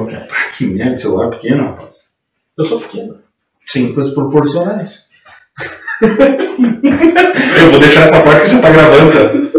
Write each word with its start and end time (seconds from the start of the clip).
qualquer. 0.00 0.28
Que 0.56 0.66
merda, 0.66 0.96
celular 0.96 1.30
pequeno, 1.30 1.64
rapaz. 1.64 2.10
Eu 2.56 2.64
sou 2.64 2.80
pequeno. 2.80 3.18
Sim. 3.66 3.92
Coisas 3.92 4.14
proporcionais. 4.14 5.08
Eu 6.02 7.70
vou 7.70 7.80
deixar 7.80 8.02
essa 8.02 8.22
parte 8.22 8.46
que 8.46 8.50
já 8.52 8.60
tá 8.60 8.70
gravando? 8.70 9.50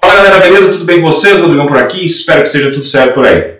Fala 0.00 0.14
galera, 0.14 0.38
beleza? 0.38 0.72
Tudo 0.72 0.84
bem 0.84 1.00
com 1.00 1.12
vocês? 1.12 1.40
Rodrigão 1.40 1.66
por 1.66 1.78
aqui, 1.78 2.06
espero 2.06 2.42
que 2.42 2.46
esteja 2.46 2.70
tudo 2.72 2.84
certo 2.84 3.14
por 3.14 3.26
aí. 3.26 3.58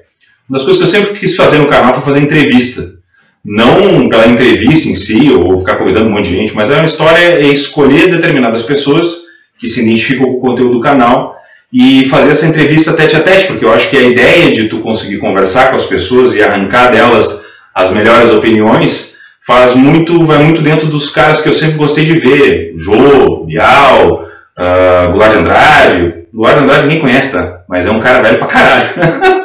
Uma 0.49 0.59
das 0.59 0.65
coisas 0.65 0.77
que 0.77 0.83
eu 0.83 0.87
sempre 0.87 1.19
quis 1.19 1.37
fazer 1.37 1.59
no 1.59 1.69
canal 1.69 1.95
foi 1.95 2.03
fazer 2.03 2.21
entrevista. 2.21 2.99
Não 3.45 4.09
pela 4.09 4.29
entrevista 4.29 4.89
em 4.89 4.95
si, 4.95 5.31
ou 5.31 5.59
ficar 5.61 5.77
convidando 5.77 6.09
um 6.09 6.13
monte 6.13 6.29
de 6.29 6.37
gente, 6.37 6.55
mas 6.55 6.71
é 6.71 6.77
uma 6.77 6.87
história 6.87 7.19
é 7.19 7.47
escolher 7.47 8.11
determinadas 8.11 8.63
pessoas 8.65 9.23
que 9.59 9.69
se 9.69 9.81
identificam 9.81 10.27
com 10.27 10.39
o 10.39 10.41
conteúdo 10.41 10.75
do 10.75 10.81
canal 10.81 11.40
e 11.73 12.09
fazer 12.09 12.33
essa 12.33 12.47
entrevista 12.47 12.93
tete 12.93 13.17
a 13.17 13.21
tete, 13.21 13.47
porque 13.47 13.65
eu 13.65 13.73
acho 13.73 13.91
que 13.91 13.97
a 13.97 14.03
ideia 14.03 14.53
de 14.53 14.69
tu 14.69 14.81
conseguir 14.81 15.19
conversar 15.19 15.71
com 15.71 15.77
as 15.77 15.87
pessoas 15.87 16.35
e 16.35 16.43
arrancar 16.43 16.91
delas 16.91 17.45
as 17.75 17.91
melhores 17.91 18.31
opiniões 18.31 19.15
faz 19.47 19.75
muito, 19.75 20.27
vai 20.27 20.39
muito 20.39 20.63
dentro 20.63 20.89
dos 20.89 21.11
caras 21.11 21.41
que 21.41 21.49
eu 21.49 21.55
sempre 21.55 21.77
gostei 21.77 22.05
de 22.05 22.15
ver, 22.15 22.75
Jô, 22.77 23.45
Bial, 23.45 24.25
uh, 24.59 25.11
Goulart 25.11 25.33
de 25.33 25.39
Andrade, 25.39 26.15
Goulart 26.33 26.59
de 26.59 26.65
Andrade 26.65 26.83
ninguém 26.83 27.01
conhece, 27.01 27.33
tá? 27.33 27.63
Mas 27.69 27.87
é 27.87 27.91
um 27.91 28.01
cara 28.01 28.21
velho 28.21 28.39
pra 28.39 28.47
caralho. 28.47 28.89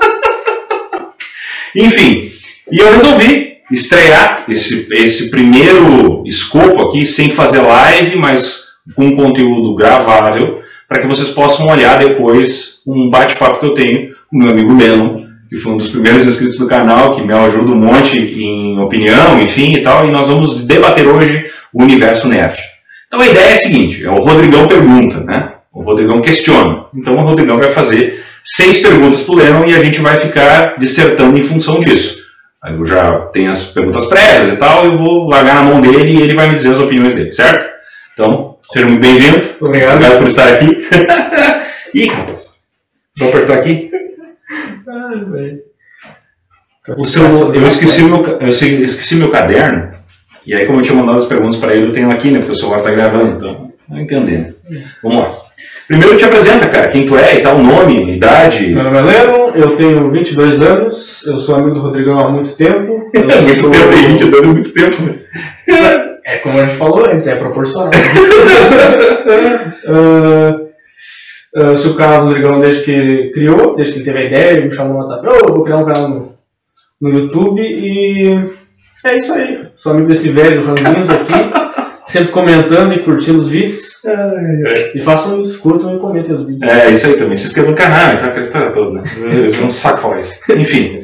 Enfim, 1.75 2.31
e 2.71 2.79
eu 2.79 2.93
resolvi 2.93 3.57
estrear 3.71 4.45
esse, 4.47 4.87
esse 4.91 5.29
primeiro 5.29 6.23
escopo 6.25 6.81
aqui, 6.83 7.05
sem 7.05 7.29
fazer 7.29 7.61
live, 7.61 8.17
mas 8.17 8.65
com 8.95 9.15
conteúdo 9.15 9.75
gravável, 9.75 10.54
para 10.87 11.01
que 11.01 11.07
vocês 11.07 11.29
possam 11.29 11.67
olhar 11.67 11.99
depois 11.99 12.81
um 12.87 13.09
bate-papo 13.09 13.59
que 13.59 13.65
eu 13.65 13.73
tenho 13.73 14.15
com 14.29 14.37
meu 14.37 14.51
amigo 14.51 14.75
Lennon, 14.75 15.25
que 15.49 15.55
foi 15.55 15.73
um 15.73 15.77
dos 15.77 15.89
primeiros 15.89 16.25
inscritos 16.25 16.57
do 16.57 16.67
canal, 16.67 17.15
que 17.15 17.21
me 17.21 17.33
ajuda 17.33 17.71
um 17.71 17.75
monte 17.75 18.17
em 18.17 18.79
opinião, 18.79 19.41
enfim 19.41 19.75
e 19.75 19.83
tal, 19.83 20.07
e 20.07 20.11
nós 20.11 20.27
vamos 20.27 20.65
debater 20.65 21.07
hoje 21.07 21.49
o 21.73 21.83
universo 21.83 22.27
nerd. 22.27 22.59
Então 23.07 23.19
a 23.19 23.27
ideia 23.27 23.49
é 23.49 23.53
a 23.53 23.57
seguinte, 23.57 24.05
é 24.05 24.09
o 24.09 24.21
Rodrigão 24.21 24.67
pergunta, 24.67 25.21
né? 25.21 25.53
O 25.71 25.83
Rodrigão 25.83 26.21
questiona. 26.21 26.85
Então 26.95 27.15
o 27.15 27.21
Rodrigão 27.21 27.57
vai 27.57 27.71
fazer 27.71 28.23
seis 28.43 28.79
perguntas 28.79 29.23
para 29.23 29.33
o 29.33 29.37
Lennon 29.37 29.65
e 29.65 29.75
a 29.75 29.83
gente 29.83 29.99
vai 29.99 30.17
ficar 30.17 30.77
dissertando 30.77 31.37
em 31.37 31.43
função 31.43 31.79
disso. 31.79 32.25
Eu 32.67 32.83
já 32.83 33.11
tenho 33.31 33.49
as 33.51 33.65
perguntas 33.65 34.07
prévias 34.07 34.53
e 34.53 34.57
tal, 34.57 34.85
eu 34.85 34.97
vou 34.97 35.29
largar 35.29 35.55
na 35.55 35.63
mão 35.63 35.81
dele 35.81 36.11
e 36.11 36.21
ele 36.21 36.33
vai 36.33 36.47
me 36.47 36.55
dizer 36.55 36.71
as 36.71 36.79
opiniões 36.79 37.13
dele, 37.13 37.31
certo? 37.31 37.69
Então, 38.13 38.54
seja 38.71 38.85
muito 38.85 39.01
bem-vindo. 39.01 39.45
Obrigado. 39.61 39.95
Obrigado 39.95 40.17
por 40.19 40.27
estar 40.27 40.47
aqui. 40.47 40.87
Ih, 41.93 42.11
vou 43.17 43.29
apertar 43.29 43.53
aqui. 43.59 43.91
Ai, 44.87 45.25
velho. 45.25 45.59
O 46.97 47.05
seu, 47.05 47.25
eu, 47.53 47.65
esqueci 47.65 48.03
meu, 48.03 48.23
eu 48.39 48.47
esqueci 48.47 49.15
meu 49.15 49.31
caderno, 49.31 49.91
e 50.45 50.53
aí 50.53 50.67
como 50.67 50.79
eu 50.79 50.83
tinha 50.83 50.95
mandado 50.95 51.17
as 51.17 51.25
perguntas 51.25 51.59
para 51.59 51.75
ele, 51.75 51.87
eu 51.87 51.93
tenho 51.93 52.11
aqui, 52.11 52.29
né, 52.29 52.37
porque 52.37 52.51
o 52.51 52.55
celular 52.55 52.77
está 52.77 52.91
gravando, 52.91 53.35
então, 53.37 53.73
não 53.89 53.99
entendendo. 54.01 54.53
Vamos 55.01 55.17
lá. 55.19 55.31
Primeiro 55.87 56.15
te 56.15 56.25
apresenta, 56.25 56.67
cara, 56.67 56.89
quem 56.89 57.07
tu 57.07 57.17
é 57.17 57.37
e 57.39 57.41
tal, 57.41 57.57
nome, 57.57 58.15
idade. 58.17 58.67
Meu 58.67 58.83
nome 58.83 58.97
é 58.99 59.01
Lennon, 59.01 59.49
eu 59.55 59.75
tenho 59.75 60.11
22 60.11 60.61
anos, 60.61 61.25
eu 61.25 61.39
sou 61.39 61.55
amigo 61.55 61.73
do 61.73 61.79
Rodrigão 61.81 62.19
há 62.19 62.29
muito 62.29 62.55
tempo. 62.55 63.09
Eu 63.13 63.23
muito 63.41 63.61
sou- 63.61 63.71
tempo, 63.71 63.89
tem 63.91 64.07
22 64.09 64.43
é 64.43 64.47
muito 64.47 64.71
tempo. 64.73 65.19
É 66.25 66.37
como 66.37 66.59
a 66.59 66.65
gente 66.65 66.77
falou 66.77 67.05
antes, 67.07 67.27
é 67.27 67.35
proporcional. 67.35 67.91
Ah, 71.57 71.67
eu 71.67 71.77
sou 71.77 71.93
o 71.93 71.95
canal 71.95 72.19
do 72.19 72.25
Rodrigão 72.27 72.59
desde 72.59 72.83
que 72.83 72.91
ele 72.91 73.31
criou, 73.31 73.73
desde 73.75 73.93
que 73.93 73.99
ele 73.99 74.05
teve 74.05 74.19
a 74.19 74.23
ideia, 74.25 74.51
ele 74.51 74.65
me 74.65 74.71
chamou 74.71 74.95
no 74.95 74.99
WhatsApp, 74.99 75.25
ô, 75.25 75.31
eu 75.31 75.55
vou 75.55 75.63
criar 75.63 75.77
um 75.77 75.85
canal 75.85 76.09
no, 76.09 76.35
no 76.99 77.09
YouTube 77.17 77.61
e 77.61 78.27
é 79.05 79.15
isso 79.15 79.33
aí. 79.33 79.65
Sou 79.77 79.93
amigo 79.93 80.09
desse 80.09 80.27
velho 80.27 80.65
Ranzinhos 80.65 81.09
aqui, 81.09 81.31
sempre 82.11 82.33
comentando 82.33 82.93
e 82.93 83.03
curtindo 83.03 83.39
os 83.39 83.47
vídeos. 83.47 84.01
E 84.93 84.99
façam 84.99 85.39
isso, 85.39 85.57
curtam 85.59 85.95
e 85.95 85.99
comentem 85.99 86.35
os 86.35 86.45
vídeos. 86.45 86.63
É, 86.63 86.91
isso 86.91 87.07
aí 87.07 87.13
também. 87.13 87.37
Se 87.37 87.47
inscreva 87.47 87.71
no 87.71 87.77
canal 87.77 88.15
e 88.15 88.17
tal, 88.17 88.27
aquela 88.27 88.41
história 88.41 88.73
toda, 88.73 89.01
né? 89.01 89.09
Eu 89.17 89.45
eu 89.45 89.61
não 89.61 89.71
saco 89.71 90.01
falar 90.01 90.19
isso. 90.19 90.33
Enfim. 90.53 91.03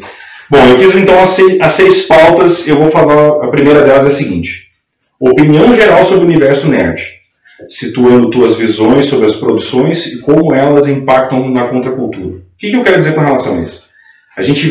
Bom, 0.50 0.68
eu 0.68 0.76
fiz 0.76 0.96
então 0.96 1.18
as 1.18 1.30
seis, 1.30 1.62
as 1.62 1.72
seis 1.72 2.08
pautas, 2.08 2.68
eu 2.68 2.76
vou 2.76 2.90
falar, 2.90 3.42
a 3.42 3.48
primeira 3.48 3.84
delas 3.84 4.06
é 4.06 4.10
a 4.10 4.12
seguinte. 4.12 4.71
Opinião 5.22 5.72
geral 5.76 6.04
sobre 6.04 6.26
o 6.26 6.28
universo 6.28 6.68
nerd, 6.68 7.04
situando 7.70 8.32
tuas 8.32 8.58
visões 8.58 9.06
sobre 9.06 9.28
as 9.28 9.36
produções 9.36 10.08
e 10.08 10.20
como 10.20 10.56
elas 10.56 10.88
impactam 10.88 11.48
na 11.52 11.68
contracultura. 11.68 12.38
O 12.38 12.42
que, 12.58 12.74
eu 12.74 12.84
quero 12.84 12.98
dizer 12.98 13.14
com 13.14 13.22
relação 13.22 13.60
a 13.60 13.64
isso? 13.64 13.84
A 14.36 14.42
gente 14.42 14.68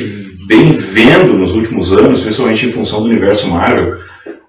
vem 0.48 0.72
vendo 0.72 1.34
nos 1.34 1.54
últimos 1.54 1.92
anos, 1.92 2.22
principalmente 2.22 2.66
em 2.66 2.72
função 2.72 3.00
do 3.00 3.08
universo 3.08 3.48
Marvel, 3.48 3.98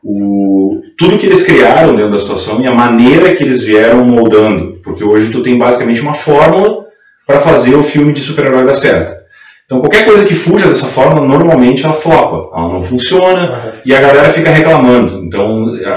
o, 0.03 0.81
tudo 0.97 1.19
que 1.19 1.27
eles 1.27 1.43
criaram 1.43 1.95
dentro 1.95 2.13
da 2.13 2.19
situação 2.19 2.59
e 2.59 2.65
a 2.65 2.73
maneira 2.73 3.35
que 3.35 3.43
eles 3.43 3.61
vieram 3.61 4.03
moldando. 4.03 4.79
Porque 4.83 5.03
hoje 5.03 5.31
tu 5.31 5.43
tem 5.43 5.55
basicamente 5.55 6.01
uma 6.01 6.15
fórmula 6.15 6.87
para 7.27 7.41
fazer 7.41 7.75
o 7.75 7.83
filme 7.83 8.11
de 8.11 8.21
super-herói 8.21 8.65
dar 8.65 8.73
certo. 8.73 9.20
Então 9.71 9.79
qualquer 9.79 10.03
coisa 10.03 10.25
que 10.25 10.33
fuja 10.35 10.67
dessa 10.67 10.87
fórmula, 10.87 11.25
normalmente 11.25 11.85
ela 11.85 11.93
flopa, 11.93 12.49
ela 12.53 12.73
não 12.73 12.83
funciona, 12.83 13.71
e 13.85 13.95
a 13.95 14.01
galera 14.01 14.29
fica 14.29 14.51
reclamando. 14.51 15.23
Então, 15.23 15.65
a- 15.85 15.89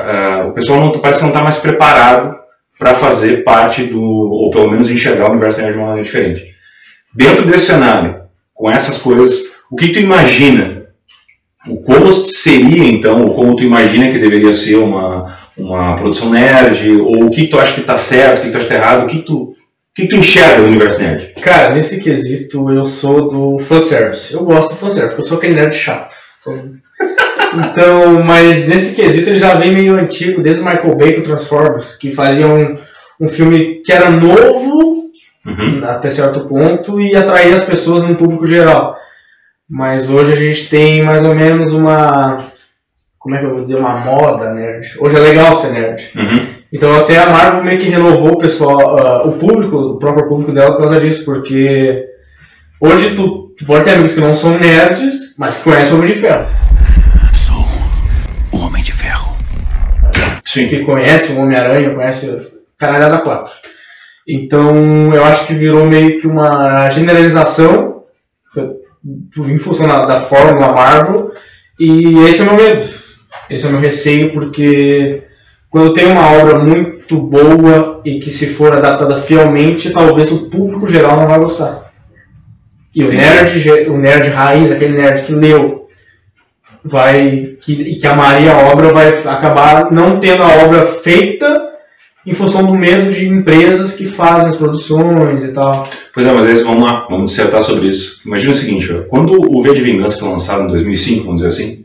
a- 0.42 0.46
o 0.46 0.52
pessoal 0.52 0.78
não, 0.78 0.92
parece 0.92 1.18
que 1.18 1.24
não 1.24 1.32
está 1.32 1.42
mais 1.42 1.56
preparado 1.56 2.36
para 2.78 2.94
fazer 2.94 3.42
parte 3.42 3.82
do, 3.82 4.00
ou 4.00 4.48
pelo 4.52 4.70
menos 4.70 4.88
enxergar 4.92 5.26
o 5.26 5.32
universo 5.32 5.60
nerd 5.60 5.72
de 5.72 5.78
uma 5.78 5.88
maneira 5.88 6.06
diferente. 6.06 6.44
Dentro 7.12 7.44
desse 7.46 7.66
cenário, 7.66 8.20
com 8.54 8.70
essas 8.70 8.98
coisas, 8.98 9.42
o 9.68 9.74
que 9.74 9.88
tu 9.88 9.98
imagina? 9.98 10.84
O 11.68 11.78
como 11.78 12.12
seria 12.12 12.84
então, 12.84 13.22
ou 13.24 13.34
como 13.34 13.56
tu 13.56 13.64
imagina 13.64 14.08
que 14.12 14.18
deveria 14.20 14.52
ser 14.52 14.76
uma, 14.76 15.36
uma 15.58 15.96
produção 15.96 16.30
nerd, 16.30 16.92
ou 17.00 17.24
o 17.24 17.30
que 17.30 17.48
tu 17.48 17.58
acha 17.58 17.74
que 17.74 17.80
está 17.80 17.96
certo, 17.96 18.38
o 18.38 18.42
que 18.44 18.50
tu 18.52 18.56
acha 18.58 18.68
que 18.68 18.72
está 18.72 18.86
errado, 18.86 19.02
o 19.02 19.06
que 19.08 19.18
tu, 19.22 19.53
o 19.97 20.03
que 20.03 20.09
tu 20.09 20.16
enxerga 20.16 20.62
do 20.62 20.66
universo 20.66 21.00
nerd? 21.00 21.34
Cara, 21.41 21.72
nesse 21.72 22.00
quesito 22.00 22.69
eu 22.69 22.84
sou 22.84 23.28
do 23.28 23.59
fanservice. 23.60 24.34
Eu 24.34 24.44
gosto 24.44 24.71
do 24.71 24.77
fanservice, 24.77 25.15
porque 25.15 25.22
eu 25.22 25.28
sou 25.28 25.38
aquele 25.38 25.55
nerd 25.55 25.75
chato. 25.75 26.15
Então, 27.56 28.21
mas 28.25 28.66
nesse 28.66 28.97
quesito 28.97 29.31
ele 29.31 29.38
já 29.38 29.55
vem 29.55 29.72
meio 29.72 29.94
antigo, 29.94 30.43
desde 30.43 30.60
o 30.60 30.65
Michael 30.65 30.97
Bay 30.97 31.15
com 31.15 31.22
Transformers, 31.22 31.94
que 31.94 32.10
fazia 32.10 32.49
um, 32.49 32.77
um 33.21 33.28
filme 33.28 33.81
que 33.84 33.93
era 33.93 34.10
novo 34.10 34.84
Uhum. 35.47 35.84
até 35.84 36.09
certo 36.09 36.49
ponto 36.49 36.99
e 36.99 37.15
atraía 37.15 37.55
as 37.55 37.65
pessoas 37.65 38.03
no 38.05 38.16
público 38.16 38.47
geral. 38.47 38.99
Mas 39.69 40.09
hoje 40.11 40.32
a 40.32 40.37
gente 40.37 40.69
tem 40.69 41.03
mais 41.03 41.22
ou 41.22 41.34
menos 41.34 41.72
uma. 41.72 42.50
Como 43.19 43.34
é 43.34 43.38
que 43.38 43.44
eu 43.44 43.50
vou 43.50 43.62
dizer? 43.62 43.76
Uma 43.76 43.97
moda 43.99 44.53
nerd. 44.53 44.87
Hoje 44.99 45.16
é 45.16 45.21
legal 45.21 45.55
ser 45.56 45.72
nerd. 45.72 46.11
Uhum. 46.16 46.53
Então 46.74 46.92
até 46.92 47.18
a 47.18 47.30
Marvel 47.30 47.62
meio 47.62 47.78
que 47.78 47.88
renovou 47.88 48.32
o 48.32 48.38
pessoal, 48.38 48.98
ah, 48.98 49.28
o 49.28 49.38
público, 49.38 49.76
o 49.76 49.96
próprio 49.96 50.28
público 50.28 50.50
dela 50.50 50.72
por 50.72 50.80
causa 50.80 50.98
disso, 50.98 51.24
porque 51.24 52.04
hoje 52.80 53.14
tu, 53.14 53.54
tu 53.56 53.64
pode 53.64 53.84
ter 53.84 53.92
amigos 53.92 54.14
que 54.14 54.20
não 54.20 54.34
são 54.34 54.58
nerds, 54.58 55.36
mas 55.38 55.56
que 55.56 55.62
conhecem 55.62 55.94
o 55.94 55.98
Homem 55.98 56.12
de 56.12 56.18
Ferro. 56.18 56.46
Sou 57.32 57.64
o 58.52 58.64
Homem 58.64 58.82
de 58.82 58.92
Ferro. 58.92 59.36
Sim. 60.44 60.66
Que 60.66 60.80
conhece 60.80 61.30
o 61.30 61.38
Homem-Aranha, 61.38 61.94
conhece 61.94 62.44
Caralhada 62.76 63.18
4. 63.18 63.52
Então 64.26 65.14
eu 65.14 65.24
acho 65.24 65.46
que 65.46 65.54
virou 65.54 65.86
meio 65.86 66.18
que 66.18 66.26
uma 66.26 66.90
generalização 66.90 68.02
em 69.38 69.58
função 69.58 69.86
da, 69.86 70.02
da 70.02 70.18
fórmula 70.18 70.72
Marvel, 70.72 71.30
e 71.78 72.18
esse 72.24 72.40
é 72.40 72.42
o 72.42 72.46
meu 72.46 72.56
medo. 72.56 72.82
Esse 73.48 73.64
é 73.64 73.68
o 73.68 73.72
meu 73.72 73.80
receio, 73.80 74.32
porque 74.32 75.23
quando 75.74 75.92
tem 75.92 76.06
uma 76.06 76.30
obra 76.30 76.60
muito 76.60 77.18
boa 77.18 78.00
e 78.04 78.20
que 78.20 78.30
se 78.30 78.46
for 78.46 78.72
adaptada 78.72 79.16
fielmente, 79.16 79.90
talvez 79.90 80.30
o 80.30 80.48
público 80.48 80.86
geral 80.86 81.16
não 81.16 81.26
vai 81.26 81.40
gostar. 81.40 81.90
E 82.94 83.02
o 83.02 83.12
nerd, 83.12 83.69
o 83.88 83.99
nerd 83.99 84.28
raiz, 84.28 84.70
aquele 84.70 84.96
nerd 84.96 85.22
que 85.22 85.32
leu, 85.32 85.88
vai 86.84 87.56
que, 87.60 87.72
e 87.72 87.96
que 87.96 88.06
amaria 88.06 88.52
a 88.52 88.69
obra, 88.69 88.93
vai 88.93 89.08
acabar 89.26 89.90
não 89.90 90.20
tendo 90.20 90.44
a 90.44 90.64
obra 90.64 90.87
feita 90.87 91.60
em 92.25 92.34
função 92.34 92.64
do 92.64 92.75
medo 92.75 93.10
de 93.10 93.26
empresas 93.26 93.94
que 93.94 94.06
fazem 94.06 94.50
as 94.50 94.56
produções 94.56 95.43
e 95.43 95.49
tal. 95.49 95.88
Pois 96.14 96.25
é, 96.25 96.31
mas 96.31 96.62
vamos 96.62 96.84
lá, 96.84 97.04
vamos 97.10 97.32
dissertar 97.32 97.62
sobre 97.62 97.88
isso. 97.88 98.20
Imagina 98.25 98.52
o 98.52 98.56
seguinte, 98.56 98.93
ó, 98.93 99.02
quando 99.08 99.32
o 99.52 99.60
V 99.60 99.75
de 99.75 99.81
Vingança 99.81 100.20
foi 100.20 100.28
lançado 100.28 100.62
em 100.62 100.69
2005, 100.69 101.25
vamos 101.25 101.40
dizer 101.40 101.49
assim, 101.49 101.83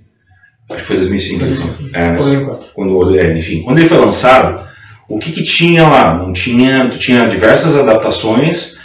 acho 0.70 0.78
que 0.82 0.88
foi 0.88 0.96
2005, 0.98 1.40
2005. 1.46 1.84
então. 1.90 2.02
é, 2.02 2.56
quando, 2.74 3.20
é, 3.20 3.38
enfim, 3.38 3.62
quando 3.64 3.80
ele 3.80 3.88
foi 3.90 3.98
lançado, 3.98 4.64
o 5.08 5.18
que, 5.18 5.32
que 5.32 5.44
tinha 5.44 5.88
lá? 5.88 6.18
Não 6.18 6.32
tinha, 6.34 6.90
tu 6.90 7.00
tinha 7.00 7.28
diversas 7.28 7.76
adaptações, 7.76 8.78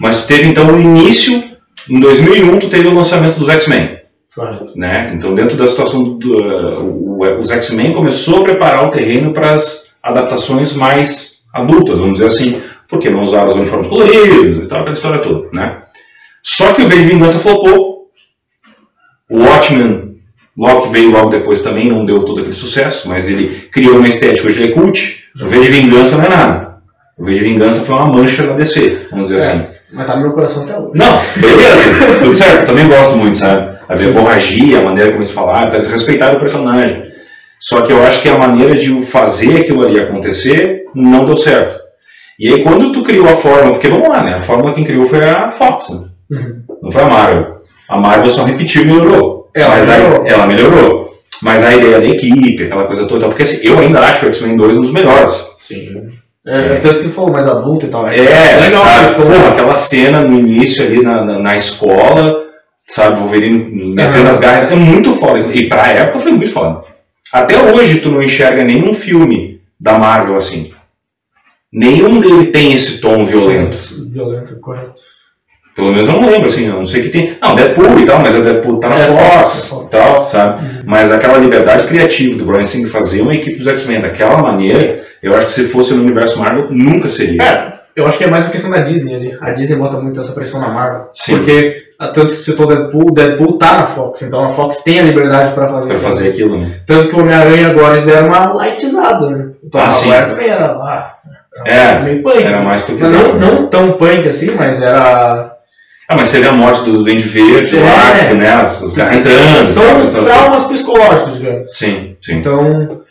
mas 0.00 0.26
teve 0.26 0.46
então 0.48 0.68
o 0.72 0.80
início, 0.80 1.42
em 1.88 1.98
2001 2.00 2.58
tu 2.60 2.68
teve 2.68 2.86
o 2.88 2.94
lançamento 2.94 3.38
dos 3.38 3.48
X-Men, 3.48 3.98
Correto. 4.34 4.72
né? 4.76 5.12
Então 5.16 5.34
dentro 5.34 5.56
da 5.56 5.66
situação 5.66 6.02
do, 6.04 6.14
do, 6.18 6.36
o- 6.36 7.40
os 7.40 7.50
X-Men 7.50 7.92
começou 7.94 8.40
a 8.40 8.44
preparar 8.44 8.84
o 8.86 8.90
terreno 8.90 9.32
para 9.32 9.54
as 9.54 9.96
adaptações 10.02 10.72
mais 10.74 11.42
adultas, 11.52 11.98
vamos 11.98 12.18
dizer 12.18 12.28
assim, 12.28 12.62
porque 12.88 13.10
não 13.10 13.22
usaram 13.22 13.48
os 13.50 13.56
uniformes 13.56 13.88
coloridos 13.88 14.64
e 14.64 14.68
tal, 14.68 14.78
aquela 14.80 14.94
história 14.94 15.18
toda, 15.20 15.48
né? 15.52 15.82
Só 16.42 16.72
que 16.72 16.82
o 16.82 16.88
V 16.88 16.96
de 16.96 17.02
Vingança 17.02 17.40
flopou. 17.40 17.98
O 19.30 19.40
Watchmen, 19.42 20.07
que 20.82 20.88
veio 20.90 21.10
logo 21.10 21.30
depois 21.30 21.62
também, 21.62 21.88
não 21.88 22.04
deu 22.04 22.24
todo 22.24 22.40
aquele 22.40 22.54
sucesso, 22.54 23.08
mas 23.08 23.28
ele 23.28 23.68
criou 23.72 23.96
uma 23.96 24.08
estética, 24.08 24.48
hoje 24.48 24.62
ele 24.62 24.72
é 24.72 24.74
cult. 24.74 25.24
O 25.40 25.46
V 25.48 25.60
de 25.60 25.68
Vingança 25.68 26.16
não 26.16 26.24
é 26.24 26.28
nada. 26.28 26.74
O 27.16 27.24
V 27.24 27.32
de 27.32 27.40
Vingança 27.40 27.84
foi 27.84 27.94
uma 27.94 28.06
mancha 28.06 28.42
na 28.44 28.54
DC, 28.54 29.06
vamos 29.10 29.28
dizer 29.28 29.40
É. 29.42 29.46
assim. 29.52 29.66
Mas 29.92 30.06
tá 30.06 30.16
no 30.16 30.22
meu 30.22 30.32
coração 30.32 30.64
até 30.64 30.76
hoje. 30.78 30.90
Não, 30.94 31.18
beleza, 31.36 32.18
tudo 32.20 32.34
certo, 32.34 32.66
também 32.66 32.88
gosto 32.88 33.16
muito, 33.16 33.36
sabe? 33.38 33.78
A 33.88 33.94
Sim. 33.94 34.08
hemorragia, 34.08 34.80
a 34.80 34.82
maneira 34.82 35.10
como 35.10 35.20
eles 35.22 35.30
falaram, 35.30 35.72
eles 35.72 35.88
respeitaram 35.90 36.34
o 36.34 36.38
personagem. 36.40 37.04
Só 37.60 37.82
que 37.82 37.92
eu 37.92 38.02
acho 38.04 38.20
que 38.20 38.28
a 38.28 38.36
maneira 38.38 38.76
de 38.76 39.00
fazer 39.02 39.62
aquilo 39.62 39.84
ali 39.86 39.98
acontecer 39.98 40.84
não 40.94 41.24
deu 41.24 41.36
certo. 41.36 41.78
E 42.38 42.52
aí 42.52 42.62
quando 42.62 42.92
tu 42.92 43.02
criou 43.02 43.26
a 43.28 43.34
fórmula, 43.34 43.72
porque 43.72 43.88
vamos 43.88 44.08
lá, 44.08 44.22
né? 44.22 44.34
A 44.34 44.42
fórmula 44.42 44.74
quem 44.74 44.84
criou 44.84 45.04
foi 45.06 45.24
a 45.24 45.50
Fox, 45.50 45.88
né? 45.90 46.08
Uhum. 46.38 46.62
não 46.82 46.90
foi 46.90 47.02
a 47.02 47.08
Marvel. 47.08 47.46
A 47.88 47.98
Marvel 47.98 48.30
só 48.30 48.44
repetiu 48.44 48.82
e 48.82 48.86
melhorou. 48.86 49.37
Ela 49.58 49.68
Mas 49.76 49.88
aí- 49.90 50.00
melhorou. 50.02 50.26
ela 50.26 50.46
melhorou. 50.46 51.08
Mas 51.42 51.62
a 51.64 51.74
ideia 51.74 52.00
da 52.00 52.06
equipe, 52.06 52.64
aquela 52.64 52.84
coisa 52.86 53.06
toda, 53.06 53.28
porque 53.28 53.42
assim, 53.44 53.60
eu 53.66 53.78
ainda 53.78 54.00
acho 54.00 54.26
o 54.26 54.28
X-Men 54.28 54.56
2 54.56 54.76
um 54.76 54.80
dos 54.82 54.92
melhores. 54.92 55.32
Sim. 55.58 56.08
É, 56.46 56.76
tanto 56.76 57.00
que 57.00 57.08
falou 57.08 57.30
mais 57.30 57.46
adulto 57.46 57.86
e 57.86 57.88
tal. 57.88 58.04
né? 58.06 58.16
É, 58.18 58.60
legal. 58.60 58.84
sabe? 58.84 59.10
então, 59.20 59.26
Porra, 59.30 59.48
aquela 59.50 59.74
cena 59.74 60.22
no 60.22 60.38
início 60.38 60.82
ali 60.84 61.02
na, 61.02 61.24
na, 61.24 61.38
na 61.38 61.56
escola, 61.56 62.34
sabe? 62.88 63.18
Wolverine 63.20 63.58
metendo 63.94 64.18
Aham. 64.20 64.30
as 64.30 64.40
garras, 64.40 64.72
é 64.72 64.74
muito 64.74 65.12
foda. 65.14 65.40
E 65.40 65.68
pra 65.68 65.88
época 65.92 66.20
foi 66.20 66.32
muito 66.32 66.50
foda. 66.50 66.82
Até 67.32 67.58
hoje 67.72 68.00
tu 68.00 68.08
não 68.08 68.22
enxerga 68.22 68.64
nenhum 68.64 68.92
filme 68.94 69.60
da 69.78 69.98
Marvel 69.98 70.36
assim. 70.36 70.72
Nenhum 71.72 72.20
dele 72.20 72.46
tem 72.46 72.72
esse 72.72 73.00
tom 73.00 73.24
violento. 73.26 73.76
Violento, 74.10 74.58
correto. 74.60 74.94
Pelo 75.78 75.92
menos 75.92 76.08
eu 76.08 76.20
não 76.20 76.28
lembro, 76.28 76.48
assim, 76.48 76.66
eu 76.66 76.74
não 76.74 76.84
sei 76.84 77.02
que 77.02 77.08
tem. 77.10 77.36
Não, 77.40 77.54
Deadpool 77.54 78.00
e 78.00 78.04
tal, 78.04 78.18
mas 78.18 78.34
o 78.34 78.42
Deadpool 78.42 78.80
tá 78.80 78.88
na 78.88 78.98
É, 78.98 79.06
Fox 79.06 79.68
Fox, 79.68 79.82
é 79.82 79.86
e 79.86 79.88
tal, 79.90 80.28
sabe? 80.28 80.82
Mas 80.84 81.12
aquela 81.12 81.38
liberdade 81.38 81.86
criativa 81.86 82.36
do 82.36 82.44
Brian 82.44 82.64
Singer 82.66 82.90
fazer 82.90 83.20
uma 83.22 83.32
equipe 83.32 83.56
dos 83.58 83.68
X-Men 83.68 84.00
daquela 84.00 84.38
maneira, 84.42 85.04
eu 85.22 85.36
acho 85.36 85.46
que 85.46 85.52
se 85.52 85.68
fosse 85.68 85.94
no 85.94 86.02
universo 86.02 86.36
Marvel, 86.40 86.66
nunca 86.70 87.08
seria. 87.08 87.40
É, 87.40 87.72
eu 87.94 88.06
acho 88.08 88.18
que 88.18 88.24
é 88.24 88.26
mais 88.26 88.46
a 88.46 88.50
questão 88.50 88.72
da 88.72 88.78
Disney 88.80 89.14
ali. 89.14 89.38
A 89.40 89.52
Disney 89.52 89.76
bota 89.76 89.98
muito 90.00 90.20
essa 90.20 90.32
pressão 90.32 90.60
na 90.60 90.68
Marvel. 90.68 91.02
Sim. 91.14 91.36
Porque, 91.36 91.76
ah, 92.00 92.08
tanto 92.08 92.26
que 92.26 92.32
você 92.38 92.50
citou 92.50 92.66
Deadpool, 92.66 93.10
o 93.10 93.14
Deadpool 93.14 93.56
tá 93.56 93.76
na 93.78 93.86
Fox, 93.86 94.22
então 94.22 94.44
a 94.44 94.50
Fox 94.50 94.82
tem 94.82 94.98
a 94.98 95.02
liberdade 95.04 95.54
pra 95.54 95.68
fazer 95.68 95.86
Pra 95.90 95.94
isso. 95.96 96.02
fazer 96.04 96.28
aquilo, 96.30 96.58
né? 96.58 96.70
Tanto 96.84 97.06
que 97.08 97.14
o 97.14 97.20
Homem-Aranha 97.20 97.68
agora 97.68 97.92
eles 97.92 98.04
deram 98.04 98.26
uma 98.26 98.52
lightizada, 98.52 99.30
né? 99.30 99.44
O 99.62 99.70
Tom 99.70 99.78
Ah, 99.78 99.90
sim. 99.92 100.10
Também 100.10 100.48
era 100.48 100.72
lá. 100.72 101.14
É, 101.66 101.98
meio 102.00 102.22
punk. 102.22 102.42
Era 102.42 102.62
mais 102.62 102.84
tu 102.84 102.92
Mas 102.98 103.02
quiser. 103.10 103.34
não, 103.34 103.34
não 103.54 103.66
tão 103.68 103.90
punk 103.92 104.28
assim, 104.28 104.54
mas 104.56 104.80
era. 104.82 105.56
Ah, 106.08 106.16
mas 106.16 106.30
teve 106.30 106.48
a 106.48 106.52
morte 106.52 106.84
do 106.84 107.02
Duende 107.02 107.22
Verde 107.22 107.76
É. 107.76 107.80
lá, 107.82 108.26
que, 108.28 108.34
né? 108.34 108.48
As, 108.54 108.82
os 108.82 108.94
caras 108.94 109.16
entrando. 109.16 109.68
São 109.70 109.82
sabe? 109.84 110.10
Sabe? 110.10 110.24
traumas 110.24 110.64
psicológicos, 110.66 111.34
digamos. 111.36 111.76
Sim, 111.76 112.16
sim. 112.22 112.36
Então, 112.36 113.02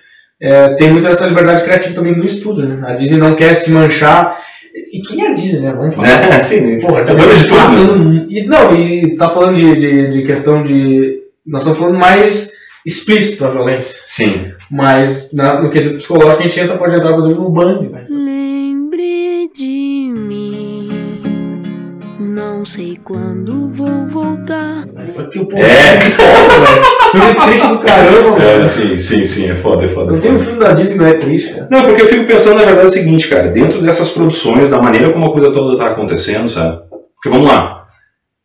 é, 0.42 0.74
tem 0.76 0.92
muita 0.92 1.10
essa 1.10 1.28
liberdade 1.28 1.64
criativa 1.64 1.94
também 1.94 2.16
do 2.16 2.26
estúdio, 2.26 2.66
né? 2.66 2.88
A 2.90 2.94
Disney 2.96 3.20
não 3.20 3.36
quer 3.36 3.54
se 3.54 3.70
manchar. 3.72 4.40
E 4.92 5.02
quem 5.02 5.24
é 5.26 5.30
a 5.30 5.34
Disney, 5.34 5.60
né? 5.62 5.74
Vamos 5.78 5.94
falar. 5.94 6.10
É, 6.10 6.40
sim, 6.42 6.62
né? 6.62 6.80
Porra, 6.82 7.02
é 7.02 7.04
dona 7.04 7.36
de 7.36 7.48
tá 7.48 7.70
tudo. 7.70 8.06
né? 8.14 8.26
e, 8.30 8.44
não, 8.48 8.76
e 8.76 9.16
tá 9.16 9.30
falando 9.30 9.56
de, 9.56 9.76
de, 9.76 10.12
de 10.12 10.24
questão 10.24 10.64
de. 10.64 11.20
Nós 11.46 11.62
estamos 11.62 11.78
falando 11.80 11.98
mais 12.00 12.54
explícito 12.86 13.46
a 13.46 13.50
violência. 13.50 14.02
Sim. 14.08 14.52
Mas 14.72 15.34
na- 15.34 15.62
no 15.62 15.70
quesito 15.70 15.98
psicológico 15.98 16.42
a 16.44 16.48
gente 16.48 16.60
entra, 16.60 16.78
pode 16.78 16.96
entrar, 16.96 17.12
por 17.14 17.20
exemplo, 17.20 17.44
no 17.44 17.50
bang, 17.52 17.88
velho. 17.88 18.06
Lembre 18.10 18.37
Não 22.58 22.66
sei 22.66 22.98
quando 23.04 23.70
vou 23.76 24.08
voltar. 24.08 24.84
Aqui 25.20 25.38
o 25.38 25.46
povo 25.46 25.62
É. 25.62 26.00
foda, 26.00 26.66
velho. 26.66 26.86
Filme 27.12 27.36
triste 27.46 27.68
do 27.68 27.78
caramba, 27.78 28.44
É, 28.44 28.58
mano. 28.58 28.68
sim, 28.68 28.98
sim, 28.98 29.26
sim, 29.28 29.48
é 29.52 29.54
foda, 29.54 29.86
é 29.86 29.88
foda. 29.90 30.12
Não 30.12 30.18
é 30.18 30.22
tem 30.22 30.32
um 30.34 30.40
filme 30.40 30.60
da 30.60 30.74
Disney 30.74 30.94
que 30.98 31.00
não 31.04 31.08
é 31.08 31.14
triste, 31.14 31.54
cara. 31.54 31.68
Não, 31.70 31.84
porque 31.84 32.02
eu 32.02 32.08
fico 32.08 32.26
pensando, 32.26 32.56
na 32.58 32.66
verdade, 32.66 32.86
é 32.86 32.90
o 32.90 32.90
seguinte, 32.90 33.28
cara, 33.28 33.50
dentro 33.50 33.80
dessas 33.84 34.10
produções, 34.10 34.72
da 34.72 34.82
maneira 34.82 35.14
como 35.14 35.28
a 35.28 35.32
coisa 35.32 35.52
toda 35.52 35.78
tá 35.78 35.92
acontecendo, 35.92 36.50
sabe? 36.50 36.80
Porque 37.14 37.30
vamos 37.30 37.48
lá. 37.48 37.84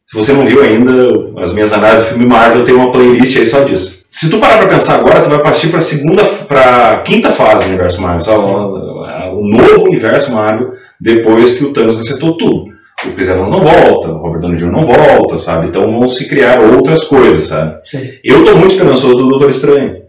Se 0.07 0.15
você 0.15 0.35
não 0.35 0.45
viu 0.45 0.61
ainda 0.63 0.93
as 1.41 1.55
minhas 1.55 1.73
análises 1.73 2.05
de 2.05 2.11
filme 2.11 2.27
Marvel, 2.27 2.59
eu 2.59 2.65
tenho 2.67 2.77
uma 2.81 2.91
playlist 2.91 3.35
aí 3.39 3.47
só 3.47 3.61
disso. 3.65 4.03
Se 4.11 4.29
tu 4.29 4.39
parar 4.39 4.59
pra 4.59 4.69
pensar 4.69 4.97
agora, 4.97 5.23
tu 5.23 5.31
vai 5.31 5.43
partir 5.43 5.69
pra 5.69 5.81
segunda, 5.81 6.23
pra 6.47 7.03
quinta 7.03 7.31
fase 7.31 7.65
do 7.65 7.69
universo 7.71 8.03
Marvel, 8.03 8.21
sabe? 8.21 8.39
O 8.41 9.49
novo 9.49 9.85
universo 9.87 10.31
Marvel, 10.31 10.73
depois 11.01 11.55
que 11.55 11.65
o 11.65 11.73
Thanos 11.73 11.95
resetou 11.97 12.37
tudo. 12.37 12.72
O 13.07 13.13
Chris 13.13 13.29
Evans 13.29 13.51
não 13.51 13.59
volta, 13.61 14.09
o 14.13 14.19
Robert 14.19 14.41
Downey 14.41 14.59
Jr. 14.59 14.71
não 14.71 14.85
volta, 14.85 15.39
sabe? 15.39 15.69
Então 15.69 15.91
vão 15.91 16.09
se 16.09 16.29
criar 16.29 16.61
outras 16.61 17.05
coisas, 17.05 17.47
sabe? 17.47 17.81
Sim. 17.85 18.09
Eu 18.23 18.45
tô 18.45 18.57
muito 18.57 18.73
esperançoso 18.73 19.17
do 19.17 19.29
Doutor 19.29 19.51
Estranho. 19.51 20.03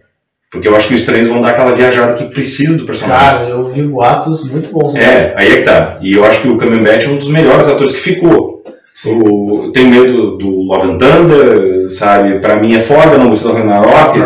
Porque 0.52 0.68
eu 0.68 0.76
acho 0.76 0.88
que 0.90 0.94
os 0.94 1.00
estranhos 1.02 1.28
vão 1.28 1.42
dar 1.42 1.50
aquela 1.50 1.72
viajada 1.72 2.14
que 2.14 2.26
precisa 2.26 2.78
do 2.78 2.86
personagem. 2.86 3.40
Cara, 3.40 3.50
eu 3.50 3.66
vi 3.66 3.82
boatos 3.82 4.48
muito 4.52 4.72
bons. 4.72 4.94
né? 4.94 5.02
É, 5.02 5.34
aí 5.36 5.48
é 5.52 5.56
que 5.58 5.64
tá. 5.64 5.98
E 6.00 6.14
eu 6.14 6.24
acho 6.24 6.44
que 6.44 6.48
o 6.48 6.60
Cumberbatch 6.60 7.08
é 7.08 7.10
um 7.10 7.18
dos 7.18 7.30
melhores 7.30 7.68
atores 7.68 7.94
que 7.94 8.00
ficou. 8.02 8.62
O, 9.04 9.64
eu 9.66 9.72
tenho 9.72 9.90
medo 9.90 10.38
do 10.38 10.50
Love 10.62 10.92
and 10.92 10.98
Thunder, 11.00 11.90
sabe? 11.90 12.40
Pra 12.40 12.58
mim 12.58 12.76
é 12.76 12.80
foda, 12.80 13.18
não 13.18 13.30
gostei 13.30 13.52
do 13.52 13.58
Ragnarok. 13.58 14.20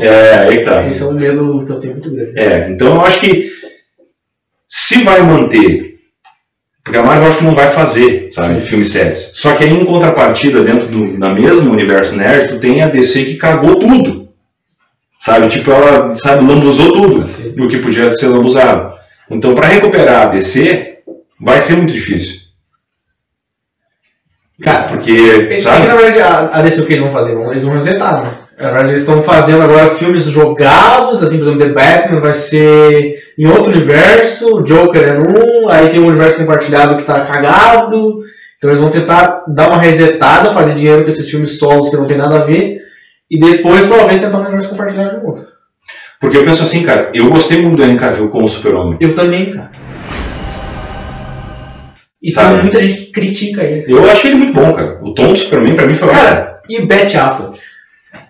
É, 0.00 0.34
aí 0.48 0.58
que 0.58 0.64
tá. 0.64 0.86
Esse 0.86 1.02
é 1.02 1.06
um 1.06 1.12
medo 1.12 1.64
que 1.66 1.72
eu 1.72 1.78
tenho 1.78 1.92
muito 1.92 2.10
grande. 2.10 2.32
É, 2.40 2.70
então 2.70 2.94
eu 2.94 3.00
acho 3.02 3.20
que 3.20 3.50
se 4.66 5.02
vai 5.02 5.20
manter, 5.20 5.91
porque 6.84 6.98
a 6.98 7.02
Marvel 7.04 7.24
eu 7.24 7.28
acho 7.30 7.38
que 7.38 7.44
não 7.44 7.54
vai 7.54 7.68
fazer, 7.68 8.28
sabe, 8.32 8.60
filmes 8.60 8.88
sérios. 8.90 9.30
Só 9.34 9.54
que 9.54 9.64
aí 9.64 9.70
em 9.70 9.84
contrapartida, 9.84 10.62
dentro 10.62 10.88
do 10.88 11.16
na 11.18 11.32
mesmo 11.32 11.70
universo 11.70 12.16
nerd, 12.16 12.48
tu 12.48 12.58
tem 12.58 12.82
a 12.82 12.88
DC 12.88 13.24
que 13.24 13.36
cagou 13.36 13.78
tudo. 13.78 14.28
Sabe, 15.20 15.46
tipo, 15.46 15.70
ela, 15.70 16.16
sabe, 16.16 16.44
lambuzou 16.44 16.92
tudo, 16.92 17.24
Sim. 17.24 17.54
o 17.60 17.68
que 17.68 17.78
podia 17.78 18.10
ser 18.10 18.26
lambuzado. 18.26 18.98
Então, 19.30 19.54
para 19.54 19.68
recuperar 19.68 20.22
a 20.22 20.30
DC, 20.30 20.98
vai 21.40 21.60
ser 21.60 21.76
muito 21.76 21.92
difícil. 21.92 22.42
Cara, 24.60 24.88
Porque, 24.88 25.10
Eles, 25.12 25.62
sabe? 25.62 25.86
na 25.86 25.94
verdade, 25.94 26.20
a, 26.20 26.58
a 26.58 26.62
DC 26.62 26.80
o 26.80 26.86
que 26.86 26.92
eles 26.94 27.02
vão 27.02 27.12
fazer? 27.12 27.36
Eles 27.50 27.64
vão 27.64 27.74
resetar, 27.74 28.22
né? 28.24 28.30
Na 28.58 28.66
verdade, 28.66 28.88
eles 28.90 29.00
estão 29.00 29.22
fazendo 29.22 29.62
agora 29.62 29.90
filmes 29.90 30.24
jogados, 30.24 31.22
assim, 31.22 31.38
por 31.38 31.44
exemplo, 31.48 31.66
The 31.66 31.72
Batman 31.72 32.20
vai 32.20 32.34
ser 32.34 33.21
em 33.38 33.46
outro 33.46 33.72
universo, 33.72 34.56
o 34.56 34.62
Joker 34.62 35.02
é 35.02 35.14
num, 35.14 35.68
aí 35.68 35.88
tem 35.88 36.00
um 36.00 36.08
universo 36.08 36.38
compartilhado 36.38 36.96
que 36.96 37.04
tá 37.04 37.24
cagado, 37.24 38.20
então 38.56 38.70
eles 38.70 38.80
vão 38.80 38.90
tentar 38.90 39.44
dar 39.48 39.70
uma 39.70 39.80
resetada, 39.80 40.52
fazer 40.52 40.74
dinheiro 40.74 41.02
com 41.02 41.08
esses 41.08 41.28
filmes 41.28 41.58
solos 41.58 41.88
que 41.88 41.96
não 41.96 42.06
tem 42.06 42.16
nada 42.16 42.36
a 42.36 42.44
ver, 42.44 42.78
e 43.30 43.40
depois 43.40 43.88
talvez 43.88 44.20
tentar 44.20 44.38
um 44.38 44.42
universo 44.42 44.68
compartilhado 44.68 45.18
de 45.18 45.24
novo. 45.24 45.46
Porque 46.20 46.36
eu 46.36 46.44
penso 46.44 46.62
assim, 46.62 46.84
cara, 46.84 47.10
eu 47.14 47.28
gostei 47.30 47.62
muito 47.62 47.76
do 47.76 47.84
Henry 47.84 47.98
Cavill 47.98 48.28
como 48.28 48.48
super-homem. 48.48 48.98
Eu 49.00 49.14
também, 49.14 49.50
cara. 49.50 49.70
E 52.22 52.32
Sabe? 52.32 52.54
tem 52.54 52.62
muita 52.62 52.80
gente 52.80 52.94
que 52.94 53.10
critica 53.10 53.64
ele. 53.64 53.92
Eu 53.92 54.08
achei 54.08 54.30
ele 54.30 54.38
muito 54.38 54.54
bom, 54.54 54.72
cara. 54.72 55.00
O 55.02 55.12
tom 55.12 55.32
do 55.32 55.36
Superman, 55.36 55.74
pra 55.74 55.86
mim, 55.86 55.94
foi. 55.94 56.08
Cara, 56.10 56.60
e 56.68 56.86
Beth 56.86 57.16
Affleck? 57.16 57.58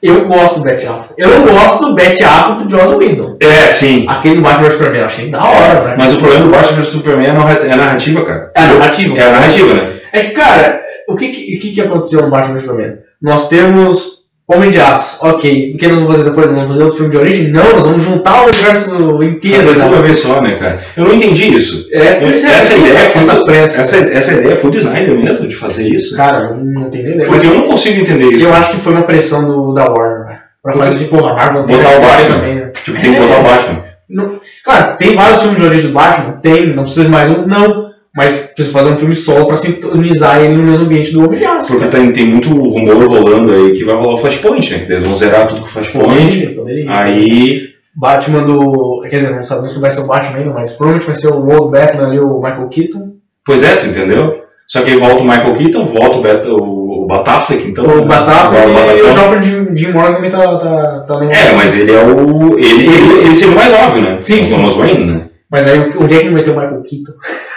Eu 0.02 0.26
gosto 0.26 0.58
do 0.58 0.64
Beth 0.64 0.74
Affleck. 0.88 1.14
Eu 1.16 1.28
não 1.28 1.46
gosto 1.46 1.86
do 1.86 1.94
Beth 1.94 2.22
Affleck 2.22 2.64
do 2.64 2.70
Joss 2.70 2.94
Whedon. 2.96 3.36
É, 3.40 3.66
sim. 3.68 4.04
Aquele 4.08 4.36
do 4.36 4.42
Batman 4.42 4.64
vs 4.68 4.72
Superman 4.74 5.00
eu 5.00 5.06
achei 5.06 5.28
da 5.30 5.44
hora, 5.44 5.84
né? 5.84 5.94
Mas 5.98 6.14
o 6.14 6.18
problema 6.18 6.44
do 6.44 6.50
Batman 6.50 6.76
vs 6.78 6.88
Superman 6.88 7.26
é 7.26 7.30
a 7.30 7.34
narra- 7.34 7.52
é 7.60 7.76
narrativa, 7.76 8.24
cara. 8.24 8.52
É 8.56 8.62
a 8.62 8.66
narrativa. 8.66 9.18
É 9.18 9.22
a 9.26 9.30
narrativa, 9.32 9.74
né? 9.74 10.00
É 10.12 10.20
que, 10.22 10.30
cara, 10.30 10.80
o 11.08 11.14
que, 11.16 11.28
que, 11.30 11.56
que, 11.58 11.72
que 11.72 11.80
aconteceu 11.80 12.22
no 12.22 12.30
Batman 12.30 12.54
vs 12.54 12.62
Superman? 12.62 12.98
Nós 13.20 13.48
temos 13.48 14.21
Homem 14.54 14.70
de 14.70 14.80
Aço, 14.80 15.18
ok. 15.20 15.72
O 15.74 15.78
que 15.78 15.86
nós 15.86 15.96
vamos 15.98 16.16
fazer 16.16 16.28
depois? 16.30 16.46
Vamos 16.46 16.68
fazer 16.68 16.82
outro 16.82 16.96
filme 16.96 17.10
de 17.12 17.16
origem? 17.18 17.48
Não, 17.50 17.62
nós 17.72 17.82
vamos 17.82 18.02
juntar 18.02 18.42
o 18.42 18.44
universo 18.48 19.22
inteiro. 19.22 19.56
Fazer 19.58 19.68
tudo 19.72 19.78
cara. 19.80 19.92
uma 19.92 20.02
vez 20.02 20.18
só, 20.18 20.40
né, 20.40 20.56
cara? 20.56 20.80
Eu 20.96 21.04
não 21.04 21.14
entendi 21.14 21.54
isso. 21.54 21.88
É, 21.92 22.14
por 22.14 22.30
isso 22.30 22.46
é 22.46 22.50
essa 22.50 22.74
essa, 22.74 22.74
ideia 22.76 23.10
foi 23.10 23.20
essa 23.22 23.44
pressa. 23.44 23.80
Essa, 23.80 23.96
essa 23.96 24.32
ideia 24.34 24.56
foi 24.56 24.70
do 24.70 24.78
Snyder 24.78 25.18
mesmo, 25.18 25.48
de 25.48 25.54
fazer 25.54 25.88
isso? 25.88 26.16
Cara, 26.16 26.50
não, 26.50 26.64
não 26.64 26.88
nem 26.90 27.00
ideia. 27.00 27.24
Porque 27.26 27.46
eu 27.46 27.54
não 27.54 27.68
consigo 27.68 28.00
entender 28.00 28.34
isso. 28.34 28.44
eu 28.44 28.54
acho 28.54 28.70
que 28.72 28.76
foi 28.78 28.92
uma 28.92 29.02
pressão 29.02 29.44
do, 29.44 29.72
da 29.72 29.84
Warner, 29.84 30.26
velho. 30.26 30.38
Pra 30.62 30.72
fazer 30.74 30.94
assim, 30.94 31.06
porra, 31.08 31.34
Marvel 31.34 31.64
tem 31.64 31.76
Botar 31.76 31.88
o 31.88 31.92
fazer 31.92 32.06
Batman. 32.06 32.34
também, 32.36 32.54
né? 32.54 32.72
Tipo, 32.84 33.00
tem 33.00 33.14
que 33.14 33.20
botar 33.20 33.40
o 33.40 33.42
Batman. 33.42 33.84
Não- 34.08 34.40
Claro, 34.64 34.96
tem 34.96 35.14
vários 35.16 35.40
filmes 35.40 35.58
de 35.58 35.64
origem 35.66 35.86
do 35.88 35.92
Batman? 35.94 36.32
Tem, 36.40 36.66
não 36.66 36.82
precisa 36.84 37.04
de 37.04 37.10
mais 37.10 37.30
um? 37.30 37.46
Não. 37.46 37.81
Mas 38.14 38.52
precisa 38.54 38.76
fazer 38.76 38.90
um 38.90 38.98
filme 38.98 39.14
solo 39.14 39.46
pra 39.46 39.56
sintonizar 39.56 40.42
ele 40.42 40.54
no 40.54 40.64
mesmo 40.64 40.84
ambiente 40.84 41.12
do 41.12 41.24
Homem 41.24 41.38
de 41.38 41.46
Aço. 41.46 41.72
Porque 41.72 41.88
tem, 41.88 42.12
tem 42.12 42.26
muito 42.26 42.48
rumor 42.50 43.06
rolando 43.06 43.52
aí 43.54 43.72
que 43.72 43.84
vai 43.84 43.94
rolar 43.94 44.12
o 44.12 44.16
Flashpoint, 44.18 44.70
né? 44.70 44.84
Que 44.84 44.92
eles 44.92 45.04
vão 45.04 45.14
zerar 45.14 45.48
tudo 45.48 45.60
com 45.60 45.66
o 45.66 45.70
Flashpoint. 45.70 46.10
Poderia, 46.10 46.54
poderia. 46.54 46.86
Aí. 46.90 47.72
Batman 47.94 48.44
do. 48.44 49.02
Quer 49.08 49.16
dizer, 49.16 49.34
não 49.34 49.42
sabemos 49.42 49.72
se 49.72 49.80
vai 49.80 49.90
ser 49.90 50.02
o 50.02 50.06
Batman 50.06 50.38
ainda, 50.38 50.52
mas 50.52 50.72
provavelmente 50.72 51.06
vai 51.06 51.14
ser 51.14 51.28
o 51.28 51.46
Old 51.46 51.70
Batman 51.70 52.06
ali, 52.06 52.18
o 52.18 52.40
Michael 52.40 52.68
Keaton. 52.68 53.12
Pois 53.44 53.62
é, 53.64 53.76
tu 53.76 53.86
entendeu? 53.86 54.42
Só 54.66 54.82
que 54.82 54.90
aí 54.90 54.96
volta 54.96 55.22
o 55.22 55.26
Michael 55.26 55.52
Keaton, 55.52 55.86
volta 55.86 56.18
o, 56.18 56.22
Beto, 56.22 56.50
o, 56.50 57.04
o 57.04 57.06
Batafleck, 57.06 57.68
então. 57.68 57.84
O 57.84 58.06
Batafleck 58.06 58.72
Vai 58.72 58.94
o 58.94 58.98
e 58.98 59.02
o. 59.02 59.20
Alfred 59.20 59.44
Jim, 59.44 59.76
Jim 59.76 59.92
Morgan 59.92 60.14
também 60.14 60.30
tá, 60.30 60.56
tá, 60.56 61.00
tá 61.00 61.20
no. 61.20 61.30
É, 61.30 61.52
mas 61.54 61.74
ele 61.74 61.92
é 61.92 62.02
o. 62.02 62.58
Ele, 62.58 62.86
ele, 62.86 63.18
ele 63.24 63.34
seria 63.34 63.54
o 63.54 63.56
mais 63.56 63.74
óbvio, 63.74 64.02
né? 64.02 64.16
Sim, 64.20 64.40
o 64.40 64.42
sim. 64.42 64.54
Thomas 64.54 64.74
Wayne, 64.74 65.04
né? 65.04 65.22
Mas 65.50 65.66
aí 65.66 65.78
onde 65.98 66.14
é 66.14 66.18
que 66.18 66.24
não 66.26 66.32
vai 66.34 66.42
ter 66.42 66.50
o 66.50 66.54
Michael 66.54 66.82
Keaton? 66.82 67.12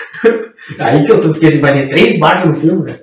Aí 0.80 1.04
que 1.04 1.12
eu 1.12 1.20
tô, 1.20 1.30
porque 1.30 1.50
vai 1.58 1.74
ter 1.74 1.90
três 1.90 2.20
Batman 2.20 2.52
no 2.52 2.56
filme, 2.56 2.84
né? 2.92 3.00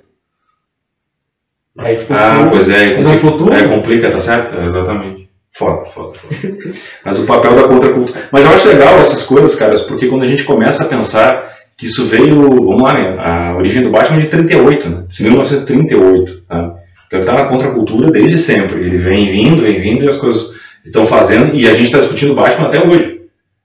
Aí 1.79 1.97
ficou 1.97 2.17
Ah, 2.19 2.49
pois 2.51 2.69
é, 2.69 2.95
Mas 2.97 3.07
complica, 3.07 3.19
futuro? 3.19 3.55
é, 3.55 3.69
complica, 3.69 4.11
tá 4.11 4.19
certo? 4.19 4.57
É, 4.59 4.63
exatamente. 4.63 5.29
Foda, 5.55 5.85
foda, 5.87 6.19
foda. 6.19 6.75
Mas 7.05 7.19
o 7.19 7.27
papel 7.27 7.55
da 7.55 7.69
contracultura. 7.69 8.21
Mas 8.31 8.45
eu 8.45 8.53
acho 8.53 8.69
legal 8.69 8.99
essas 8.99 9.23
coisas, 9.25 9.55
caras, 9.55 9.83
porque 9.83 10.09
quando 10.09 10.23
a 10.23 10.27
gente 10.27 10.45
começa 10.45 10.85
a 10.85 10.89
pensar 10.89 11.51
que 11.77 11.87
isso 11.87 12.07
veio, 12.07 12.37
vamos 12.37 12.83
lá, 12.83 12.95
né? 12.95 13.17
A 13.19 13.57
origem 13.57 13.83
do 13.83 13.91
Batman 13.91 14.19
é 14.19 14.21
de 14.21 14.29
38, 14.29 14.89
né? 14.91 15.05
De 15.09 15.23
1938, 15.23 16.43
tá? 16.49 16.75
Então 17.07 17.21
ele 17.21 17.27
tá 17.27 17.35
na 17.35 17.45
contracultura 17.49 18.11
desde 18.11 18.39
sempre. 18.39 18.81
Ele 18.81 18.97
vem 18.99 19.31
vindo, 19.31 19.63
vem 19.63 19.81
vindo 19.81 20.05
e 20.05 20.09
as 20.09 20.17
coisas 20.17 20.53
estão 20.85 21.07
fazendo, 21.07 21.55
e 21.55 21.69
a 21.69 21.75
gente 21.75 21.87
está 21.87 22.01
discutindo 22.01 22.35
Batman 22.35 22.69
até 22.69 22.87
hoje. 22.87 23.12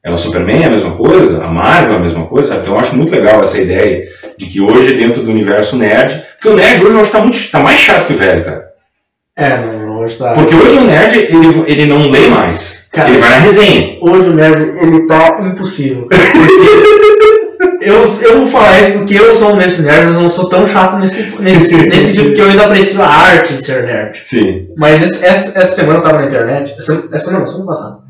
É 0.08 0.12
o 0.12 0.16
Superman 0.16 0.64
é 0.64 0.68
a 0.68 0.72
mesma 0.72 0.96
coisa, 0.96 1.44
a 1.44 1.50
Marvel 1.50 1.96
é 1.96 1.98
a 1.98 2.02
mesma 2.02 2.26
coisa, 2.28 2.48
sabe? 2.48 2.62
Então 2.62 2.76
eu 2.76 2.80
acho 2.80 2.96
muito 2.96 3.12
legal 3.12 3.44
essa 3.44 3.60
ideia 3.60 4.08
de 4.38 4.46
que 4.46 4.62
hoje, 4.62 4.94
dentro 4.94 5.22
do 5.22 5.32
universo 5.32 5.76
nerd, 5.76 6.24
porque 6.36 6.48
o 6.48 6.56
nerd 6.56 6.82
hoje 6.82 6.96
eu 6.96 7.02
acho 7.02 7.12
que 7.12 7.18
tá, 7.18 7.24
muito, 7.24 7.52
tá 7.52 7.60
mais 7.60 7.80
chato 7.82 8.08
que 8.08 8.14
o 8.14 8.16
velho, 8.16 8.46
cara. 8.46 8.68
É, 9.36 9.66
não, 9.66 10.00
hoje 10.00 10.16
tá. 10.16 10.32
Porque 10.32 10.56
hoje 10.56 10.78
o 10.78 10.86
nerd, 10.86 11.18
ele, 11.18 11.64
ele 11.68 11.86
não 11.88 12.10
lê 12.10 12.30
mais. 12.30 12.88
Cara, 12.90 13.10
ele 13.10 13.18
vai 13.18 13.30
na 13.32 13.38
resenha. 13.40 13.98
Hoje 14.00 14.30
o 14.30 14.34
nerd, 14.34 14.78
ele 14.82 15.08
tá 15.08 15.40
impossível. 15.42 16.08
eu, 17.82 18.22
eu 18.22 18.38
vou 18.38 18.48
falar 18.48 18.80
isso 18.80 18.94
porque 19.00 19.20
eu 19.20 19.34
sou 19.34 19.56
um 19.56 19.58
desse 19.58 19.82
nerd, 19.82 20.06
mas 20.06 20.16
eu 20.16 20.22
não 20.22 20.30
sou 20.30 20.48
tão 20.48 20.66
chato 20.66 20.96
nesse, 21.00 21.38
nesse, 21.42 21.76
nesse 21.86 22.14
tipo, 22.14 22.28
porque 22.28 22.42
eu 22.42 22.50
ainda 22.50 22.64
aprecio 22.64 23.02
a 23.04 23.08
arte 23.08 23.56
de 23.56 23.66
ser 23.66 23.84
nerd. 23.84 24.22
Sim. 24.24 24.70
Mas 24.78 25.02
esse- 25.02 25.26
essa, 25.26 25.60
essa 25.60 25.76
semana 25.76 26.00
eu 26.00 26.02
tava 26.02 26.20
na 26.20 26.28
internet, 26.28 26.74
essa, 26.78 27.10
essa 27.12 27.30
não, 27.30 27.46
semana 27.46 27.66
passada. 27.66 28.07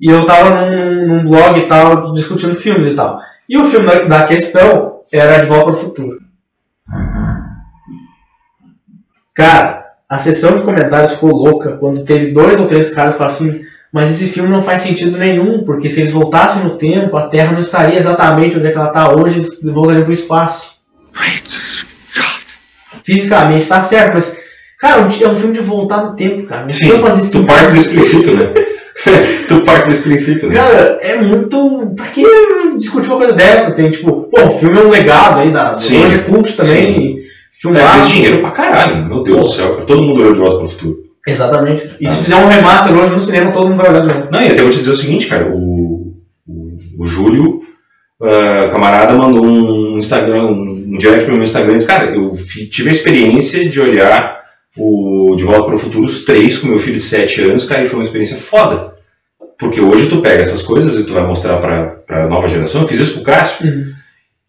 E 0.00 0.10
eu 0.10 0.24
tava 0.24 0.50
num, 0.50 1.06
num 1.06 1.24
blog 1.24 1.58
e 1.58 1.66
tal, 1.66 2.12
discutindo 2.12 2.54
filmes 2.54 2.88
e 2.88 2.94
tal. 2.94 3.20
E 3.48 3.56
o 3.58 3.64
filme 3.64 3.86
da, 3.86 4.04
da 4.04 4.24
questão 4.24 5.00
era 5.12 5.38
De 5.40 5.46
Volta 5.46 5.64
para 5.64 5.72
o 5.72 5.76
Futuro. 5.76 6.18
Cara, 9.34 9.84
a 10.08 10.18
sessão 10.18 10.56
de 10.56 10.62
comentários 10.62 11.12
ficou 11.12 11.30
louca 11.30 11.76
quando 11.76 12.04
teve 12.04 12.32
dois 12.32 12.60
ou 12.60 12.66
três 12.66 12.94
caras 12.94 13.16
falaram 13.16 13.34
assim: 13.34 13.60
mas 13.92 14.10
esse 14.10 14.28
filme 14.28 14.48
não 14.48 14.62
faz 14.62 14.80
sentido 14.80 15.16
nenhum, 15.16 15.64
porque 15.64 15.88
se 15.88 16.00
eles 16.00 16.10
voltassem 16.12 16.62
no 16.62 16.76
tempo, 16.76 17.16
a 17.16 17.28
Terra 17.28 17.52
não 17.52 17.58
estaria 17.58 17.96
exatamente 17.98 18.56
onde 18.56 18.66
é 18.66 18.70
que 18.70 18.76
ela 18.78 18.88
está 18.88 19.12
hoje, 19.12 19.36
eles 19.36 19.62
voltariam 19.62 20.02
para 20.02 20.10
o 20.10 20.14
espaço. 20.14 20.76
Fisicamente 23.02 23.66
tá 23.66 23.80
certo, 23.80 24.14
mas, 24.14 24.38
cara, 24.78 25.00
é 25.00 25.28
um 25.28 25.36
filme 25.36 25.54
de 25.54 25.60
voltar 25.60 26.02
no 26.02 26.14
tempo, 26.14 26.46
cara. 26.46 26.62
Não 26.62 26.68
Sim. 26.68 26.88
precisa 26.88 26.98
fazer 26.98 27.20
Tu 27.20 27.26
sentido. 27.26 27.46
parte 27.46 27.72
desse 27.72 27.88
princípio, 27.88 28.36
né? 28.36 28.67
tu 29.48 29.60
parte 29.64 29.88
desse 29.88 30.02
princípio, 30.02 30.48
né? 30.48 30.56
Cara, 30.56 30.98
é 31.00 31.16
muito. 31.20 31.92
Pra 31.96 32.06
que 32.06 32.24
discutir 32.76 33.08
uma 33.08 33.18
coisa 33.18 33.32
dessa? 33.32 33.72
Tem, 33.72 33.90
tipo, 33.90 34.22
pô, 34.24 34.42
o 34.42 34.50
filme 34.50 34.78
é 34.78 34.82
um 34.82 34.88
legado 34.88 35.40
aí 35.40 35.50
da. 35.50 35.74
Sim. 35.74 36.04
Hoje 36.04 36.14
é 36.14 36.56
também. 36.56 37.18
É, 37.18 37.28
Filmar. 37.60 37.94
fez 37.94 38.08
dinheiro 38.08 38.40
pra 38.40 38.50
caralho, 38.52 39.04
meu 39.06 39.22
Deus 39.22 39.40
do 39.40 39.48
céu. 39.48 39.84
Todo 39.86 40.02
mundo 40.02 40.20
olhou 40.20 40.32
de 40.32 40.38
volta 40.38 40.58
pro 40.58 40.68
futuro. 40.68 40.96
Exatamente. 41.26 41.90
E 42.00 42.06
Ah. 42.06 42.10
se 42.10 42.22
fizer 42.24 42.36
um 42.36 42.46
remaster 42.46 42.96
hoje 42.96 43.14
no 43.14 43.20
cinema, 43.20 43.50
todo 43.50 43.68
mundo 43.68 43.78
vai 43.82 43.90
olhar 43.90 44.02
de 44.02 44.08
novo. 44.14 44.28
Não, 44.30 44.40
e 44.40 44.46
até 44.46 44.62
vou 44.62 44.70
te 44.70 44.78
dizer 44.78 44.92
o 44.92 44.96
seguinte, 44.96 45.26
cara, 45.26 45.50
o, 45.52 46.14
o, 46.46 46.78
o 47.00 47.06
Júlio, 47.06 47.60
ah, 48.22 48.68
camarada, 48.70 49.14
mandou 49.14 49.44
um 49.44 49.96
Instagram, 49.98 50.44
um, 50.44 50.84
um 50.94 50.98
direct 50.98 51.24
pro 51.24 51.34
meu 51.34 51.42
Instagram 51.44 51.72
e 51.72 51.76
disse, 51.76 51.88
cara, 51.88 52.14
eu 52.14 52.32
tive 52.70 52.88
a 52.90 52.92
experiência 52.92 53.68
de 53.68 53.80
olhar 53.80 54.38
o 54.76 55.34
De 55.36 55.42
Volta 55.44 55.64
para 55.64 55.74
o 55.74 55.78
Futuro, 55.78 56.04
os 56.06 56.24
três, 56.24 56.58
com 56.58 56.68
meu 56.68 56.78
filho 56.78 56.96
de 56.98 57.02
7 57.02 57.42
anos, 57.42 57.64
cara, 57.64 57.82
e 57.82 57.86
foi 57.86 57.98
uma 57.98 58.04
experiência 58.04 58.36
foda. 58.36 58.92
Porque 59.58 59.80
hoje 59.80 60.08
tu 60.08 60.20
pega 60.20 60.40
essas 60.42 60.62
coisas 60.62 61.00
e 61.00 61.04
tu 61.06 61.12
vai 61.12 61.26
mostrar 61.26 61.56
pra, 61.58 61.86
pra 62.06 62.28
nova 62.28 62.46
geração, 62.48 62.82
eu 62.82 62.88
fiz 62.88 63.00
isso 63.00 63.14
com 63.14 63.20
o 63.20 63.24
Cássio, 63.24 63.86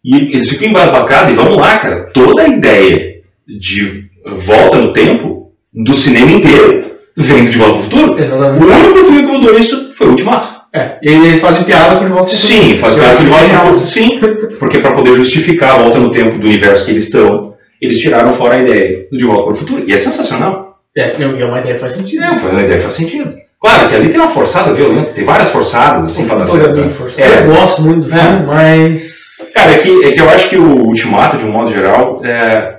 e 0.04 0.16
eles 0.36 0.48
ficam 0.50 0.68
embarabacados, 0.68 1.32
e 1.32 1.36
vamos 1.36 1.56
lá, 1.56 1.78
cara, 1.78 2.08
toda 2.14 2.42
a 2.42 2.48
ideia 2.48 3.20
de 3.46 4.08
volta 4.24 4.78
no 4.78 4.92
tempo 4.92 5.52
do 5.74 5.92
cinema 5.94 6.30
inteiro 6.30 6.92
vem 7.16 7.44
do 7.44 7.50
De 7.50 7.58
Volta 7.58 7.72
para 7.74 7.80
o 7.80 7.82
Futuro. 7.84 8.12
O 8.14 8.18
Exatamente. 8.20 8.64
único 8.64 9.04
filme 9.04 9.22
que 9.22 9.32
mudou 9.32 9.58
isso 9.58 9.92
foi 9.94 10.06
o 10.06 10.10
Ultimato. 10.10 10.60
É. 10.72 10.98
E 11.02 11.08
eles 11.08 11.40
fazem 11.40 11.64
piada 11.64 11.96
com 11.96 12.04
de 12.04 12.12
volta 12.12 12.28
Sim, 12.32 12.60
futuro. 12.60 12.76
faz 12.76 12.96
Eu 12.96 13.02
parte 13.02 13.14
acho 13.16 13.24
de 13.24 13.28
volta 13.28 13.46
no 13.48 13.80
futuro. 13.80 13.86
Sim, 13.88 14.20
porque 14.58 14.78
para 14.78 14.92
poder 14.92 15.16
justificar 15.16 15.72
a 15.72 15.78
volta 15.78 15.98
no 15.98 16.12
tempo 16.12 16.38
do 16.38 16.46
universo 16.46 16.84
que 16.84 16.92
eles 16.92 17.06
estão, 17.06 17.56
eles 17.82 17.98
tiraram 17.98 18.32
fora 18.32 18.54
a 18.54 18.62
ideia 18.62 19.08
do 19.10 19.18
De 19.18 19.24
Volta 19.24 19.42
para 19.42 19.52
o 19.52 19.56
Futuro. 19.56 19.84
E 19.84 19.92
é 19.92 19.98
sensacional. 19.98 20.78
É, 20.96 21.20
é 21.20 21.44
uma 21.44 21.58
ideia 21.58 21.74
que 21.74 21.80
faz 21.80 21.92
sentido. 21.92 22.22
Foi 22.38 22.50
uma 22.52 22.62
ideia 22.62 22.76
que 22.76 22.84
faz 22.84 22.94
sentido. 22.94 23.34
Claro 23.60 23.88
que 23.90 23.94
ali 23.94 24.08
tem 24.08 24.18
uma 24.18 24.30
forçada 24.30 24.72
violenta, 24.72 25.12
tem 25.12 25.24
várias 25.24 25.50
forçadas, 25.50 26.06
assim, 26.06 26.26
para 26.26 26.38
dar 26.38 26.46
certo. 26.46 26.78
É. 27.18 27.40
Eu 27.40 27.54
gosto 27.54 27.82
muito 27.82 28.08
do 28.08 28.14
É. 28.14 28.18
filme, 28.18 28.46
mas. 28.46 29.20
Cara, 29.54 29.72
é 29.72 29.78
que, 29.78 30.04
é 30.06 30.12
que 30.12 30.20
eu 30.20 30.30
acho 30.30 30.48
que 30.48 30.56
o 30.56 30.86
Ultimato, 30.86 31.36
de 31.36 31.44
um 31.44 31.52
modo 31.52 31.70
geral, 31.70 32.20
é... 32.24 32.76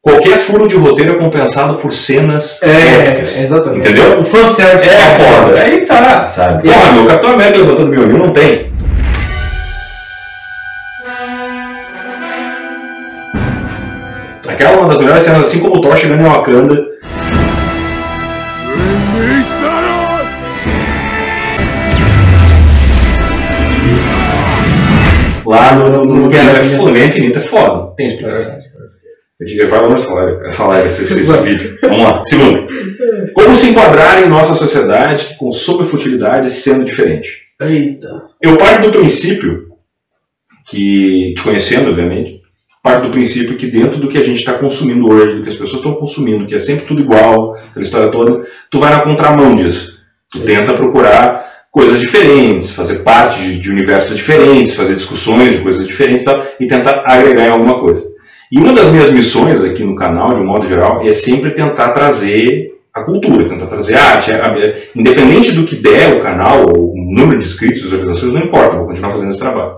qualquer 0.00 0.38
furo 0.38 0.66
de 0.68 0.76
roteiro 0.76 1.12
é 1.12 1.18
compensado 1.18 1.74
por 1.74 1.92
cenas 1.92 2.62
épicas. 2.62 3.36
É, 3.36 3.42
exatamente. 3.42 3.80
Entendeu? 3.90 4.20
O 4.20 4.24
fanservice 4.24 4.88
É 4.88 4.92
foda. 5.18 5.60
Aí 5.60 5.84
tá, 5.84 6.28
sabe? 6.30 6.66
É. 6.68 6.72
Porra, 6.72 6.92
meu 6.92 7.06
Capitão 7.06 7.30
América 7.34 7.58
levantando 7.58 7.90
violino 7.90 8.18
não 8.26 8.32
tem. 8.32 8.70
Aquela 14.48 14.72
é 14.72 14.76
uma 14.76 14.88
das 14.88 15.00
melhores 15.00 15.22
cenas, 15.22 15.46
assim 15.46 15.60
como 15.60 15.76
o 15.76 15.80
Thor 15.80 15.96
chegando 15.96 16.22
em 16.22 16.28
Wakanda. 16.28 16.86
Lá 25.50 25.74
no, 25.74 26.04
no, 26.04 26.04
no 26.04 26.28
Guerra 26.28 26.62
Infinita 26.62 27.40
é 27.40 27.42
foda, 27.42 27.92
tem 27.96 28.06
explicação. 28.06 28.56
Eu 29.40 29.68
vai 29.68 29.80
lá 29.80 29.94
essa 29.96 30.14
live, 30.14 30.46
essa 30.46 30.66
live, 30.68 30.86
esse, 30.86 31.02
esse, 31.02 31.24
esse 31.24 31.42
vídeo. 31.42 31.78
Vamos 31.82 32.04
lá. 32.04 32.22
Segundo. 32.24 32.66
Como 33.34 33.56
se 33.56 33.70
enquadrar 33.70 34.22
em 34.22 34.28
nossa 34.28 34.54
sociedade 34.54 35.24
que 35.24 35.34
consome 35.34 35.88
futilidade 35.88 36.48
sendo 36.50 36.84
diferente? 36.84 37.42
Eita. 37.60 38.26
Eu 38.40 38.58
parto 38.58 38.90
do 38.90 38.98
princípio 38.98 39.70
que, 40.68 41.34
te 41.34 41.42
conhecendo, 41.42 41.90
obviamente, 41.90 42.42
parto 42.80 43.06
do 43.06 43.10
princípio 43.10 43.56
que 43.56 43.66
dentro 43.66 43.98
do 43.98 44.06
que 44.06 44.18
a 44.18 44.22
gente 44.22 44.38
está 44.38 44.52
consumindo 44.52 45.08
hoje, 45.08 45.34
do 45.34 45.42
que 45.42 45.48
as 45.48 45.56
pessoas 45.56 45.80
estão 45.80 45.96
consumindo, 45.96 46.46
que 46.46 46.54
é 46.54 46.60
sempre 46.60 46.86
tudo 46.86 47.00
igual, 47.00 47.56
aquela 47.56 47.82
história 47.82 48.08
toda, 48.08 48.46
tu 48.70 48.78
vai 48.78 48.90
na 48.90 49.02
contramão 49.02 49.56
disso. 49.56 49.98
Tu 50.30 50.38
Sim. 50.38 50.44
tenta 50.44 50.74
procurar 50.74 51.49
coisas 51.70 52.00
diferentes, 52.00 52.70
fazer 52.72 53.00
parte 53.00 53.40
de, 53.40 53.58
de 53.60 53.70
universos 53.70 54.16
diferentes, 54.16 54.74
fazer 54.74 54.94
discussões 54.94 55.54
de 55.56 55.60
coisas 55.62 55.86
diferentes 55.86 56.24
e 56.58 56.66
tentar 56.66 57.04
agregar 57.06 57.46
em 57.46 57.50
alguma 57.50 57.80
coisa. 57.80 58.04
E 58.50 58.58
uma 58.58 58.72
das 58.72 58.88
minhas 58.90 59.10
missões 59.12 59.62
aqui 59.62 59.84
no 59.84 59.94
canal, 59.94 60.34
de 60.34 60.40
um 60.40 60.46
modo 60.46 60.66
geral, 60.66 61.00
é 61.06 61.12
sempre 61.12 61.52
tentar 61.52 61.90
trazer 61.90 62.72
a 62.92 63.02
cultura, 63.04 63.48
tentar 63.48 63.66
trazer 63.66 63.94
a 63.94 64.02
arte. 64.04 64.32
A- 64.32 64.42
a- 64.48 64.74
Independente 64.96 65.52
do 65.52 65.64
que 65.64 65.76
der 65.76 66.16
o 66.16 66.22
canal, 66.22 66.64
o 66.76 66.92
número 66.96 67.38
de 67.38 67.44
inscritos, 67.46 67.82
visualizações, 67.82 68.34
não 68.34 68.42
importa, 68.42 68.76
vou 68.76 68.86
continuar 68.86 69.12
fazendo 69.12 69.28
esse 69.28 69.38
trabalho. 69.38 69.74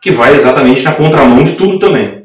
Que 0.00 0.12
vai 0.12 0.34
exatamente 0.34 0.84
na 0.84 0.92
contramão 0.92 1.42
de 1.42 1.52
tudo 1.52 1.80
também. 1.80 2.22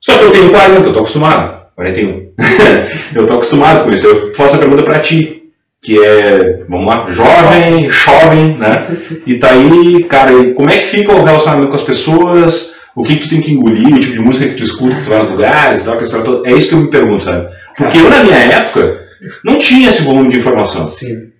Só 0.00 0.18
que 0.18 0.24
eu 0.24 0.32
tenho 0.32 0.50
40, 0.50 0.88
eu 0.88 0.92
tô 0.92 0.98
acostumado. 1.00 1.60
41. 1.76 2.32
eu 3.14 3.26
tô 3.26 3.34
acostumado 3.34 3.84
com 3.84 3.92
isso. 3.92 4.06
Eu 4.06 4.34
faço 4.34 4.56
a 4.56 4.58
pergunta 4.58 4.82
pra 4.82 4.98
ti, 4.98 5.39
que 5.82 5.98
é, 5.98 6.64
vamos 6.68 6.86
lá, 6.86 7.10
jovem, 7.10 7.88
jovem, 7.88 8.58
né? 8.58 8.86
E 9.26 9.38
tá 9.38 9.50
aí, 9.50 10.04
cara, 10.04 10.52
como 10.54 10.68
é 10.68 10.78
que 10.78 10.86
fica 10.86 11.12
o 11.12 11.24
relacionamento 11.24 11.70
com 11.70 11.76
as 11.76 11.84
pessoas? 11.84 12.76
O 12.94 13.02
que, 13.02 13.16
que 13.16 13.22
tu 13.22 13.30
tem 13.30 13.40
que 13.40 13.52
engolir, 13.52 13.94
o 13.94 14.00
tipo 14.00 14.12
de 14.12 14.20
música 14.20 14.48
que 14.48 14.56
tu 14.56 14.64
escuta, 14.64 14.96
que 14.96 15.04
tu 15.04 15.10
vai 15.10 15.20
nos 15.20 15.30
lugares 15.30 15.84
tal, 15.84 15.94
aquela 15.94 16.22
toda. 16.22 16.48
É 16.48 16.52
isso 16.52 16.68
que 16.68 16.74
eu 16.74 16.80
me 16.80 16.90
pergunto, 16.90 17.24
sabe? 17.24 17.48
Porque 17.76 17.98
eu, 17.98 18.10
na 18.10 18.22
minha 18.24 18.36
época, 18.36 19.06
não 19.44 19.58
tinha 19.58 19.88
esse 19.88 20.02
volume 20.02 20.28
de 20.28 20.36
informação. 20.36 20.86
Sim. 20.86 21.30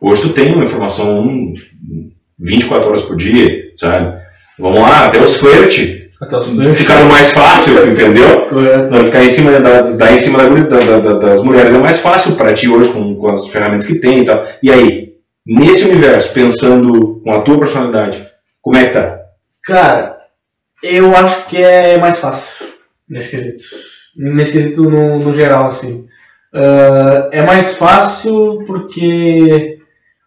Hoje 0.00 0.22
tu 0.22 0.28
tem 0.30 0.54
uma 0.54 0.64
informação 0.64 1.20
hum, 1.20 1.54
24 2.38 2.88
horas 2.88 3.02
por 3.02 3.16
dia, 3.16 3.46
sabe? 3.76 4.18
Vamos 4.58 4.80
lá, 4.80 5.06
até 5.06 5.20
os 5.20 5.36
flerte 5.36 5.99
Até 6.20 6.36
os 6.36 6.46
ficaram 6.78 7.08
mais 7.08 7.32
fácil, 7.32 7.90
entendeu? 7.90 8.46
Correto. 8.48 8.94
Não, 8.94 9.04
ficar 9.06 9.24
em 9.24 9.28
cima 9.28 9.58
da, 9.58 9.80
da, 9.80 10.12
em 10.12 10.18
cima 10.18 10.38
da, 10.38 10.48
da- 10.48 10.78
da- 10.78 10.98
da- 10.98 11.18
das 11.18 11.42
mulheres 11.42 11.72
é 11.72 11.78
mais 11.78 11.98
fácil 12.00 12.36
para 12.36 12.52
ti 12.52 12.68
hoje 12.68 12.92
com, 12.92 13.14
com 13.16 13.30
as 13.30 13.46
ferramentas 13.48 13.86
que 13.86 13.98
tem 13.98 14.20
e 14.20 14.24
tal. 14.26 14.44
E 14.62 14.70
aí, 14.70 15.14
nesse 15.46 15.84
universo, 15.86 16.34
pensando 16.34 17.20
com 17.24 17.32
a 17.32 17.40
tua 17.40 17.58
personalidade, 17.58 18.26
como 18.60 18.76
é 18.76 18.84
que 18.86 18.90
tá? 18.92 19.18
Cara, 19.64 20.18
eu 20.82 21.14
acho 21.16 21.46
que 21.46 21.56
é 21.62 21.98
mais 21.98 22.18
fácil 22.18 22.66
nesse 23.08 23.30
quesito. 23.30 23.64
Nesse 24.16 24.52
quesito 24.52 24.90
no, 24.90 25.18
no 25.20 25.32
geral, 25.32 25.66
assim. 25.68 26.04
Ah, 26.52 27.28
é 27.32 27.42
mais 27.42 27.76
fácil 27.78 28.64
porque 28.66 29.78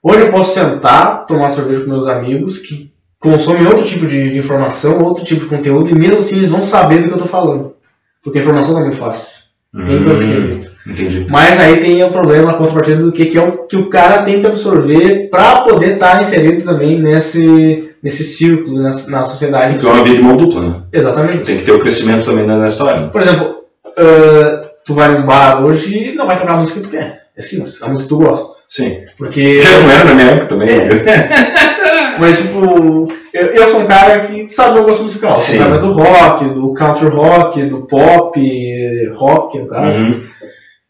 hoje 0.02 0.22
eu 0.22 0.32
posso 0.32 0.54
sentar, 0.60 1.26
tomar 1.26 1.50
cerveja 1.50 1.82
com 1.82 1.90
meus 1.92 2.08
amigos 2.08 2.60
que 2.60 2.93
consomem 3.24 3.66
outro 3.66 3.86
tipo 3.86 4.06
de, 4.06 4.32
de 4.32 4.38
informação, 4.38 5.02
outro 5.02 5.24
tipo 5.24 5.42
de 5.42 5.48
conteúdo, 5.48 5.90
e 5.90 5.96
mesmo 5.96 6.18
assim 6.18 6.36
eles 6.36 6.50
vão 6.50 6.62
saber 6.62 7.00
do 7.00 7.08
que 7.08 7.14
eu 7.14 7.18
tô 7.18 7.26
falando. 7.26 7.74
Porque 8.22 8.38
a 8.38 8.42
informação 8.42 8.74
não 8.74 8.80
é 8.80 8.84
muito 8.84 8.98
fácil. 8.98 9.44
Tem 9.74 10.02
todo 10.04 10.16
esse 10.16 10.26
Hum, 10.26 10.34
quesito. 10.34 10.76
Entendi. 10.86 11.26
Mas 11.30 11.60
aí 11.60 11.80
tem 11.80 12.04
o 12.04 12.12
problema, 12.12 12.52
a 12.52 12.58
contrapartida 12.58 13.02
do 13.02 13.12
que, 13.12 13.26
que 13.26 13.38
é 13.38 13.42
o 13.42 13.66
que 13.66 13.76
o 13.78 13.90
cara 13.90 14.22
tem 14.22 14.40
que 14.40 14.46
absorver 14.46 15.30
para 15.30 15.62
poder 15.62 15.94
estar 15.94 16.22
inserido 16.22 16.64
também 16.64 17.02
nesse, 17.02 17.90
nesse 18.04 18.24
círculo, 18.24 18.84
na, 18.84 18.90
na 19.08 19.24
sociedade. 19.24 19.68
Tem 19.68 19.76
que 19.76 19.82
ter 19.82 19.88
uma 19.88 20.04
via 20.04 20.16
de 20.16 20.22
mão 20.22 20.38
dupla, 20.38 20.62
né? 20.62 20.82
Exatamente. 20.92 21.46
Tem 21.46 21.58
que 21.58 21.66
ter 21.66 21.72
o 21.72 21.80
crescimento 21.80 22.26
também 22.26 22.46
na, 22.46 22.58
na 22.58 22.68
história. 22.68 23.08
Por 23.08 23.22
exemplo, 23.22 23.56
ah, 23.98 24.70
tu 24.86 24.94
vai 24.94 25.18
num 25.18 25.26
bar 25.26 25.64
hoje 25.64 25.98
e 25.98 26.16
não 26.16 26.28
vai 26.28 26.38
tocar 26.38 26.56
a 26.56 26.60
música 26.60 26.80
que 26.80 26.88
tu 26.88 26.92
quer. 26.92 27.24
É 27.36 27.42
simples, 27.42 27.82
a 27.82 27.88
música 27.88 28.04
que 28.04 28.10
tu 28.10 28.18
gosta. 28.18 28.64
Sim. 28.70 28.98
Porque. 29.18 29.60
Já 29.62 29.80
não 29.80 29.90
era 29.90 30.04
na 30.04 30.14
minha 30.14 30.28
época 30.28 30.46
também. 30.46 30.70
É. 30.70 31.64
Mas, 32.20 32.38
tipo, 32.38 33.08
eu, 33.34 33.48
eu 33.48 33.68
sou 33.68 33.82
um 33.82 33.88
cara 33.88 34.22
que 34.22 34.50
sabe 34.50 34.72
o 34.72 34.74
meu 34.76 34.84
gosto 34.86 35.04
musical. 35.04 35.34
Eu 35.34 35.38
sou 35.38 35.52
Sim. 35.52 35.58
cara 35.58 35.70
mais 35.70 35.82
do 35.82 35.92
rock, 35.92 36.46
do 36.46 36.74
country 36.74 37.08
rock, 37.08 37.66
do 37.66 37.82
pop, 37.88 39.10
rock, 39.16 39.60
no 39.60 39.68
caso. 39.68 40.04
Uhum. 40.04 40.24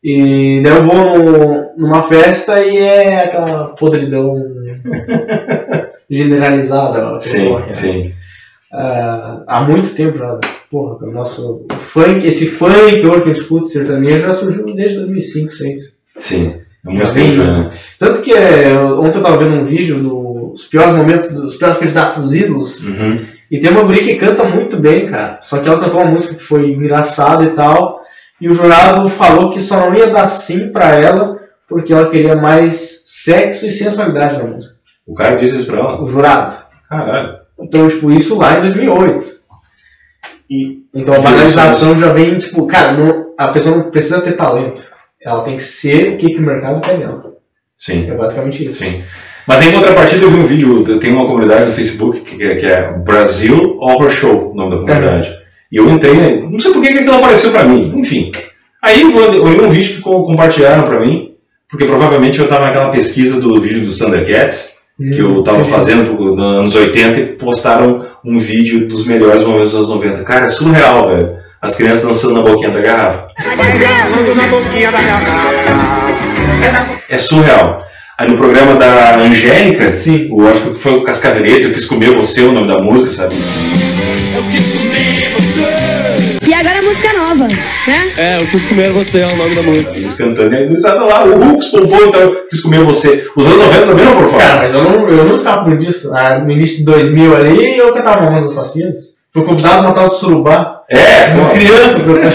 E 0.03 0.61
daí 0.61 0.75
eu 0.75 0.83
vou 0.83 1.73
numa 1.77 2.03
festa 2.03 2.61
e 2.61 2.77
é 2.77 3.23
aquela 3.23 3.67
podridão 3.69 4.35
generalizada. 6.09 7.19
Sim, 7.21 7.55
né? 7.55 7.73
sim. 7.73 8.13
Ah, 8.73 9.43
há 9.47 9.63
muito 9.63 9.95
tempo 9.95 10.17
já. 10.17 10.39
Porra, 10.69 10.97
o 11.05 11.11
nosso 11.11 11.67
funk, 11.77 12.25
esse 12.25 12.47
funk 12.47 13.05
hoje 13.05 13.23
que 13.23 13.31
escuta 13.31 13.67
sertanejo 13.67 14.23
já 14.23 14.31
surgiu 14.31 14.65
desde 14.65 14.97
2005, 14.97 15.45
2006. 15.45 15.97
Sim. 16.17 16.62
É 16.87 16.95
Já 16.95 17.05
vem, 17.05 17.37
né? 17.37 17.69
Tanto 17.97 18.21
que 18.21 18.33
é, 18.33 18.73
ontem 18.77 19.17
eu 19.17 19.23
tava 19.23 19.37
vendo 19.37 19.61
um 19.61 19.63
vídeo 19.63 19.99
dos 20.01 20.65
piores 20.65 20.93
momentos, 20.93 21.33
dos 21.33 21.55
piores 21.55 21.77
candidatos 21.77 22.21
dos 22.21 22.33
ídolos. 22.33 22.83
Uhum. 22.83 23.25
E 23.49 23.59
tem 23.59 23.71
uma 23.71 23.83
guria 23.83 24.03
que 24.03 24.15
canta 24.15 24.43
muito 24.43 24.77
bem, 24.77 25.09
cara. 25.09 25.37
Só 25.41 25.59
que 25.59 25.69
ela 25.69 25.79
cantou 25.79 26.01
uma 26.01 26.11
música 26.11 26.35
que 26.35 26.43
foi 26.43 26.71
engraçada 26.71 27.43
e 27.45 27.51
tal. 27.51 28.01
E 28.41 28.49
o 28.49 28.53
jurado 28.53 29.07
falou 29.07 29.49
que 29.49 29.61
só 29.61 29.79
não 29.89 29.95
ia 29.95 30.07
dar 30.11 30.27
sim 30.27 30.71
pra 30.71 30.89
ela 30.95 31.39
porque 31.69 31.93
ela 31.93 32.09
queria 32.09 32.35
mais 32.35 33.03
sexo 33.05 33.65
e 33.65 33.71
sensualidade 33.71 34.37
na 34.37 34.43
música. 34.43 34.75
O 35.07 35.13
cara 35.13 35.35
disse 35.35 35.57
isso 35.57 35.65
pra 35.67 35.79
ela. 35.79 36.03
O 36.03 36.07
jurado. 36.07 36.53
Caralho. 36.89 37.35
Então, 37.59 37.87
tipo, 37.87 38.11
isso 38.11 38.37
lá 38.37 38.55
em 38.55 38.59
2008. 38.59 39.25
E, 40.49 40.83
então 40.93 41.13
a 41.15 41.19
banalização 41.19 41.97
já 41.97 42.11
vem, 42.11 42.37
tipo, 42.37 42.67
cara, 42.67 42.93
não- 42.93 43.33
a 43.37 43.47
pessoa 43.49 43.77
não 43.77 43.89
precisa 43.89 44.21
ter 44.21 44.33
talento. 44.33 44.92
Ela 45.25 45.41
tem 45.43 45.55
que 45.55 45.63
ser 45.63 46.13
o 46.13 46.17
que, 46.17 46.29
que 46.33 46.39
o 46.39 46.43
mercado 46.43 46.81
quer 46.81 46.97
dela. 46.97 47.33
Sim. 47.77 48.09
É 48.09 48.13
basicamente 48.15 48.65
isso. 48.67 48.79
Sim. 48.83 49.01
Mas 49.47 49.61
em 49.61 49.71
contrapartida 49.71 50.23
eu 50.23 50.31
vi 50.31 50.37
um 50.37 50.45
vídeo, 50.45 50.99
tem 50.99 51.11
uma 51.13 51.25
comunidade 51.25 51.65
no 51.65 51.71
Facebook 51.73 52.21
que, 52.21 52.41
é- 52.43 52.55
que 52.55 52.65
é 52.65 52.93
Brasil 52.99 53.77
Horror 53.79 54.09
Show, 54.09 54.51
o 54.51 54.55
nome 54.55 54.71
da 54.71 54.77
comunidade. 54.77 55.33
E 55.71 55.77
eu 55.77 55.89
entrei, 55.89 56.13
né, 56.13 56.41
não 56.49 56.59
sei 56.59 56.71
por 56.71 56.81
que 56.81 56.89
aquilo 56.89 57.15
apareceu 57.15 57.51
pra 57.51 57.63
mim, 57.65 57.91
enfim. 57.97 58.31
Aí 58.81 59.01
eu 59.01 59.15
olhei 59.43 59.61
um 59.61 59.69
vídeo 59.69 59.95
que 59.95 60.01
co- 60.01 60.25
compartilharam 60.25 60.83
pra 60.83 60.99
mim, 61.01 61.31
porque 61.69 61.85
provavelmente 61.85 62.39
eu 62.39 62.47
tava 62.47 62.65
naquela 62.67 62.89
pesquisa 62.89 63.41
do 63.41 63.59
vídeo 63.59 63.81
dos 63.85 63.97
Thundercats, 63.97 64.77
que 64.97 65.19
eu 65.19 65.41
tava 65.43 65.57
Sim, 65.59 65.63
sim. 65.65 65.71
fazendo 65.71 66.13
nos 66.13 66.39
anos 66.43 66.75
80 66.75 67.19
e 67.19 67.25
postaram 67.33 68.05
um 68.23 68.37
vídeo 68.37 68.87
dos 68.87 69.05
melhores 69.07 69.43
momentos 69.43 69.71
dos 69.71 69.89
anos 69.89 69.89
90. 69.89 70.23
Cara, 70.23 70.45
é 70.45 70.49
surreal, 70.49 71.09
velho. 71.09 71.42
As 71.63 71.77
crianças 71.77 72.05
dançando 72.05 72.33
na 72.33 72.41
boquinha 72.41 72.71
da 72.71 72.81
garrafa. 72.81 73.27
É 77.09 77.17
surreal. 77.17 77.87
Aí 78.17 78.29
no 78.29 78.37
programa 78.37 78.75
da 78.75 79.15
Angélica, 79.15 79.95
Sim. 79.95 80.29
eu 80.37 80.47
acho 80.49 80.71
que 80.71 80.79
foi 80.79 80.95
o 80.95 81.03
Cascaveletes, 81.05 81.65
eu 81.65 81.73
quis 81.73 81.85
comer 81.85 82.17
você, 82.17 82.41
o 82.41 82.51
nome 82.51 82.67
da 82.67 82.83
música, 82.83 83.09
sabe? 83.11 83.35
E 86.45 86.53
agora 86.53 86.79
a 86.79 86.81
música 86.81 87.13
nova, 87.17 87.47
né? 87.47 88.13
É, 88.17 88.41
eu 88.43 88.47
quis 88.49 88.67
comer 88.67 88.91
você, 88.91 89.19
é 89.19 89.27
o 89.27 89.37
nome 89.37 89.55
da 89.55 89.63
música. 89.63 89.95
Eles 89.95 90.15
cantando, 90.15 90.53
e 90.53 90.57
aí 90.57 90.63
eles 90.65 90.83
lá, 90.83 91.23
o 91.23 91.37
Hulk 91.37 91.71
pompou, 91.71 92.07
então 92.07 92.19
eu 92.19 92.45
quis 92.47 92.59
comer 92.59 92.79
você. 92.81 93.25
Os 93.37 93.47
anos 93.47 93.59
90 93.59 93.87
também 93.87 94.05
não 94.05 94.13
foram 94.15 94.31
Cara, 94.31 94.43
fora. 94.43 94.61
mas 94.63 94.73
eu 94.73 94.83
não, 94.83 95.07
eu 95.07 95.23
não 95.23 95.33
escapo 95.33 95.69
muito 95.69 95.85
disso. 95.85 96.13
Ah, 96.13 96.39
no 96.39 96.51
início 96.51 96.79
de 96.79 96.83
2000 96.83 97.35
ali, 97.37 97.77
eu 97.77 97.93
cantava 97.93 98.25
Mamas 98.25 98.45
Assassinas. 98.47 99.12
Fui 99.33 99.43
convidado 99.43 99.79
a 99.79 99.81
matar 99.89 100.07
o 100.07 100.11
Surubá. 100.11 100.83
É, 100.89 101.33
Uma 101.33 101.49
foi. 101.49 101.59
criança, 101.59 101.99
cantando. 101.99 102.29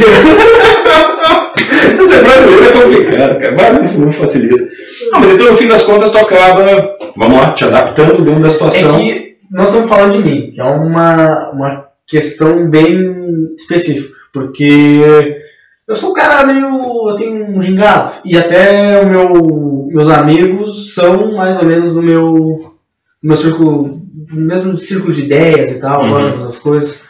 Ser 2.07 2.23
brasileiro 2.23 2.65
é 2.65 2.73
complicado, 2.73 3.39
cara. 3.39 3.73
Mas 3.73 3.91
isso 3.91 4.01
não 4.05 4.13
facilita. 4.13 4.69
Ah, 5.13 5.21
mas 5.21 5.31
então 5.33 5.53
no 5.53 5.57
fim 5.57 5.69
das 5.69 5.85
contas 5.85 6.11
tu 6.11 6.19
acaba, 6.19 6.97
vamos 7.17 7.39
lá, 7.39 7.53
te 7.53 7.65
adaptando 7.65 8.23
dentro 8.23 8.43
da 8.43 8.51
situação. 8.51 8.97
É 8.97 8.99
que 8.99 9.37
nós 9.51 9.69
estamos 9.69 9.89
falando 9.89 10.13
de 10.13 10.19
mim, 10.19 10.51
que 10.53 10.61
é 10.61 10.65
uma, 10.65 11.51
uma 11.51 11.87
questão 12.07 12.69
bem 12.69 13.47
específica, 13.57 14.15
porque 14.33 15.01
eu 15.87 15.95
sou 15.95 16.11
um 16.11 16.15
cara 16.15 16.45
meio. 16.47 17.11
eu 17.11 17.15
tenho 17.17 17.47
um 17.47 17.63
gingado, 17.63 18.11
e 18.25 18.37
até 18.37 19.01
o 19.01 19.07
meu, 19.07 19.87
meus 19.89 20.09
amigos 20.09 20.95
são 20.95 21.33
mais 21.37 21.59
ou 21.59 21.65
menos 21.65 21.95
no 21.95 22.03
meu, 22.03 22.75
meu 23.23 23.37
círculo, 23.37 24.01
no 24.31 24.41
mesmo 24.41 24.77
círculo 24.77 25.13
de 25.13 25.23
ideias 25.25 25.71
e 25.73 25.81
tal, 25.81 26.05
Uhum. 26.05 26.31
dessas 26.33 26.59
coisas, 26.59 27.01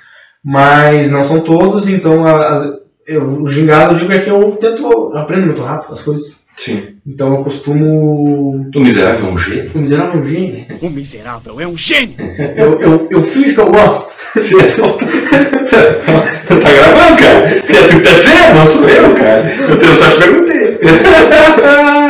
mas 0.44 1.10
não 1.10 1.22
são 1.24 1.40
todos, 1.40 1.88
então 1.88 2.24
a, 2.24 2.30
a- 2.32 2.74
eu, 3.06 3.22
o 3.42 3.46
gingado 3.46 3.94
eu 3.94 3.98
digo 3.98 4.12
é 4.12 4.18
que 4.18 4.30
eu 4.30 4.52
tento, 4.52 4.82
eu 4.82 5.16
aprendo 5.18 5.46
muito 5.46 5.62
rápido 5.62 5.92
as 5.94 6.02
coisas, 6.02 6.34
Sim. 6.56 6.96
então 7.06 7.34
eu 7.36 7.42
costumo. 7.44 8.66
O 8.74 8.80
miserável 8.80 9.26
é 9.28 9.30
um 9.32 9.38
G. 9.38 9.70
O 9.74 9.78
miserável 9.78 10.14
é 10.14 10.16
um 10.20 10.24
gênio. 10.24 10.66
O 10.82 10.90
miserável 10.90 11.60
é 11.60 11.66
um 11.66 11.76
gênio. 11.76 12.16
Eu, 12.56 12.80
eu, 12.80 13.08
eu 13.10 13.22
finjo 13.22 13.54
que 13.54 13.60
eu 13.60 13.70
gosto. 13.70 14.16
tá 16.48 16.70
gravando, 16.70 17.16
cara. 17.22 17.46
É 17.46 17.88
tu 17.88 17.96
que 17.96 18.02
tá 18.02 18.10
dizendo, 18.14 18.54
não 18.58 18.64
sou 18.66 18.88
eu, 18.88 19.14
cara. 19.14 19.44
Eu, 19.68 19.78
tenho- 19.78 19.94
só 19.94 20.10
te 20.10 20.16
perguntei. 20.18 20.78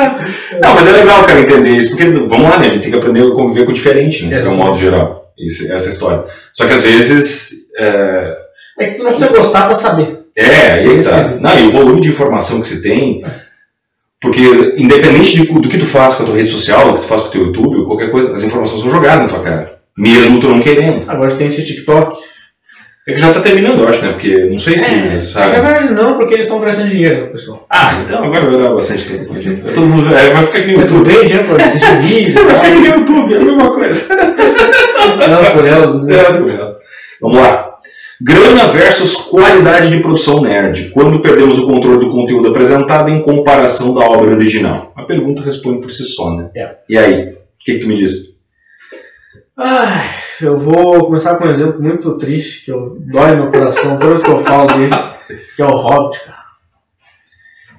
não, 0.63 0.75
mas 0.75 0.87
é 0.87 0.93
legal, 0.93 1.25
cara, 1.25 1.41
entender 1.41 1.71
isso, 1.71 1.91
porque, 1.91 2.05
vamos 2.07 2.43
lá, 2.51 2.59
né? 2.59 2.69
A 2.69 2.71
gente 2.73 2.83
tem 2.83 2.91
que 2.93 2.99
aprender 2.99 3.23
a 3.23 3.31
conviver 3.33 3.65
com 3.65 3.71
o 3.71 3.75
diferente, 3.75 4.25
né? 4.27 4.39
De 4.39 4.49
um 4.49 4.57
modo 4.57 4.79
geral. 4.79 5.33
Isso, 5.39 5.73
essa 5.73 5.89
é 5.89 5.93
história. 5.93 6.25
Só 6.53 6.67
que 6.67 6.75
às 6.75 6.83
vezes. 6.83 7.51
É, 7.79 8.37
É 8.81 8.87
que 8.87 8.99
tu 8.99 9.05
não 9.05 9.11
precisa 9.13 9.33
gostar 9.33 9.67
pra 9.67 9.77
saber. 9.77 10.19
é 10.37 10.73
aí 10.73 10.99
que 10.99 11.05
tá. 11.05 11.29
Não, 11.41 11.59
e 11.59 11.67
o 11.67 11.71
volume 11.71 12.01
de 12.01 12.09
informação 12.09 12.61
que 12.61 12.67
se 12.69 12.83
tem. 12.83 13.25
Porque, 14.21 14.41
independente 14.77 15.37
de- 15.37 15.47
do 15.61 15.69
que 15.69 15.79
tu 15.79 15.87
faz 15.87 16.15
com 16.15 16.25
a 16.25 16.27
tua 16.27 16.37
rede 16.37 16.49
social, 16.51 16.89
do 16.89 16.95
que 16.95 17.01
tu 17.03 17.07
faz 17.07 17.23
com 17.23 17.29
o 17.29 17.31
teu 17.31 17.43
YouTube, 17.47 17.77
ou 17.77 17.87
qualquer 17.87 18.11
coisa, 18.11 18.35
as 18.35 18.43
informações 18.43 18.83
são 18.83 18.91
jogadas 18.91 19.27
na 19.27 19.29
tua 19.29 19.45
cara. 19.45 19.79
Mesmo 19.97 20.41
tu 20.41 20.49
não 20.49 20.61
querendo. 20.61 21.09
Agora 21.09 21.33
tem 21.35 21.47
esse 21.47 21.65
TikTok. 21.65 22.17
É 23.09 23.13
que 23.15 23.19
já 23.21 23.33
tá 23.33 23.41
terminando, 23.41 23.81
eu 23.81 23.89
acho, 23.89 24.03
né? 24.03 24.13
Porque 24.13 24.37
não 24.51 24.59
sei 24.59 24.79
se. 24.79 24.85
É, 24.85 25.19
sabe? 25.21 25.57
Na 25.57 25.63
verdade 25.63 25.95
não, 25.95 26.19
porque 26.19 26.35
eles 26.35 26.45
estão 26.45 26.59
oferecendo 26.59 26.91
dinheiro, 26.91 27.29
pessoal. 27.33 27.67
Ah, 27.71 27.95
então 28.05 28.23
agora 28.23 28.45
vai 28.53 28.61
dar 28.63 28.75
bastante 28.75 29.09
tempo. 29.09 29.33
né, 29.33 29.41
gente? 29.41 29.63
Todo 29.63 29.87
mundo 29.87 30.15
é, 30.15 30.29
vai 30.31 30.45
ficar 30.45 30.59
aqui 30.59 30.73
no 30.73 30.81
YouTube. 30.83 31.05
bem 31.07 31.25
dinheiro 31.25 31.49
pra 31.49 31.65
assistir 31.65 31.97
vídeo. 32.03 32.45
Vai 32.45 32.55
ficar 32.55 32.69
aqui 32.69 32.81
no 32.81 32.87
YouTube, 32.87 33.33
é 33.33 33.37
a 33.39 33.41
mesma 33.41 33.75
coisa. 33.75 34.15
Elas 35.25 35.49
por 35.49 35.65
elas. 35.67 36.03
né? 36.05 36.15
É, 36.17 36.75
Vamos 37.21 37.39
lá. 37.39 37.75
Grana 38.21 38.67
versus 38.67 39.15
qualidade 39.15 39.91
de 39.91 40.03
produção 40.03 40.43
nerd. 40.43 40.91
Quando 40.91 41.21
perdemos 41.21 41.59
o 41.59 41.67
controle 41.67 42.01
do 42.01 42.11
conteúdo 42.11 42.49
apresentado 42.49 43.09
em 43.11 43.23
comparação 43.23 43.95
da 43.95 44.01
obra 44.05 44.33
original? 44.35 44.93
A 44.97 45.05
pergunta 45.05 45.41
responde 45.43 45.81
por 45.81 45.91
si 45.91 46.05
só, 46.05 46.35
né? 46.37 46.51
É. 46.55 46.77
E 46.89 46.99
aí? 46.99 47.29
O 47.31 47.37
que, 47.65 47.75
que 47.75 47.79
tu 47.79 47.89
me 47.89 47.97
diz? 47.97 48.37
Ai, 49.57 50.11
eu 50.47 50.59
vou 50.59 51.07
começar 51.07 51.37
com 51.37 51.47
um 51.47 51.51
exemplo 51.51 51.83
muito 51.83 52.17
triste, 52.17 52.65
que 52.65 52.73
eu, 52.73 52.97
dói 53.01 53.31
no 53.33 53.45
meu 53.45 53.51
coração 53.51 53.97
toda 53.97 54.09
vez 54.09 54.23
que 54.23 54.31
eu 54.31 54.41
falo 54.41 54.67
dele, 54.69 54.95
que 55.57 55.63
é 55.63 55.67
o 55.67 55.71
Hobbit, 55.71 56.21
cara. 56.21 56.39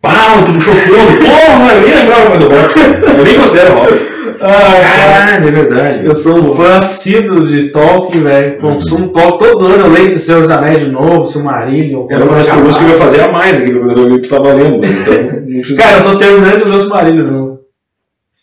Pau, 0.01 0.45
tu 0.45 0.53
puxou 0.53 0.73
fundo. 0.73 1.19
Porra, 1.19 1.73
eu 1.73 1.81
nem 1.81 1.95
lembrava 1.95 2.37
do 2.37 2.45
Hobbit. 2.45 3.17
Eu 3.17 3.23
nem 3.23 3.39
considero 3.39 3.73
Hobbit. 3.75 4.09
Caralho, 4.39 5.47
é 5.47 5.51
verdade. 5.51 6.05
Eu 6.05 6.15
sou 6.15 6.37
um 6.37 6.53
fã 6.55 6.77
assíduo 6.77 7.45
de 7.45 7.69
Tolkien, 7.71 8.23
velho. 8.23 8.57
Consumo 8.59 9.09
Tolkien 9.09 9.37
todo 9.37 9.65
ano. 9.65 9.85
Eu 9.85 9.91
leio 9.91 10.07
de 10.07 10.17
Senhor 10.19 10.41
dos 10.41 10.51
Anéis 10.51 10.79
de 10.79 10.89
novo, 10.89 11.25
Silmarillion. 11.25 12.07
Era 12.09 12.23
uma 12.23 12.37
das 12.37 12.47
perguntas 12.47 12.77
que 12.77 12.83
eu 12.83 12.89
ia 12.89 12.95
fazer 12.95 13.21
a 13.21 13.31
mais 13.31 13.61
aqui 13.61 13.71
que 13.71 14.19
tu 14.19 14.29
tava 14.29 14.53
lendo. 14.53 14.85
Então, 14.85 15.75
Cara, 15.77 15.97
eu 15.97 16.03
tô 16.03 16.17
terminando 16.17 16.63
de 16.63 16.69
ler 16.69 16.77
o 16.77 16.81
Silmarillion. 16.81 17.48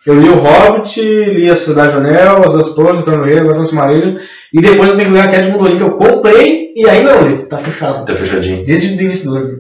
Eu 0.07 0.21
li 0.21 0.29
o 0.29 0.37
Hobbit, 0.37 1.03
li 1.03 1.51
a 1.51 1.57
Cidade 1.57 1.93
do 1.93 1.99
Anel, 1.99 2.43
as 2.47 2.53
duas 2.53 2.75
torres, 2.75 3.01
o 3.01 3.03
tô 3.03 3.11
no 3.11 3.67
Silmarillion. 3.67 4.17
E 4.53 4.61
depois 4.61 4.91
eu 4.91 4.97
tenho 4.97 5.09
que 5.09 5.15
ler 5.15 5.23
a 5.23 5.41
de 5.41 5.51
Mundorim, 5.51 5.77
que 5.77 5.83
eu 5.83 5.91
comprei 5.93 6.73
e 6.77 6.89
ainda 6.89 7.15
não 7.17 7.29
li. 7.29 7.39
Tá 7.47 7.59
fechado. 7.59 8.07
Tá 8.07 8.15
fechadinho. 8.15 8.65
Desde 8.65 8.95
o 8.95 9.03
início 9.03 9.31
do 9.31 9.37
ano. 9.37 9.59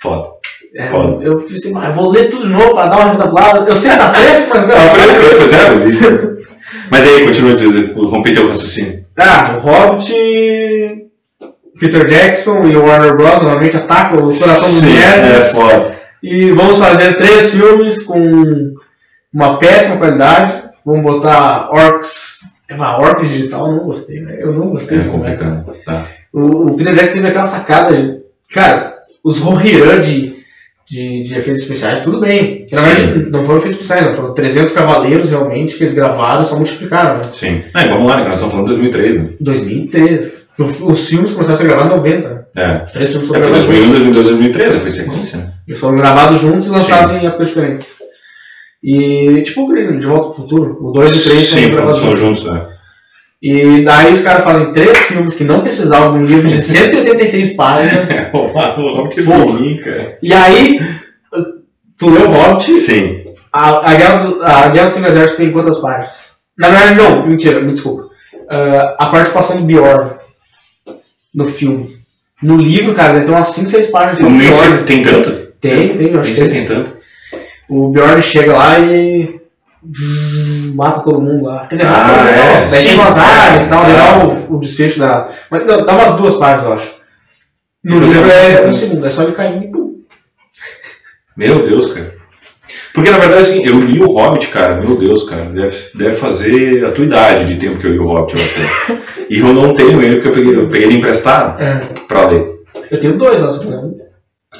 Foda. 0.00 0.28
É, 0.76 0.90
Foda. 0.90 1.24
eu 1.24 1.38
pensei, 1.38 1.72
ah, 1.76 1.86
eu 1.86 1.92
vou 1.92 2.10
ler 2.10 2.28
tudo 2.28 2.46
de 2.46 2.52
novo 2.52 2.72
pra 2.72 2.86
dar 2.86 2.98
uma 2.98 3.12
recapitulada. 3.12 3.68
Eu 3.68 3.74
sei 3.74 3.90
que 3.90 3.96
tá 3.96 4.08
fresco, 4.10 4.50
mas... 4.54 4.64
Ah, 4.64 4.94
parece 4.96 5.20
que 5.20 5.34
você 5.34 5.48
sabe. 5.48 6.44
Mas 6.90 7.06
aí, 7.08 7.24
continua, 7.24 8.08
rompi 8.08 8.32
teu 8.32 8.46
raciocínio. 8.46 9.02
Ah, 9.16 9.56
o 9.56 9.60
Hobbit, 9.60 10.14
Peter 11.80 12.04
Jackson 12.06 12.64
e 12.66 12.76
o 12.76 12.84
Warner 12.84 13.16
Bros. 13.16 13.42
normalmente 13.42 13.76
atacam 13.76 14.18
o 14.18 14.20
coração 14.20 14.68
dos 14.68 14.78
Sim, 14.78 14.96
é 14.98 15.40
foda. 15.40 15.94
E 16.22 16.50
vamos 16.52 16.78
fazer 16.78 17.16
três 17.16 17.50
filmes 17.50 18.02
com 18.02 18.74
uma 19.34 19.58
péssima 19.58 19.96
qualidade. 19.96 20.64
Vamos 20.86 21.02
botar 21.02 21.70
Orcs. 21.72 22.40
Ah, 22.78 22.98
Orcs 23.00 23.28
digital, 23.28 23.66
eu 23.68 23.72
não 23.76 23.84
gostei, 23.84 24.20
né? 24.20 24.36
Eu 24.38 24.52
não 24.52 24.70
gostei 24.70 24.98
É 24.98 25.02
do. 25.02 25.74
Tá. 25.84 26.06
O, 26.32 26.68
o 26.68 26.76
Peter 26.76 26.94
Jackson 26.94 27.14
teve 27.14 27.28
aquela 27.28 27.44
sacada 27.44 27.96
de. 27.96 28.18
Cara, 28.52 28.96
os 29.24 29.38
Rohirã 29.38 30.00
de, 30.00 30.34
de, 30.88 31.24
de 31.24 31.34
efeitos 31.34 31.62
especiais, 31.62 32.02
tudo 32.02 32.20
bem. 32.20 32.66
Na 32.72 32.80
verdade, 32.80 33.30
não 33.30 33.42
foram 33.42 33.58
efeitos 33.58 33.80
especiais, 33.80 34.04
não. 34.06 34.14
Foram 34.14 34.34
300 34.34 34.72
cavaleiros 34.72 35.30
realmente 35.30 35.76
que 35.76 35.82
eles 35.84 35.94
gravaram 35.94 36.44
só 36.44 36.56
multiplicaram, 36.56 37.16
né? 37.16 37.22
Sim. 37.32 37.62
E 37.74 37.88
vamos 37.88 38.06
lá, 38.06 38.16
né? 38.18 38.24
Nós 38.24 38.34
estamos 38.42 38.52
falando 38.54 38.68
de 38.68 38.74
2003, 38.90 39.22
né? 39.22 39.28
2013. 39.40 40.32
O- 40.58 40.62
Os 40.92 41.08
filmes 41.08 41.32
começaram 41.32 41.54
a 41.54 41.58
ser 41.58 41.66
gravados 41.66 41.92
em 41.92 41.96
90. 41.96 42.28
né? 42.28 42.42
É. 42.56 42.84
Os 42.84 42.92
três 42.92 43.10
filmes 43.10 43.28
É, 43.30 43.32
foram 43.32 43.42
foi 43.42 43.50
gravados 43.50 43.66
2001, 43.66 43.86
juntos. 43.86 44.00
2002, 44.02 44.26
2003, 44.26 44.70
né? 44.74 44.80
Foi 44.80 44.90
sequência, 44.90 45.38
né? 45.38 45.52
Eles 45.66 45.80
foram 45.80 45.96
gravados 45.96 46.40
juntos 46.40 46.66
e 46.66 46.70
lançados 46.70 47.14
em 47.16 47.26
épocas 47.26 47.48
diferentes. 47.48 47.88
E, 48.84 49.40
tipo, 49.42 49.72
De 49.72 50.04
Volta 50.04 50.26
pro 50.26 50.34
Futuro, 50.42 50.76
o 50.78 50.92
2 50.92 51.14
e 51.14 51.18
o 51.18 51.22
3 51.22 51.38
Sim, 51.38 51.62
foram 51.62 51.74
gravados 51.76 52.00
são 52.00 52.16
juntos. 52.16 52.44
né? 52.44 52.68
E 53.42 53.82
daí 53.82 54.12
os 54.12 54.20
caras 54.20 54.44
fazem 54.44 54.72
três 54.72 54.98
filmes 54.98 55.34
que 55.34 55.44
não 55.44 55.60
precisavam 55.62 56.12
de 56.12 56.18
um 56.18 56.36
livro 56.36 56.48
de 56.50 56.60
186 56.60 57.54
páginas. 57.56 58.08
O 58.32 58.46
Hobbit 58.46 59.20
é 59.20 59.82
cara. 59.82 60.18
E 60.22 60.32
aí, 60.34 60.80
tu 61.96 62.10
leu 62.10 62.28
o 62.28 62.32
Hobbit, 62.32 62.78
Sim. 62.78 63.24
a, 63.50 63.90
a, 63.90 63.94
Guerra 63.94 64.24
do, 64.24 64.42
a 64.42 64.68
Guerra 64.68 64.86
do 64.86 64.92
Cinco 64.92 65.08
Exércitos 65.08 65.36
tem 65.36 65.52
quantas 65.52 65.78
páginas? 65.78 66.14
Na 66.58 66.68
verdade, 66.68 66.94
não, 66.94 67.26
mentira, 67.26 67.60
me 67.60 67.72
desculpa. 67.72 68.08
Ah, 68.50 68.96
a 68.98 69.06
participação 69.06 69.56
do 69.58 69.64
Bjorn 69.64 70.10
no 71.34 71.44
filme. 71.46 71.96
No 72.42 72.56
livro, 72.58 72.94
cara, 72.94 73.14
deve 73.14 73.26
ter 73.26 73.32
umas 73.32 73.48
5, 73.48 73.70
6 73.70 73.86
páginas 73.86 74.18
do 74.18 74.28
Nem 74.30 74.52
sei 74.52 74.70
se 74.70 74.84
tem 74.84 75.02
tanto. 75.02 75.30
Tem, 75.60 75.96
tem, 75.96 76.08
eu 76.12 76.20
acho 76.20 76.28
Nem 76.30 76.34
que 76.34 76.40
tem. 76.40 76.50
tem 76.50 76.66
tanto. 76.66 76.93
O 77.68 77.88
Bjorn 77.88 78.20
chega 78.22 78.56
lá 78.56 78.78
e. 78.78 79.40
mata 80.74 81.00
todo 81.00 81.20
mundo 81.20 81.44
lá. 81.44 81.66
Quer 81.66 81.76
dizer, 81.76 81.86
Ah, 81.86 81.90
mata 81.90 82.08
todo 82.08 82.18
mundo, 82.18 82.28
é, 82.28 82.60
não. 82.62 82.68
Pede 82.70 82.94
umas 82.94 83.18
áreas 83.18 83.66
e 83.66 83.68
tal, 83.68 83.86
legal 83.86 84.28
o, 84.28 84.56
o 84.56 84.60
desfecho 84.60 84.98
da. 84.98 85.30
Mas 85.50 85.66
não, 85.66 85.84
dá 85.84 85.92
umas 85.94 86.16
duas 86.16 86.36
páginas, 86.36 86.64
eu 86.64 86.72
acho. 86.72 86.94
No 87.82 87.96
é, 87.96 88.00
livro 88.00 88.30
é 88.30 88.66
um 88.66 88.72
segundo, 88.72 89.06
é 89.06 89.10
só 89.10 89.22
ele 89.24 89.32
caindo 89.32 89.64
e 89.64 89.70
pum. 89.70 89.94
Meu 91.36 91.64
Deus, 91.66 91.92
cara. 91.92 92.14
Porque 92.94 93.10
na 93.10 93.18
verdade, 93.18 93.42
assim, 93.42 93.64
eu 93.64 93.80
li 93.80 94.00
o 94.00 94.12
Hobbit, 94.12 94.46
cara, 94.48 94.80
meu 94.80 94.96
Deus, 94.96 95.28
cara, 95.28 95.46
deve, 95.46 95.76
deve 95.96 96.12
fazer 96.12 96.84
a 96.86 96.92
tua 96.92 97.04
idade 97.04 97.44
de 97.46 97.56
tempo 97.58 97.78
que 97.78 97.86
eu 97.86 97.92
li 97.92 97.98
o 97.98 98.06
Hobbit. 98.06 98.36
eu 98.38 98.42
acho. 98.96 99.02
e 99.28 99.40
eu 99.40 99.52
não 99.52 99.74
tenho 99.74 100.00
ele 100.00 100.16
porque 100.20 100.28
eu 100.28 100.32
peguei, 100.32 100.56
eu 100.56 100.68
peguei 100.68 100.86
ele 100.86 100.96
emprestado 100.98 101.60
É. 101.60 101.80
pra 102.06 102.28
ler. 102.28 102.46
Eu 102.90 103.00
tenho 103.00 103.18
dois 103.18 103.40
lá, 103.42 103.50
só 103.50 103.64
não. 103.64 103.94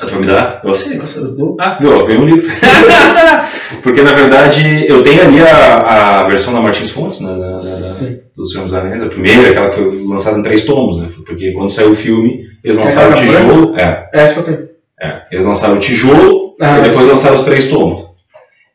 Tu 0.01 0.07
vai 0.09 0.21
me 0.21 0.27
dar? 0.27 0.61
Eu 0.65 0.73
aceito. 0.73 1.31
Dou. 1.37 1.57
Ah, 1.61 1.79
viu, 1.81 1.91
eu 1.93 2.05
ganhei 2.07 2.21
um 2.21 2.27
livro. 2.27 2.49
porque 3.83 4.03
na 4.03 4.13
verdade 4.13 4.87
eu 4.89 5.03
tenho 5.03 5.23
ali 5.23 5.41
a, 5.41 6.21
a 6.23 6.29
versão 6.29 6.53
da 6.53 6.61
Martins 6.61 6.91
Fontes, 6.91 7.21
né, 7.21 7.33
da, 7.33 7.51
da- 7.57 8.17
dos 8.37 8.51
Senhor 8.53 8.65
dos 8.65 8.75
Anéis, 8.75 9.03
a 9.03 9.07
primeira, 9.07 9.51
aquela 9.51 9.69
que 9.71 9.77
foi 9.77 10.05
lançada 10.05 10.39
em 10.39 10.43
três 10.43 10.65
tomos, 10.67 10.99
né? 11.01 11.09
Porque 11.25 11.53
quando 11.53 11.71
saiu 11.71 11.91
o 11.91 11.95
filme, 11.95 12.45
eles 12.65 12.77
É 12.77 12.81
lançaram 12.81 13.13
o 13.13 13.15
tijolo. 13.15 13.75
É, 13.79 14.09
É 14.13 14.21
essa 14.23 14.35
que 14.35 14.41
eu 14.51 14.57
tenho. 14.57 14.69
é, 15.01 15.23
eles 15.31 15.45
lançaram 15.45 15.77
o 15.77 15.81
tijolo 15.81 16.57
Ah, 16.61 16.79
e 16.79 16.83
depois 16.83 17.07
lançaram 17.07 17.37
os 17.37 17.45
três 17.45 17.69
tomos. 17.69 18.05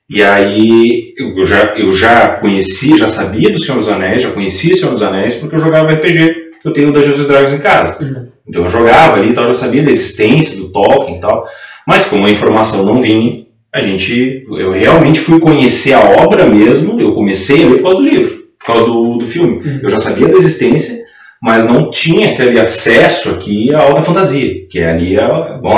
E 0.09 0.23
aí 0.23 1.13
eu 1.37 1.45
já, 1.45 1.73
eu 1.77 1.91
já 1.91 2.37
conhecia, 2.37 2.97
já 2.97 3.07
sabia 3.09 3.51
do 3.51 3.59
Senhor 3.59 3.77
dos 3.77 3.89
Anéis, 3.89 4.21
já 4.23 4.31
conhecia 4.31 4.73
o 4.73 4.77
Senhor 4.77 4.91
dos 4.93 5.03
Anéis 5.03 5.35
porque 5.35 5.55
eu 5.55 5.59
jogava 5.59 5.91
RPG, 5.91 6.29
que 6.61 6.67
eu 6.67 6.73
tenho 6.73 6.89
o 6.89 6.91
Dungeons 6.93 7.27
Dragons 7.27 7.53
em 7.53 7.59
casa. 7.59 8.03
Uhum. 8.03 8.27
Então 8.49 8.63
eu 8.63 8.69
jogava 8.69 9.17
ali 9.17 9.29
e 9.29 9.33
tal, 9.33 9.45
já 9.45 9.53
sabia 9.53 9.83
da 9.83 9.91
existência 9.91 10.57
do 10.57 10.69
Tolkien 10.69 11.17
e 11.17 11.21
tal. 11.21 11.45
Mas 11.87 12.05
como 12.05 12.25
a 12.25 12.31
informação 12.31 12.83
não 12.83 12.99
vinha, 12.99 13.45
a 13.73 13.81
gente, 13.81 14.45
eu 14.49 14.71
realmente 14.71 15.19
fui 15.19 15.39
conhecer 15.39 15.93
a 15.93 16.23
obra 16.23 16.47
mesmo, 16.47 16.99
eu 16.99 17.13
comecei 17.13 17.63
a 17.63 17.67
ler 17.67 17.77
por 17.77 17.83
causa 17.83 17.97
do 17.97 18.03
livro, 18.03 18.43
por 18.57 18.65
causa 18.65 18.85
do, 18.85 19.17
do 19.19 19.25
filme. 19.25 19.59
Uhum. 19.59 19.79
Eu 19.83 19.89
já 19.89 19.99
sabia 19.99 20.27
da 20.27 20.37
existência, 20.37 20.97
mas 21.39 21.67
não 21.67 21.91
tinha 21.91 22.31
aquele 22.31 22.59
acesso 22.59 23.29
aqui 23.29 23.73
à 23.73 23.81
alta 23.81 24.01
fantasia, 24.01 24.67
que 24.67 24.79
é 24.79 24.89
ali, 24.89 25.19
a, 25.19 25.59
bom, 25.61 25.71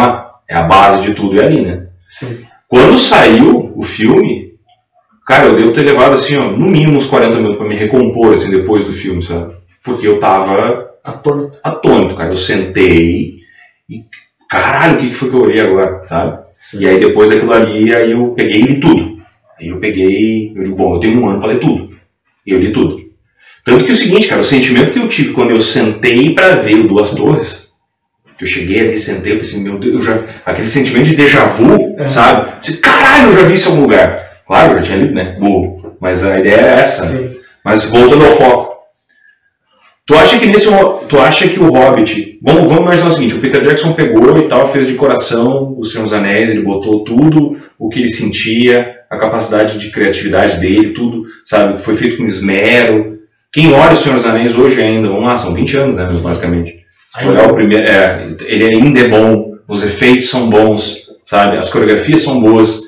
é 0.50 0.58
a 0.58 0.64
base 0.64 1.02
de 1.02 1.14
tudo, 1.14 1.40
é 1.40 1.46
ali, 1.46 1.62
né? 1.62 1.88
Sim. 2.08 2.38
Quando 2.70 2.98
saiu 2.98 3.74
o 3.76 3.84
filme, 3.84 4.54
cara, 5.28 5.48
eu 5.48 5.56
devo 5.58 5.74
ter 5.74 5.82
levado 5.82 6.14
assim, 6.14 6.38
ó, 6.38 6.46
no 6.46 6.68
mínimo 6.68 6.98
uns 6.98 7.08
40 7.08 7.36
minutos 7.36 7.58
pra 7.58 7.68
me 7.68 7.76
recompor 7.76 8.34
assim 8.34 8.50
depois 8.50 8.86
do 8.86 8.94
filme, 8.94 9.22
sabe? 9.22 9.54
Porque 9.84 10.08
eu 10.08 10.20
tava 10.20 10.91
Atônito. 11.04 11.60
atônito, 11.64 12.16
cara. 12.16 12.32
Eu 12.32 12.38
sentei 12.38 13.40
e 13.90 14.04
caralho, 14.50 14.96
o 14.96 14.98
que 15.00 15.14
foi 15.14 15.30
que 15.30 15.36
eu 15.36 15.42
olhei 15.42 15.62
agora, 15.62 16.06
sabe? 16.08 16.40
Sim. 16.60 16.80
E 16.82 16.88
aí 16.88 17.00
depois 17.00 17.30
daquilo 17.30 17.54
ali, 17.54 17.94
aí 17.96 18.12
eu 18.12 18.34
peguei 18.36 18.60
e 18.62 18.66
li 18.66 18.80
tudo. 18.80 19.22
Aí 19.60 19.68
eu 19.70 19.78
peguei, 19.80 20.52
eu 20.56 20.64
digo, 20.64 20.76
bom, 20.76 20.96
eu 20.96 21.00
tenho 21.00 21.22
um 21.22 21.28
ano 21.30 21.40
pra 21.40 21.50
ler 21.50 21.60
tudo. 21.60 21.92
E 22.46 22.52
eu 22.52 22.60
li 22.60 22.72
tudo. 22.72 23.00
Tanto 23.64 23.86
que 23.86 23.92
é 23.92 23.94
o 23.94 23.98
seguinte, 23.98 24.28
cara, 24.28 24.42
o 24.42 24.44
sentimento 24.44 24.92
que 24.92 25.00
eu 25.00 25.08
tive 25.08 25.34
quando 25.34 25.52
eu 25.52 25.62
sentei 25.62 26.34
pra 26.34 26.56
ver 26.56 26.80
o 26.80 26.88
Duas 26.88 27.12
Torres, 27.12 27.72
que 28.38 28.44
eu 28.44 28.48
cheguei 28.48 28.80
ali, 28.80 28.98
sentei, 28.98 29.34
eu 29.34 29.38
pensei, 29.38 29.62
meu 29.62 29.78
Deus, 29.78 29.94
eu 29.96 30.02
já, 30.02 30.20
aquele 30.46 30.68
sentimento 30.68 31.06
de 31.06 31.16
déjà 31.16 31.46
vu, 31.46 31.96
É. 32.00 32.08
sabe? 32.08 32.52
Eu 32.68 32.78
Caralho, 32.82 33.30
eu 33.30 33.34
já 33.36 33.44
vi 33.44 33.54
isso 33.54 33.68
em 33.68 33.72
algum 33.72 33.84
lugar. 33.84 34.42
Claro, 34.48 34.74
eu 34.74 34.78
já 34.78 34.84
tinha 34.84 34.98
lido, 34.98 35.14
né? 35.14 35.36
Burro. 35.40 35.96
Mas 36.00 36.26
a 36.26 36.40
ideia 36.40 36.56
é 36.56 36.80
essa. 36.80 37.16
Sim. 37.18 37.38
Mas 37.64 37.86
voltando 37.86 38.26
ao 38.26 38.32
foco. 38.36 38.71
Tu 40.12 40.18
acha 40.18 40.40
que 40.40 40.46
nesse 40.46 40.68
tu 41.08 41.20
acha 41.20 41.48
que 41.48 41.58
o 41.58 41.72
Hobbit, 41.72 42.38
vamos, 42.42 42.64
vamos 42.64 42.82
imaginar 42.82 43.08
o 43.08 43.12
seguinte, 43.14 43.36
o 43.36 43.40
Peter 43.40 43.64
Jackson 43.64 43.94
pegou 43.94 44.38
e 44.38 44.50
tal, 44.50 44.68
fez 44.68 44.86
de 44.86 44.96
coração 44.96 45.74
o 45.78 45.86
Senhor 45.86 46.04
dos 46.04 46.12
Anéis, 46.12 46.50
ele 46.50 46.64
botou 46.64 47.06
tudo 47.06 47.58
o 47.80 47.88
que 47.88 48.00
ele 48.00 48.10
sentia, 48.10 49.06
a 49.10 49.18
capacidade 49.18 49.78
de 49.78 49.90
criatividade 49.90 50.60
dele, 50.60 50.90
tudo, 50.90 51.24
sabe, 51.46 51.82
foi 51.82 51.96
feito 51.96 52.18
com 52.18 52.26
esmero. 52.26 53.20
Quem 53.54 53.72
olha 53.72 53.94
o 53.94 53.96
Senhor 53.96 54.16
dos 54.16 54.26
Anéis 54.26 54.58
hoje 54.58 54.82
ainda, 54.82 55.08
vamos 55.08 55.24
lá, 55.24 55.38
são 55.38 55.54
20 55.54 55.78
anos, 55.78 55.96
né, 55.96 56.20
basicamente. 56.22 56.76
Se 57.18 57.26
olhar 57.26 57.50
o 57.50 57.56
primeiro, 57.56 57.90
é, 57.90 58.36
ele 58.48 58.66
ainda 58.66 59.00
é 59.00 59.08
bom, 59.08 59.54
os 59.66 59.82
efeitos 59.82 60.30
são 60.30 60.50
bons, 60.50 61.06
sabe, 61.26 61.58
as 61.58 61.72
coreografias 61.72 62.20
são 62.20 62.42
boas, 62.42 62.82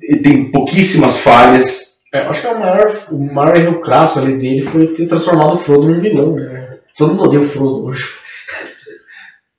ele 0.00 0.20
tem 0.20 0.44
pouquíssimas 0.44 1.18
falhas, 1.18 1.84
É, 2.14 2.20
acho 2.20 2.42
que 2.42 2.46
é 2.46 2.52
o 2.52 2.60
maior, 2.60 2.84
o 3.10 3.34
maior 3.34 3.56
erro 3.56 3.80
crasso 3.80 4.20
ali 4.20 4.38
dele 4.38 4.62
foi 4.62 4.86
ter 4.86 5.06
transformado 5.06 5.54
o 5.54 5.56
Frodo 5.56 5.88
num 5.88 6.00
vilão, 6.00 6.36
né? 6.36 6.53
Todo 6.96 7.10
mundo 7.12 7.24
odeia 7.24 7.42
o 7.42 7.46
Frodo 7.46 7.84
hoje. 7.86 8.04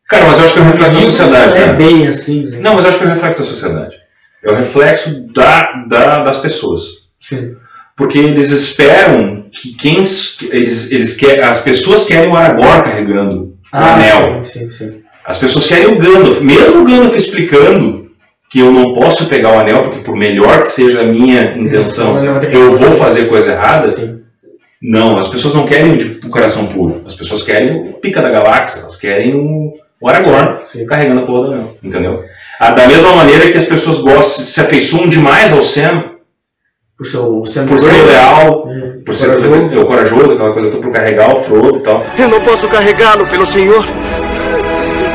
Cara, 0.08 0.26
mas 0.28 0.38
eu 0.40 0.46
acho 0.46 0.54
que 0.54 0.60
é 0.60 0.64
um 0.64 0.66
reflexo 0.72 0.96
da 1.00 1.02
sociedade, 1.06 1.54
Não 1.54 1.58
é 1.62 1.66
cara. 1.66 1.74
bem 1.78 2.08
assim, 2.08 2.46
né? 2.46 2.58
Não, 2.62 2.76
mas 2.76 2.84
eu 2.84 2.90
acho 2.90 3.00
que 3.00 3.04
é 3.06 3.08
o 3.08 3.14
reflexo 3.14 3.42
da 3.42 3.48
sociedade. 3.48 3.96
É 4.44 4.52
o 4.52 4.56
reflexo 4.56 5.28
da, 5.34 5.62
da- 5.88 6.18
das 6.20 6.38
pessoas. 6.40 6.84
Sim. 7.20 7.56
Porque 7.98 8.18
eles 8.20 8.52
esperam 8.52 9.46
que 9.52 9.74
quem. 9.74 10.04
que 10.04 10.46
Eles, 10.52 10.92
eles 10.92 11.16
querem, 11.16 11.44
as 11.44 11.62
pessoas 11.62 12.06
querem 12.06 12.30
o 12.30 12.36
Aragorn 12.36 12.84
carregando 12.84 13.56
o 13.74 13.78
anel. 13.78 14.38
Ah, 14.40 14.44
sim, 14.44 14.68
sim, 14.68 14.70
sim. 14.70 15.02
As 15.26 15.40
pessoas 15.40 15.66
querem 15.68 15.88
o 15.88 15.98
Gandalf. 16.00 16.40
Mesmo 16.42 16.82
o 16.82 16.86
Gandalf 16.86 17.16
explicando 17.16 18.12
que 18.52 18.60
eu 18.60 18.72
não 18.72 18.94
posso 18.94 19.28
pegar 19.28 19.56
o 19.56 19.60
anel, 19.60 19.82
porque 19.82 20.02
por 20.02 20.16
melhor 20.16 20.62
que 20.62 20.70
seja 20.70 21.02
a 21.02 21.06
minha 21.06 21.58
intenção, 21.58 22.24
eu 22.52 22.78
vou 22.78 22.92
fazer 22.98 23.26
coisa 23.28 23.54
errada. 23.54 23.90
Sim. 23.90 24.22
Não, 24.88 25.18
as 25.18 25.28
pessoas 25.30 25.54
não 25.56 25.66
querem 25.66 25.98
tipo, 25.98 26.28
o 26.28 26.30
coração 26.30 26.68
puro. 26.68 27.02
As 27.06 27.16
pessoas 27.16 27.42
querem 27.44 27.90
o 27.90 27.94
pica 27.94 28.22
da 28.22 28.30
galáxia. 28.30 28.82
Elas 28.82 28.98
querem 28.98 29.34
o, 29.36 29.74
o 30.02 30.08
Aragorn 30.10 30.60
Sim. 30.66 30.86
carregando 30.86 31.22
a 31.22 31.26
porra 31.26 31.48
do 31.48 31.54
anel. 31.54 31.78
Entendeu? 31.84 32.24
Ah, 32.60 32.72
Da 32.72 32.88
mesma 32.88 33.16
maneira 33.16 33.50
que 33.52 33.58
as 33.58 33.66
pessoas 33.66 34.00
gostam, 34.00 34.46
se 34.46 34.62
afeiçoam 34.62 35.10
demais 35.10 35.52
ao 35.52 35.62
Sam, 35.64 36.04
Por 36.98 37.06
seu 37.08 37.44
sendo 37.46 37.68
por 37.70 37.80
ser 37.80 38.02
leal, 38.06 38.68
Hum, 38.68 39.02
por 39.06 39.16
ser 39.16 39.26
corajoso. 39.28 39.86
corajoso, 39.86 40.34
aquela 40.34 40.54
coisa 40.54 40.70
toda, 40.72 40.82
por 40.84 40.92
carregar 40.94 41.34
o 41.34 41.38
Frodo 41.38 41.80
e 41.80 41.84
tal. 41.84 42.06
Eu 42.18 42.30
não 42.30 42.40
posso 42.42 42.68
carregá-lo 42.70 43.26
pelo 43.28 43.46
Senhor, 43.46 43.84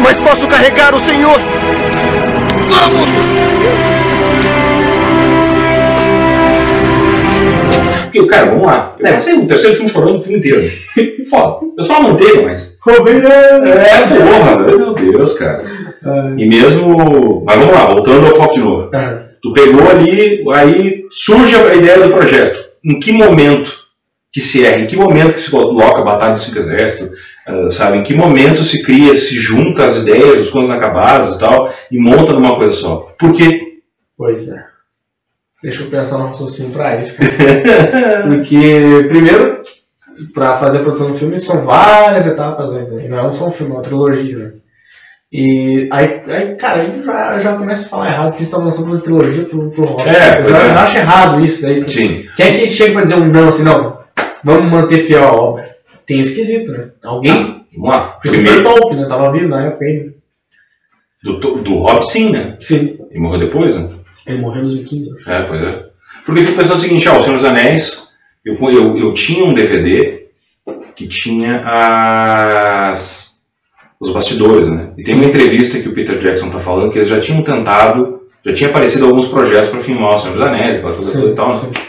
mas 0.02 0.18
posso 0.20 0.46
carregar 0.48 0.94
o 0.94 1.00
Senhor. 1.00 1.38
Vamos! 2.68 3.29
Porque, 8.10 8.26
cara, 8.26 8.50
vamos 8.50 8.66
lá. 8.66 8.96
Eu 8.98 9.12
passei 9.12 9.34
o 9.34 9.46
terceiro 9.46 9.76
filme 9.76 9.90
chorando 9.90 10.16
o 10.16 10.20
filme 10.20 10.38
inteiro. 10.38 10.62
Foda. 11.30 11.66
Eu 11.78 11.84
só 11.84 12.02
manteiga, 12.02 12.42
mas. 12.42 12.78
É, 12.88 14.06
porra, 14.06 14.58
meu 14.58 14.94
Deus, 14.94 15.32
cara. 15.34 15.64
E 16.36 16.46
mesmo. 16.46 17.44
Mas 17.46 17.58
vamos 17.58 17.74
lá, 17.74 17.86
voltando 17.86 18.26
ao 18.26 18.32
foco 18.32 18.54
de 18.54 18.60
novo. 18.60 18.90
Tu 19.42 19.52
pegou 19.52 19.88
ali, 19.88 20.44
aí 20.52 21.04
surge 21.10 21.56
a 21.56 21.74
ideia 21.74 22.00
do 22.00 22.12
projeto. 22.12 22.68
Em 22.84 22.98
que 22.98 23.12
momento 23.12 23.72
que 24.32 24.40
se 24.40 24.64
erra? 24.64 24.80
Em 24.80 24.86
que 24.86 24.96
momento 24.96 25.34
que 25.34 25.40
se 25.40 25.50
coloca 25.50 26.00
a 26.00 26.04
Batalha 26.04 26.34
dos 26.34 26.42
Cinco 26.42 26.58
Exércitos? 26.58 27.10
ah, 27.46 27.70
sabe? 27.70 27.98
Em 27.98 28.02
que 28.02 28.14
momento 28.14 28.62
se 28.62 28.82
cria, 28.82 29.14
se 29.14 29.36
junta 29.36 29.86
as 29.86 29.98
ideias, 29.98 30.40
os 30.40 30.50
contos 30.50 30.68
inacabados 30.68 31.34
e 31.34 31.38
tal, 31.38 31.72
e 31.90 31.98
monta 31.98 32.32
numa 32.32 32.56
coisa 32.56 32.72
só? 32.72 33.14
Por 33.18 33.32
quê? 33.32 33.80
Pois 34.16 34.48
é. 34.48 34.69
Deixa 35.62 35.82
eu 35.84 35.90
pensar 35.90 36.18
no 36.18 36.26
raciocínio 36.26 36.72
pra 36.72 36.96
isso, 36.96 37.16
cara. 37.16 38.22
Porque, 38.28 39.04
primeiro, 39.08 39.60
pra 40.32 40.56
fazer 40.56 40.78
a 40.78 40.82
produção 40.82 41.10
do 41.10 41.14
filme 41.16 41.38
são 41.38 41.64
várias 41.64 42.26
etapas, 42.26 42.70
né? 42.72 42.86
E 43.04 43.08
Não 43.08 43.28
é 43.28 43.32
só 43.32 43.48
um 43.48 43.50
filme, 43.50 43.72
é 43.72 43.76
uma 43.76 43.82
trilogia, 43.82 44.38
né? 44.38 44.52
E 45.32 45.88
aí, 45.92 46.22
aí 46.26 46.56
cara, 46.56 46.80
aí 46.82 47.02
já, 47.04 47.38
já 47.38 47.56
começa 47.56 47.86
a 47.86 47.88
falar 47.88 48.10
errado, 48.10 48.28
porque 48.30 48.42
a 48.42 48.44
gente 48.44 48.50
tá 48.52 48.58
lançando 48.58 48.86
uma 48.90 49.00
trilogia 49.00 49.44
pro, 49.44 49.70
pro 49.70 49.84
Rock. 49.84 50.08
É, 50.08 50.40
eu 50.40 50.52
já 50.52 50.58
é. 50.58 50.70
acho 50.72 50.98
errado 50.98 51.44
isso 51.44 51.62
daí. 51.62 51.88
Sim. 51.88 52.26
Quem 52.34 52.46
é 52.46 52.52
que 52.52 52.68
chega 52.70 52.92
pra 52.94 53.02
dizer 53.02 53.14
um 53.14 53.26
não, 53.26 53.48
assim, 53.48 53.62
não, 53.62 53.98
vamos 54.42 54.70
manter 54.70 54.98
fiel 54.98 55.22
à 55.22 55.32
obra? 55.32 55.70
Tem 56.04 56.18
esquisito, 56.18 56.72
né? 56.72 56.88
Alguém? 57.04 57.64
Vamos 57.76 57.90
lá. 57.96 58.18
Christopher 58.20 58.52
Primeiro, 58.52 58.80
Tolkien, 58.80 59.00
né? 59.02 59.06
Tava 59.06 59.30
vivo 59.30 59.48
na 59.48 59.66
época 59.66 59.84
ainda. 59.84 60.12
Do, 61.22 61.38
to- 61.38 61.58
do 61.62 61.76
Hobbit, 61.76 62.10
sim, 62.10 62.30
né? 62.32 62.56
Sim. 62.58 62.98
Ele 63.10 63.20
morreu 63.20 63.38
depois, 63.40 63.76
né? 63.78 63.88
Ele 64.26 64.38
morreu 64.38 64.60
em 64.60 64.66
2015, 64.66 65.08
eu 65.08 65.16
acho. 65.16 65.30
É, 65.30 65.42
pois 65.42 65.62
é. 65.62 65.86
Porque 66.24 66.40
eu 66.40 66.44
fico 66.44 66.56
pensando 66.56 66.76
o 66.76 66.80
seguinte, 66.80 67.08
ó, 67.08 67.16
o 67.16 67.20
Senhor 67.20 67.36
dos 67.36 67.44
Anéis, 67.44 68.08
eu, 68.44 68.56
eu, 68.70 68.98
eu 68.98 69.14
tinha 69.14 69.44
um 69.44 69.54
DVD 69.54 70.26
que 70.94 71.06
tinha 71.06 71.62
as, 71.64 73.44
os 73.98 74.12
bastidores, 74.12 74.68
né? 74.68 74.92
E 74.98 75.02
tem 75.02 75.14
uma 75.14 75.24
entrevista 75.24 75.78
que 75.78 75.88
o 75.88 75.94
Peter 75.94 76.18
Jackson 76.18 76.50
tá 76.50 76.60
falando 76.60 76.90
que 76.92 76.98
eles 76.98 77.08
já 77.08 77.20
tinham 77.20 77.42
tentado, 77.42 78.20
já 78.44 78.52
tinha 78.52 78.70
aparecido 78.70 79.06
alguns 79.06 79.28
projetos 79.28 79.70
para 79.70 79.80
filmar 79.80 80.14
o 80.14 80.18
Senhor 80.18 80.34
dos 80.34 80.46
Anéis, 80.46 80.76
aquela 80.76 80.94
coisa 80.94 81.12
toda 81.12 81.32
e 81.32 81.34
tal, 81.34 81.48
né? 81.48 81.60
sim. 81.60 81.82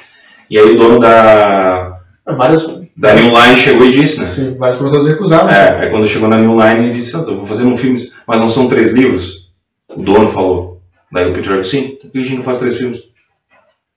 E 0.50 0.58
aí 0.58 0.66
o 0.66 0.78
dono 0.78 1.00
da, 1.00 2.02
Várias, 2.26 2.68
da 2.96 3.14
New 3.14 3.30
Line 3.30 3.58
chegou 3.58 3.86
e 3.86 3.92
disse, 3.92 4.22
né? 4.22 4.28
sim, 4.28 4.56
vários 4.58 4.78
produtores 4.78 5.08
recusaram. 5.08 5.50
É, 5.50 5.84
aí 5.84 5.90
quando 5.90 6.08
chegou 6.08 6.30
na 6.30 6.38
New 6.38 6.52
Line 6.52 6.88
ele 6.88 6.94
disse, 6.94 7.16
"Ah, 7.16 7.24
eu 7.28 7.38
vou 7.38 7.46
fazer 7.46 7.66
um 7.66 7.76
filme, 7.76 8.00
mas 8.28 8.40
não 8.40 8.50
são 8.50 8.68
três 8.68 8.94
livros? 8.94 9.50
O 9.90 10.02
dono 10.02 10.28
falou. 10.28 10.71
Daí 11.12 11.30
o 11.30 11.34
Peter 11.34 11.60
disse, 11.62 11.72
sim, 11.78 11.88
por 12.02 12.10
que 12.12 12.18
a 12.20 12.22
gente 12.22 12.36
não 12.38 12.44
faz 12.44 12.60
três 12.60 12.78
filmes? 12.78 13.00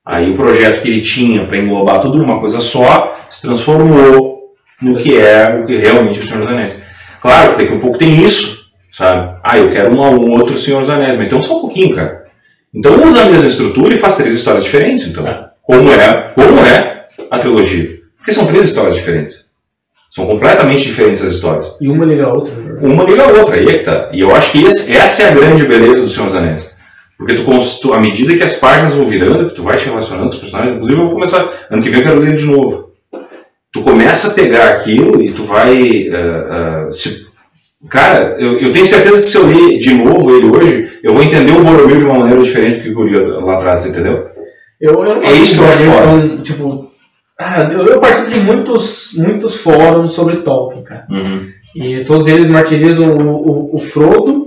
Aí 0.05 0.29
o 0.31 0.35
projeto 0.35 0.81
que 0.81 0.87
ele 0.89 1.01
tinha 1.01 1.47
para 1.47 1.57
englobar 1.57 2.01
tudo 2.01 2.17
numa 2.17 2.39
coisa 2.39 2.59
só 2.59 3.15
se 3.29 3.41
transformou 3.41 4.53
no 4.81 4.97
que 4.97 5.17
é 5.17 5.59
o 5.61 5.65
que 5.65 5.77
realmente 5.77 6.19
é 6.19 6.23
o 6.23 6.25
Senhor 6.25 6.41
dos 6.43 6.51
Anéis. 6.51 6.79
Claro 7.21 7.55
que 7.55 7.63
daqui 7.63 7.75
a 7.75 7.79
pouco 7.79 7.97
tem 7.97 8.23
isso, 8.23 8.69
sabe? 8.91 9.39
Ah, 9.43 9.57
eu 9.57 9.71
quero 9.71 9.95
um, 9.95 9.99
um 10.01 10.31
outro 10.31 10.57
Senhor 10.57 10.81
dos 10.81 10.89
Anéis, 10.89 11.17
mas 11.17 11.25
então 11.25 11.41
só 11.41 11.57
um 11.57 11.61
pouquinho, 11.61 11.95
cara. 11.95 12.25
Então 12.73 13.03
usa 13.07 13.21
a 13.21 13.25
mesma 13.25 13.47
estrutura 13.47 13.93
e 13.93 13.97
faz 13.97 14.15
três 14.15 14.33
histórias 14.35 14.63
diferentes, 14.65 15.07
então. 15.07 15.25
É. 15.27 15.45
Como 15.63 15.89
é, 15.91 16.31
como 16.35 16.59
é 16.59 17.05
a 17.31 17.39
trilogia. 17.39 17.99
Porque 18.17 18.31
são 18.31 18.45
três 18.45 18.65
histórias 18.65 18.93
diferentes. 18.95 19.45
São 20.11 20.27
completamente 20.27 20.83
diferentes 20.83 21.23
as 21.23 21.33
histórias. 21.33 21.75
E 21.81 21.87
uma 21.87 22.05
liga 22.05 22.25
a 22.25 22.33
outra. 22.33 22.53
né? 22.53 22.79
Uma 22.83 23.03
liga 23.05 23.23
a 23.23 23.27
outra, 23.27 23.55
aí 23.55 23.65
é 23.65 23.77
que 23.79 23.83
tá. 23.83 24.09
E 24.13 24.19
eu 24.19 24.35
acho 24.35 24.51
que 24.51 24.63
esse- 24.63 24.93
essa 24.95 25.23
é 25.23 25.29
a 25.29 25.33
grande 25.33 25.65
beleza 25.65 26.03
do 26.03 26.09
Senhor 26.09 26.27
dos 26.27 26.35
Anéis. 26.35 26.74
Porque 27.17 27.35
tu, 27.35 27.93
à 27.93 27.99
medida 27.99 28.35
que 28.35 28.43
as 28.43 28.53
páginas 28.53 28.93
vão 28.93 29.05
virando, 29.05 29.47
que 29.49 29.55
tu 29.55 29.63
vai 29.63 29.75
te 29.77 29.85
relacionando 29.85 30.29
com 30.29 30.35
os 30.35 30.39
personagens, 30.41 30.73
inclusive 30.75 30.99
eu 30.99 31.05
vou 31.05 31.13
começar, 31.13 31.49
ano 31.71 31.81
que 31.81 31.89
vem 31.89 31.99
eu 31.99 32.05
quero 32.05 32.19
ler 32.19 32.35
de 32.35 32.45
novo. 32.45 32.89
Tu 33.71 33.81
começa 33.81 34.29
a 34.29 34.33
pegar 34.33 34.69
aquilo 34.69 35.21
e 35.21 35.31
tu 35.31 35.43
vai. 35.43 36.09
ah, 36.13 36.85
ah, 36.87 36.91
se- 36.91 37.25
cara, 37.89 38.35
eu, 38.39 38.57
eu 38.59 38.71
tenho 38.71 38.85
certeza 38.85 39.21
que 39.21 39.27
se 39.27 39.37
eu 39.37 39.47
ler 39.47 39.77
de 39.77 39.93
novo 39.93 40.35
ele 40.35 40.47
hoje, 40.47 40.99
eu 41.03 41.13
vou 41.13 41.23
entender 41.23 41.51
o 41.53 41.63
Boromir 41.63 41.97
de 41.99 42.05
uma 42.05 42.19
maneira 42.19 42.41
diferente 42.43 42.77
do 42.79 42.83
que 42.83 42.89
eu 43.01 43.03
li 43.03 43.31
lá 43.43 43.55
atrás, 43.55 43.81
tu 43.81 43.89
entendeu? 43.89 44.27
Eu, 44.81 45.03
eu 45.05 45.23
É 45.23 45.31
isso 45.33 45.55
que 45.55 45.61
eu 45.61 45.67
acho 45.67 45.83
foda. 45.83 46.37
tipo, 46.43 46.91
ah, 47.39 47.69
eu, 47.71 47.85
eu 47.85 47.99
participo 47.99 48.29
de 48.31 48.39
muitos, 48.41 49.11
muitos 49.17 49.55
fóruns 49.57 50.11
sobre 50.11 50.37
Tolkien, 50.37 50.83
cara. 50.83 51.05
E 51.75 52.03
todos 52.05 52.27
eles 52.27 52.49
martirizam 52.49 53.13
o, 53.15 53.71
o, 53.71 53.75
o 53.75 53.79
Frodo. 53.79 54.44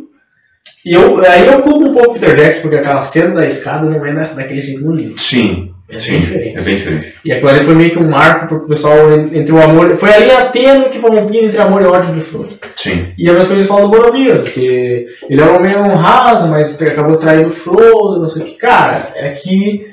E 0.85 0.95
eu, 0.95 1.19
aí 1.25 1.47
eu 1.47 1.61
culpo 1.63 1.89
um 1.89 1.93
pouco 1.93 2.11
o 2.11 2.15
Peter 2.21 2.37
Jackson, 2.37 2.63
porque 2.63 2.77
aquela 2.77 3.01
cena 3.03 3.35
da 3.35 3.45
escada 3.45 3.89
não 3.89 4.05
é 4.05 4.13
da, 4.15 4.23
daquele 4.23 4.61
jeito 4.61 4.83
no 4.85 4.95
livro. 4.95 5.19
Sim, 5.19 5.73
É 5.91 5.99
sim, 5.99 6.13
bem 6.13 6.21
diferente. 6.21 6.57
é 6.57 6.63
bem 6.63 6.77
diferente. 6.77 7.15
E 7.25 7.33
aquilo 7.33 7.51
ali 7.51 7.65
foi 7.65 7.75
meio 7.75 7.91
que 7.91 7.99
um 7.99 8.09
marco 8.09 8.47
pro 8.47 8.67
pessoal 8.69 9.13
en- 9.13 9.39
entre 9.39 9.53
o 9.53 9.63
amor. 9.63 9.97
Foi 9.97 10.11
a 10.13 10.19
linha 10.19 10.45
tênue 10.51 10.89
que 10.89 10.99
foi 10.99 11.11
rompida 11.19 11.47
entre 11.47 11.61
amor 11.61 11.83
e 11.83 11.87
ódio 11.87 12.15
de 12.15 12.21
Frodo. 12.21 12.59
Sim. 12.77 13.13
E 13.19 13.29
a 13.29 13.33
mesma 13.33 13.49
coisa 13.55 13.69
falam 13.69 13.91
do 13.91 13.97
Boromir, 13.97 14.43
que 14.43 15.07
ele 15.29 15.41
é 15.41 15.45
um 15.45 15.57
homem 15.57 15.77
honrado, 15.77 16.49
mas 16.49 16.81
acabou 16.81 17.17
traindo 17.19 17.49
o 17.49 17.51
Frodo, 17.51 18.21
não 18.21 18.29
sei 18.29 18.43
o 18.43 18.47
que. 18.47 18.55
Cara, 18.57 19.13
é 19.17 19.31
que 19.31 19.87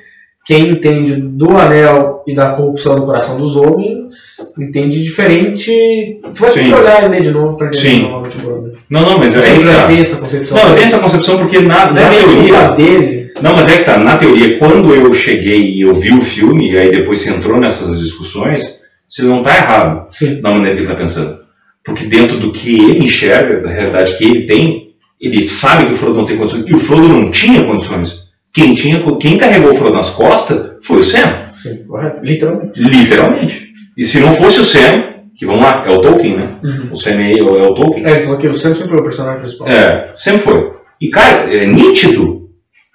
quem 0.46 0.70
entende 0.70 1.16
do 1.16 1.58
anel 1.58 2.24
e 2.28 2.36
da 2.36 2.52
corrupção 2.52 2.96
do 2.96 3.04
coração 3.04 3.38
dos 3.38 3.56
homens 3.56 4.14
entende 4.60 5.04
diferente. 5.04 6.20
Tu 6.36 6.40
vai 6.40 6.52
ter 6.52 6.66
que 6.66 6.74
olhar 6.74 7.04
e 7.04 7.08
ler 7.08 7.22
de 7.24 7.32
novo 7.32 7.58
pra 7.58 7.68
entender 7.68 7.90
Sim. 7.90 8.02
novamente 8.04 8.38
o. 8.46 8.72
Não, 8.88 9.02
não, 9.02 9.18
mas 9.18 9.36
é 9.36 9.42
que 9.42 9.66
tá. 9.66 9.88
tem 9.88 10.00
essa 10.00 10.18
concepção. 10.18 10.58
Não, 10.58 10.70
eu 10.70 10.76
tenho 10.76 10.86
essa 10.86 11.00
concepção 11.00 11.38
porque 11.40 11.60
na, 11.60 11.92
na 11.92 12.02
é 12.02 12.10
meio 12.12 12.30
teoria. 12.30 12.70
dele. 12.70 13.34
Não, 13.42 13.56
mas 13.56 13.68
é 13.68 13.80
que 13.80 13.84
tá, 13.84 13.98
na 13.98 14.18
teoria, 14.18 14.60
quando 14.60 14.94
eu 14.94 15.12
cheguei 15.14 15.74
e 15.74 15.82
eu 15.82 15.94
vi 15.96 16.14
o 16.14 16.22
filme, 16.22 16.72
e 16.72 16.78
aí 16.78 16.92
depois 16.92 17.20
você 17.20 17.32
entrou 17.32 17.60
nessas 17.60 18.00
discussões, 18.00 18.82
você 19.10 19.24
não 19.24 19.42
tá 19.42 19.58
errado 19.58 20.08
Sim. 20.12 20.40
na 20.42 20.52
maneira 20.52 20.76
que 20.76 20.84
ele 20.84 20.88
tá 20.88 20.96
pensando. 20.96 21.38
Porque 21.84 22.06
dentro 22.06 22.38
do 22.38 22.52
que 22.52 22.76
ele 22.76 23.04
enxerga, 23.04 23.62
da 23.62 23.70
realidade 23.70 24.16
que 24.18 24.24
ele 24.24 24.46
tem, 24.46 24.92
ele 25.20 25.44
sabe 25.44 25.88
que 25.88 25.94
o 25.94 25.96
Frodo 25.96 26.18
não 26.20 26.26
tem 26.26 26.38
condições, 26.38 26.66
e 26.68 26.74
o 26.74 26.78
Frodo 26.78 27.08
não 27.08 27.32
tinha 27.32 27.64
condições. 27.64 28.25
Quem, 28.56 28.74
tinha, 28.74 29.04
quem 29.20 29.38
carregou 29.38 29.72
o 29.72 29.74
Frodo 29.76 29.96
nas 29.96 30.12
costas 30.12 30.78
foi 30.82 31.00
o 31.00 31.04
Sam, 31.04 31.50
Sim, 31.52 31.84
correto. 31.86 32.24
Literalmente. 32.26 32.82
literalmente. 32.82 33.74
E 33.98 34.04
se 34.06 34.20
não 34.22 34.32
fosse 34.34 34.62
o 34.62 34.64
Sam, 34.64 35.04
que 35.38 35.46
vamos 35.46 35.62
lá, 35.62 35.84
é 35.86 35.90
o 35.92 36.00
Tolkien, 36.02 36.38
né? 36.38 36.56
Uhum. 36.64 36.90
O 36.94 36.96
Sam 36.96 37.22
é, 37.22 37.34
é 37.38 37.44
o 37.44 37.74
Tolkien. 37.74 38.06
É, 38.06 38.12
ele 38.12 38.22
falou 38.24 38.38
que 38.40 38.48
o 38.48 38.54
Sam 38.54 38.74
sempre 38.74 38.92
foi 38.92 39.00
o 39.00 39.04
personagem 39.04 39.40
principal. 39.42 39.68
É, 39.68 40.12
sempre 40.16 40.40
foi. 40.40 40.72
E, 41.02 41.10
cara, 41.10 41.54
é 41.54 41.66
nítido 41.66 42.50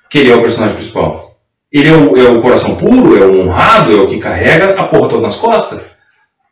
que 0.08 0.18
ele 0.20 0.30
é 0.32 0.34
o 0.36 0.40
personagem 0.42 0.76
principal. 0.76 1.36
Ele 1.70 1.88
é 1.88 1.92
o, 1.92 2.16
é 2.16 2.30
o 2.30 2.40
coração 2.40 2.74
puro, 2.76 3.16
é 3.22 3.26
o 3.26 3.42
honrado, 3.46 3.92
é 3.92 4.00
o 4.00 4.06
que 4.08 4.18
carrega 4.18 4.70
a 4.80 4.84
porra 4.88 5.08
toda 5.10 5.22
nas 5.22 5.36
costas. 5.36 5.80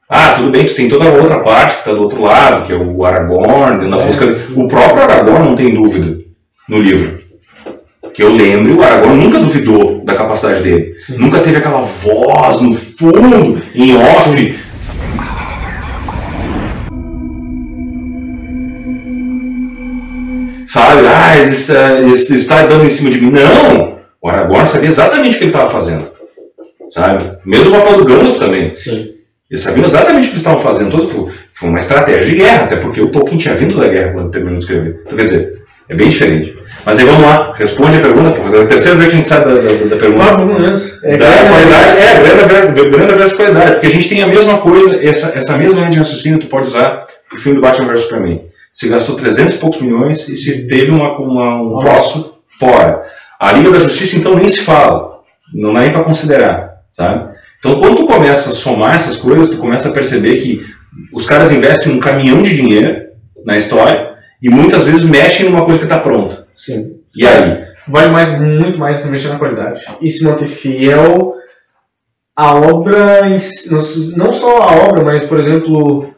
Ah, 0.09 0.33
tudo 0.35 0.51
bem, 0.51 0.67
tu 0.67 0.75
tem 0.75 0.89
toda 0.89 1.05
a 1.09 1.13
outra 1.13 1.41
parte 1.43 1.79
que 1.79 1.85
tá 1.85 1.93
do 1.93 2.03
outro 2.03 2.23
lado, 2.23 2.67
que 2.67 2.73
é 2.73 2.77
o 2.77 3.05
Aragorn, 3.05 3.89
na 3.89 4.01
É. 4.03 4.07
busca. 4.07 4.27
O 4.55 4.69
próprio 4.69 5.03
Aragorn 5.03 5.49
não 5.49 5.57
tem 5.57 5.75
dúvida 5.75 6.17
no 6.69 6.79
livro. 6.79 7.18
Que 8.19 8.25
eu 8.25 8.33
lembro, 8.33 8.77
o 8.77 8.83
Aragorn 8.83 9.27
nunca 9.27 9.39
duvidou 9.39 10.05
da 10.05 10.17
capacidade 10.17 10.65
dele. 10.65 10.99
Sim. 10.99 11.19
Nunca 11.19 11.39
teve 11.39 11.59
aquela 11.59 11.83
voz 11.83 12.61
no 12.61 12.73
fundo, 12.75 13.63
em 13.73 13.97
off. 13.97 14.59
Sabe? 20.67 21.07
Ah, 21.07 21.39
ele 21.39 21.51
está, 21.51 21.93
ele 21.93 22.11
está 22.11 22.67
dando 22.67 22.87
em 22.87 22.91
cima 22.91 23.11
de 23.11 23.21
mim. 23.21 23.31
Não! 23.31 24.01
O 24.21 24.29
Aragorn 24.29 24.67
sabia 24.67 24.89
exatamente 24.89 25.37
o 25.37 25.39
que 25.39 25.45
ele 25.45 25.53
estava 25.53 25.71
fazendo. 25.71 26.11
Sabe? 26.91 27.39
Mesmo 27.47 27.77
o 27.77 27.81
papel 27.81 27.99
do 27.99 28.05
Gandalf 28.05 28.37
também. 28.41 28.75
Sim. 28.75 29.15
Eles 29.49 29.63
sabiam 29.63 29.87
exatamente 29.87 30.25
o 30.25 30.31
que 30.31 30.35
eles 30.35 30.43
estavam 30.43 30.59
fazendo. 30.59 30.91
Todo 30.91 31.07
foi, 31.07 31.33
foi 31.55 31.69
uma 31.69 31.79
estratégia 31.79 32.27
de 32.27 32.35
guerra, 32.35 32.65
até 32.65 32.77
porque 32.79 33.01
o 33.01 33.13
Tolkien 33.13 33.39
tinha 33.39 33.55
vindo 33.55 33.79
da 33.79 33.87
guerra 33.87 34.15
quando 34.15 34.33
terminou 34.33 34.59
de 34.59 34.65
escrever. 34.65 35.03
Então, 35.07 35.17
quer 35.17 35.25
dizer, 35.25 35.63
é 35.89 35.95
bem 35.95 36.09
diferente. 36.09 36.58
Mas 36.85 36.99
aí 36.99 37.05
vamos 37.05 37.23
lá, 37.23 37.53
responde 37.55 37.97
a 37.99 38.01
pergunta, 38.01 38.33
porque 38.33 38.57
é 38.57 38.63
a 38.63 38.67
terceira 38.67 38.97
vez 38.97 39.09
que 39.11 39.15
a 39.15 39.17
gente 39.17 39.29
sai 39.29 39.45
da, 39.45 39.55
da, 39.55 39.61
da 39.61 39.97
pergunta. 39.97 40.37
Vamos 40.37 40.63
mesmo. 40.63 40.99
É, 41.03 41.17
da 41.17 41.27
cara, 41.27 41.49
qualidade, 41.49 41.99
é, 41.99 42.23
grana 42.23 42.69
ver- 42.73 42.91
grana 42.91 43.17
versus 43.17 43.37
qualidade, 43.37 43.73
porque 43.73 43.87
a 43.87 43.91
gente 43.91 44.09
tem 44.09 44.23
a 44.23 44.27
mesma 44.27 44.59
coisa, 44.59 45.05
essa, 45.07 45.37
essa 45.37 45.57
mesma 45.59 45.81
linha 45.81 45.91
de 45.91 45.99
raciocínio 45.99 46.39
tu 46.39 46.47
pode 46.47 46.69
usar 46.69 47.05
pro 47.29 47.39
filme 47.39 47.57
do 47.57 47.63
Batman 47.63 47.89
vs 47.89 48.01
Superman. 48.03 48.45
Se 48.73 48.89
gastou 48.89 49.17
300 49.17 49.55
e 49.55 49.59
poucos 49.59 49.81
milhões 49.81 50.29
e 50.29 50.37
se 50.37 50.67
teve 50.67 50.91
uma, 50.91 51.11
uma, 51.19 51.63
um 51.63 51.81
troço 51.81 52.39
fora. 52.47 53.03
A 53.41 53.53
Liga 53.53 53.71
da 53.71 53.79
Justiça, 53.81 54.17
então, 54.17 54.35
nem 54.35 54.49
se 54.49 54.61
fala. 54.63 55.19
Não 55.53 55.73
dá 55.73 55.81
nem 55.81 55.93
para 55.93 56.05
considerar, 56.05 56.75
sabe? 56.93 57.35
Então, 57.59 57.81
quando 57.81 57.97
tu 57.97 58.07
começa 58.07 58.51
a 58.51 58.53
somar 58.53 58.95
essas 58.95 59.17
coisas, 59.17 59.51
tu 59.51 59.57
começa 59.59 59.89
a 59.89 59.93
perceber 59.93 60.37
que 60.37 60.65
os 61.13 61.27
caras 61.27 61.51
investem 61.51 61.93
um 61.93 61.99
caminhão 61.99 62.41
de 62.43 62.55
dinheiro 62.55 63.09
na 63.45 63.57
história 63.57 64.11
e 64.43 64.49
muitas 64.51 64.85
vezes 64.87 65.05
mexem 65.05 65.49
numa 65.51 65.65
coisa 65.65 65.81
que 65.81 65.87
está 65.87 65.99
pronta. 65.99 66.47
Sim. 66.53 67.01
E 67.17 67.27
aí? 67.27 67.67
vale 67.89 68.11
mais, 68.13 68.39
muito 68.39 68.79
mais 68.79 68.99
se 68.99 69.09
mexer 69.09 69.29
na 69.29 69.39
qualidade 69.39 69.83
e 70.01 70.11
se 70.11 70.23
manter 70.25 70.47
fiel 70.47 71.35
à 72.37 72.55
obra, 72.55 73.21
não 74.17 74.31
só 74.33 74.59
a 74.59 74.75
obra, 74.89 75.03
mas, 75.05 75.25
por 75.27 75.39
exemplo, 75.39 76.13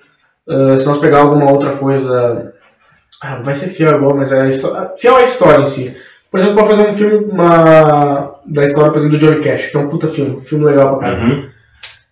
ah, 0.49 0.77
se 0.77 0.85
nós 0.87 0.99
pegar 0.99 1.21
alguma 1.21 1.51
outra 1.51 1.77
coisa, 1.77 2.53
ah, 3.23 3.41
vai 3.43 3.55
ser 3.55 3.69
fiel 3.69 3.95
igual, 3.95 4.17
mas 4.17 4.33
é 4.33 4.43
a 4.43 4.49
histó- 4.49 4.95
fiel 4.99 5.17
à 5.17 5.23
história 5.23 5.63
em 5.63 5.67
si. 5.67 5.97
Por 6.31 6.39
exemplo, 6.39 6.57
para 6.57 6.67
fazer 6.67 6.87
um 6.89 6.93
filme 6.93 7.25
uma, 7.25 8.35
da 8.47 8.65
história, 8.65 8.91
por 8.93 8.99
exemplo, 8.99 9.19
do 9.19 9.25
Johnny 9.27 9.41
Cash, 9.43 9.69
que 9.69 9.77
é 9.77 9.81
um 9.81 9.89
puta 9.89 10.09
filme, 10.09 10.37
um 10.37 10.41
filme 10.41 10.65
legal 10.65 10.99
pra 10.99 11.11
caramba. 11.11 11.35
Uhum. 11.35 11.49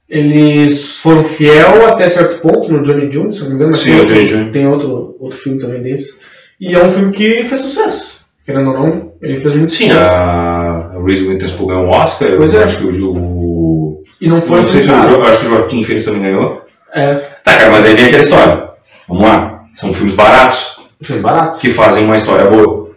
Eles 0.08 0.96
foram 1.00 1.22
fiel 1.22 1.86
até 1.86 2.08
certo 2.08 2.40
ponto 2.40 2.72
no 2.72 2.82
Johnny 2.82 3.08
Jr., 3.08 3.32
se 3.32 3.42
não 3.42 3.48
me 3.50 3.54
engano, 3.56 3.76
Sim, 3.76 3.90
tem, 3.90 4.00
o 4.00 4.04
Johnny 4.06 4.24
Jr. 4.24 4.52
tem 4.52 4.66
outro, 4.66 5.16
outro 5.20 5.38
filme 5.38 5.58
também 5.60 5.82
deles. 5.82 6.16
E 6.58 6.74
é 6.74 6.82
um 6.84 6.90
filme 6.90 7.12
que 7.12 7.44
fez 7.44 7.60
sucesso. 7.60 8.18
Querendo 8.44 8.70
ou 8.70 8.74
não, 8.78 9.12
ele 9.20 9.36
fez 9.36 9.54
muito 9.54 9.74
Sim, 9.74 9.88
sucesso. 9.88 10.10
a 10.10 11.02
Reese 11.04 11.28
Witherspoon 11.28 11.66
ganhou 11.66 11.84
um 11.84 11.90
Oscar. 11.90 12.36
Pois 12.38 12.54
eu 12.54 12.60
é. 12.60 12.64
acho 12.64 12.78
que 12.78 12.84
o, 12.84 13.14
o 13.14 14.04
E 14.20 14.28
não 14.28 14.40
foi 14.40 14.62
não 14.62 14.68
sei 14.68 14.82
se 14.82 14.88
o, 14.88 15.22
acho 15.24 15.40
que 15.40 15.46
o 15.46 15.50
Joaquim 15.50 15.84
Phoenix 15.84 16.04
também 16.06 16.22
ganhou. 16.22 16.66
É, 16.94 17.14
Tá, 17.14 17.56
cara, 17.58 17.70
mas 17.70 17.84
aí 17.84 17.94
vem 17.94 18.06
aquela 18.06 18.22
história. 18.22 18.68
Vamos 19.06 19.22
lá. 19.24 19.64
São 19.74 19.92
filmes 19.92 20.14
baratos 20.14 20.78
um 21.00 21.04
filme 21.04 21.22
barato. 21.22 21.60
que 21.60 21.68
fazem 21.68 22.04
uma 22.04 22.16
história 22.16 22.46
boa. 22.50 22.90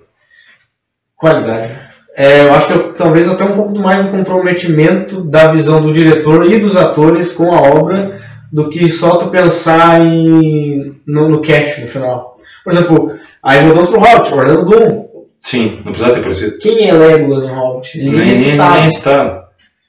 Qualidade. 1.15 1.90
É, 2.15 2.45
eu 2.45 2.53
acho 2.53 2.67
que 2.67 2.73
eu- 2.73 2.93
talvez 2.93 3.29
até 3.29 3.43
um 3.43 3.55
pouco 3.55 3.77
mais 3.79 4.03
do 4.05 4.11
comprometimento 4.11 5.21
da 5.23 5.47
visão 5.51 5.81
do 5.81 5.93
diretor 5.93 6.45
e 6.45 6.59
dos 6.59 6.75
atores 6.75 7.31
com 7.31 7.51
a 7.53 7.61
obra 7.61 8.19
do 8.51 8.67
que 8.67 8.89
só 8.89 9.15
tu 9.15 9.27
pensar 9.29 10.01
em, 10.05 10.95
no, 11.07 11.29
no 11.29 11.41
cash 11.41 11.79
no 11.79 11.87
final. 11.87 12.37
Por 12.63 12.73
exemplo, 12.73 13.13
aí 13.41 13.63
voltamos 13.65 13.89
pro 13.89 13.99
Hobbit, 14.01 14.33
Orlando 14.33 14.65
Bloom. 14.65 15.05
Sim, 15.41 15.77
não 15.77 15.83
precisava 15.93 16.13
ter 16.13 16.19
aparecido. 16.19 16.57
Quem 16.59 16.87
é 16.89 16.93
Legolas 16.93 17.43
no 17.43 17.53
Hobbit? 17.53 17.97
Ninguém 17.97 18.19
Nem, 18.25 18.35
citado. 18.35 18.79
nem 18.79 18.87
está. 18.89 19.43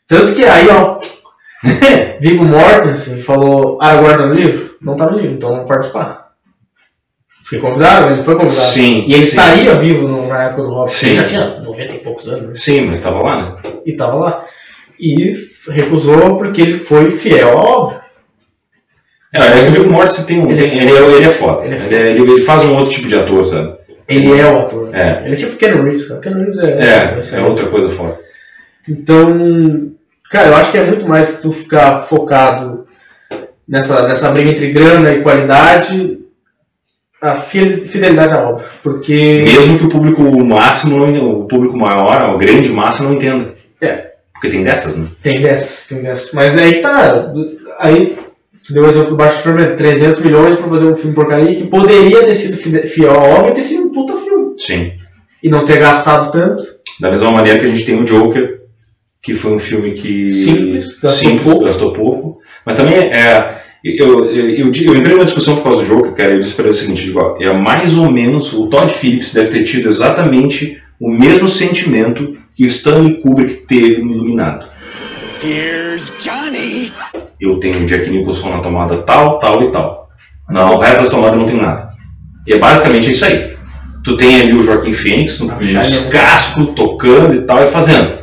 Tanto 0.07 0.35
que 0.35 0.45
aí, 0.45 0.67
ó, 0.71 0.97
Viggo 2.21 2.45
Mortensen 2.45 3.21
falou, 3.21 3.79
ah, 3.81 3.91
agora 3.93 4.19
tá 4.19 4.27
no 4.27 4.35
livro? 4.35 4.71
Não 4.81 4.95
tá 4.97 5.11
no 5.11 5.19
livro, 5.19 5.35
então 5.35 5.57
não 5.57 5.65
participar. 5.65 6.22
Foi 7.45 7.59
convidado, 7.61 8.13
ele 8.15 8.23
foi 8.23 8.35
convidado. 8.35 8.61
Sim, 8.61 9.05
E 9.09 9.13
ele 9.15 9.23
sim. 9.23 9.29
estaria 9.31 9.75
vivo 9.75 10.07
no- 10.09 10.29
na 10.29 10.45
época 10.45 10.63
do 10.63 10.69
Hobbit. 10.75 10.95
Sim. 10.95 11.07
Ele 11.09 11.15
já 11.17 11.25
tinha 11.25 11.47
90 11.61 11.95
e 11.95 11.99
poucos 11.99 12.29
anos, 12.29 12.43
né? 12.43 12.51
Sim, 12.55 12.83
mas 12.87 12.99
estava 12.99 13.21
lá, 13.21 13.43
né? 13.43 13.57
E 13.85 13.93
tava 13.95 14.15
lá. 14.17 14.45
E 14.99 15.35
recusou 15.71 16.37
porque 16.37 16.63
ele 16.63 16.79
foi 16.79 17.11
fiel 17.11 17.49
à 17.59 17.61
obra. 17.61 18.03
É, 19.35 19.39
é 19.39 19.69
o 19.69 19.71
Viggo 19.73 19.91
Mortensen 19.91 20.25
tem 20.27 20.39
um. 20.41 20.51
Ele 20.51 20.65
é 20.67 20.69
tem- 20.69 20.79
Ele, 20.83 20.93
é, 20.93 21.17
ele 21.17 21.25
é 21.25 21.31
foda. 21.31 21.65
Ele 21.65 21.75
é 21.75 21.79
Ele, 21.79 21.95
é- 21.97 22.11
ele- 22.11 22.33
ele 22.33 22.41
faz 22.43 22.65
um 22.65 22.75
outro 22.77 22.91
tipo 22.91 23.09
de 23.09 23.15
ator, 23.17 23.45
sabe? 23.45 23.75
Ele 24.07 24.39
é 24.39 24.45
o 24.53 24.59
ator. 24.59 24.95
É. 24.95 25.23
Ele 25.25 25.33
é 25.35 25.37
tipo 25.37 25.57
Ken 25.57 25.73
Reeves, 25.73 26.07
cara. 26.07 26.21
Ken 26.21 26.35
Reeves 26.35 26.59
é. 26.59 26.79
É, 26.81 27.19
é 27.39 27.41
outra 27.43 27.67
coisa 27.67 27.89
fora. 27.89 28.19
Então, 28.89 29.91
cara, 30.31 30.49
eu 30.49 30.57
acho 30.57 30.71
que 30.71 30.79
é 30.79 30.85
muito 30.85 31.09
mais 31.09 31.31
que 31.31 31.43
tu 31.43 31.51
ficar 31.51 31.99
focado 32.03 32.87
nessa, 33.67 34.07
nessa 34.07 34.31
briga 34.31 34.51
entre 34.51 34.71
grana 34.71 35.13
e 35.13 35.23
qualidade, 35.23 36.19
a 37.23 37.35
fi- 37.35 37.83
fidelidade 37.83 38.35
à 38.35 38.43
obra. 38.43 38.65
Porque. 38.83 39.45
Mesmo 39.47 39.79
que 39.79 39.85
o 39.85 39.89
público 39.89 40.23
máximo, 40.45 41.05
o 41.07 41.45
público 41.47 41.77
maior, 41.77 42.21
a 42.23 42.37
grande 42.37 42.69
massa 42.71 43.05
não 43.05 43.15
entenda. 43.15 43.55
É. 43.81 44.11
Porque 44.35 44.49
tem 44.51 44.65
dessas, 44.65 44.97
né? 44.99 45.09
Tem 45.23 45.41
dessas, 45.41 45.87
tem 45.89 46.03
dessas. 46.03 46.33
Mas 46.33 46.59
aí 46.59 46.81
tá. 46.81 47.33
Aí, 47.79 48.17
tu 48.67 48.75
deu 48.75 48.83
o 48.85 48.89
exemplo 48.89 49.11
do 49.11 49.17
Baixo 49.17 49.39
Fermento, 49.39 49.77
300 49.77 50.21
milhões 50.21 50.57
pra 50.59 50.69
fazer 50.69 50.87
um 50.87 50.97
filme 50.97 51.15
porcaria 51.15 51.55
que 51.55 51.69
poderia 51.69 52.25
ter 52.25 52.35
sido 52.35 52.57
fiel 52.87 53.13
à 53.13 53.23
obra 53.23 53.51
e 53.53 53.55
ter 53.55 53.63
sido 53.63 53.85
um 53.87 53.93
puta 53.93 54.17
filme. 54.17 54.55
Sim. 54.59 54.93
E 55.43 55.49
não 55.49 55.65
ter 55.65 55.79
gastado 55.79 56.33
tanto. 56.33 56.65
Da 57.01 57.11
mesma 57.11 57.31
maneira 57.31 57.59
que 57.61 57.67
a 57.67 57.69
gente 57.69 57.85
tem 57.87 58.01
o 58.01 58.05
Joker, 58.05 58.63
que 59.23 59.35
foi 59.35 59.53
um 59.55 59.59
filme 59.59 59.93
que. 59.93 60.29
Simples, 60.29 60.99
gastou 61.01 61.11
simples, 61.11 61.43
pouco. 61.43 61.65
gastou 61.65 61.93
pouco. 61.93 62.39
Mas 62.67 62.77
também 62.77 62.95
é. 62.97 63.62
Eu, 63.85 64.27
eu, 64.27 64.31
eu, 64.31 64.67
eu 64.67 64.97
entrei 64.97 65.15
numa 65.15 65.25
discussão 65.25 65.57
por 65.57 65.65
causa 65.65 65.83
do 65.83 65.89
Joker, 65.89 66.13
cara, 66.13 66.31
e 66.31 66.35
eu 66.35 66.41
disse 66.41 66.55
para 66.55 66.67
ele 66.67 66.75
o 66.75 66.79
seguinte: 66.79 67.05
digo, 67.05 67.21
ó, 67.21 67.37
é 67.41 67.53
mais 67.53 67.97
ou 67.97 68.11
menos. 68.11 68.53
O 68.53 68.69
Todd 68.69 68.93
Phillips 68.93 69.33
deve 69.33 69.51
ter 69.51 69.65
tido 69.65 69.89
exatamente 69.89 70.81
o 71.01 71.11
mesmo 71.11 71.49
sentimento 71.49 72.37
que 72.55 72.65
o 72.65 72.69
Stanley 72.69 73.21
Kubrick 73.21 73.67
teve 73.67 74.03
no 74.03 74.13
Iluminado. 74.13 74.67
Here's 75.43 76.13
Johnny. 76.21 76.93
Eu 77.41 77.59
tenho 77.59 77.83
o 77.83 77.87
Jack 77.87 78.09
Nicholson 78.09 78.51
na 78.51 78.61
tomada 78.61 78.99
tal, 78.99 79.41
tal 79.41 79.63
e 79.63 79.73
tal. 79.73 80.09
Não, 80.49 80.77
o 80.77 80.79
resto 80.79 81.01
das 81.01 81.11
tomadas 81.11 81.39
não 81.39 81.47
tem 81.47 81.61
nada. 81.61 81.91
E 82.47 82.55
é 82.55 82.59
basicamente 82.59 83.11
isso 83.11 83.25
aí. 83.25 83.57
Tu 84.05 84.17
tem 84.17 84.41
ali 84.41 84.53
o 84.53 84.63
Joaquim 84.63 84.93
Fênix 84.93 85.41
no 85.41 85.51
Ah, 85.51 86.11
casco, 86.11 86.67
tocando 86.67 87.35
e 87.35 87.43
tal, 87.47 87.63
e 87.63 87.67
fazendo. 87.69 88.19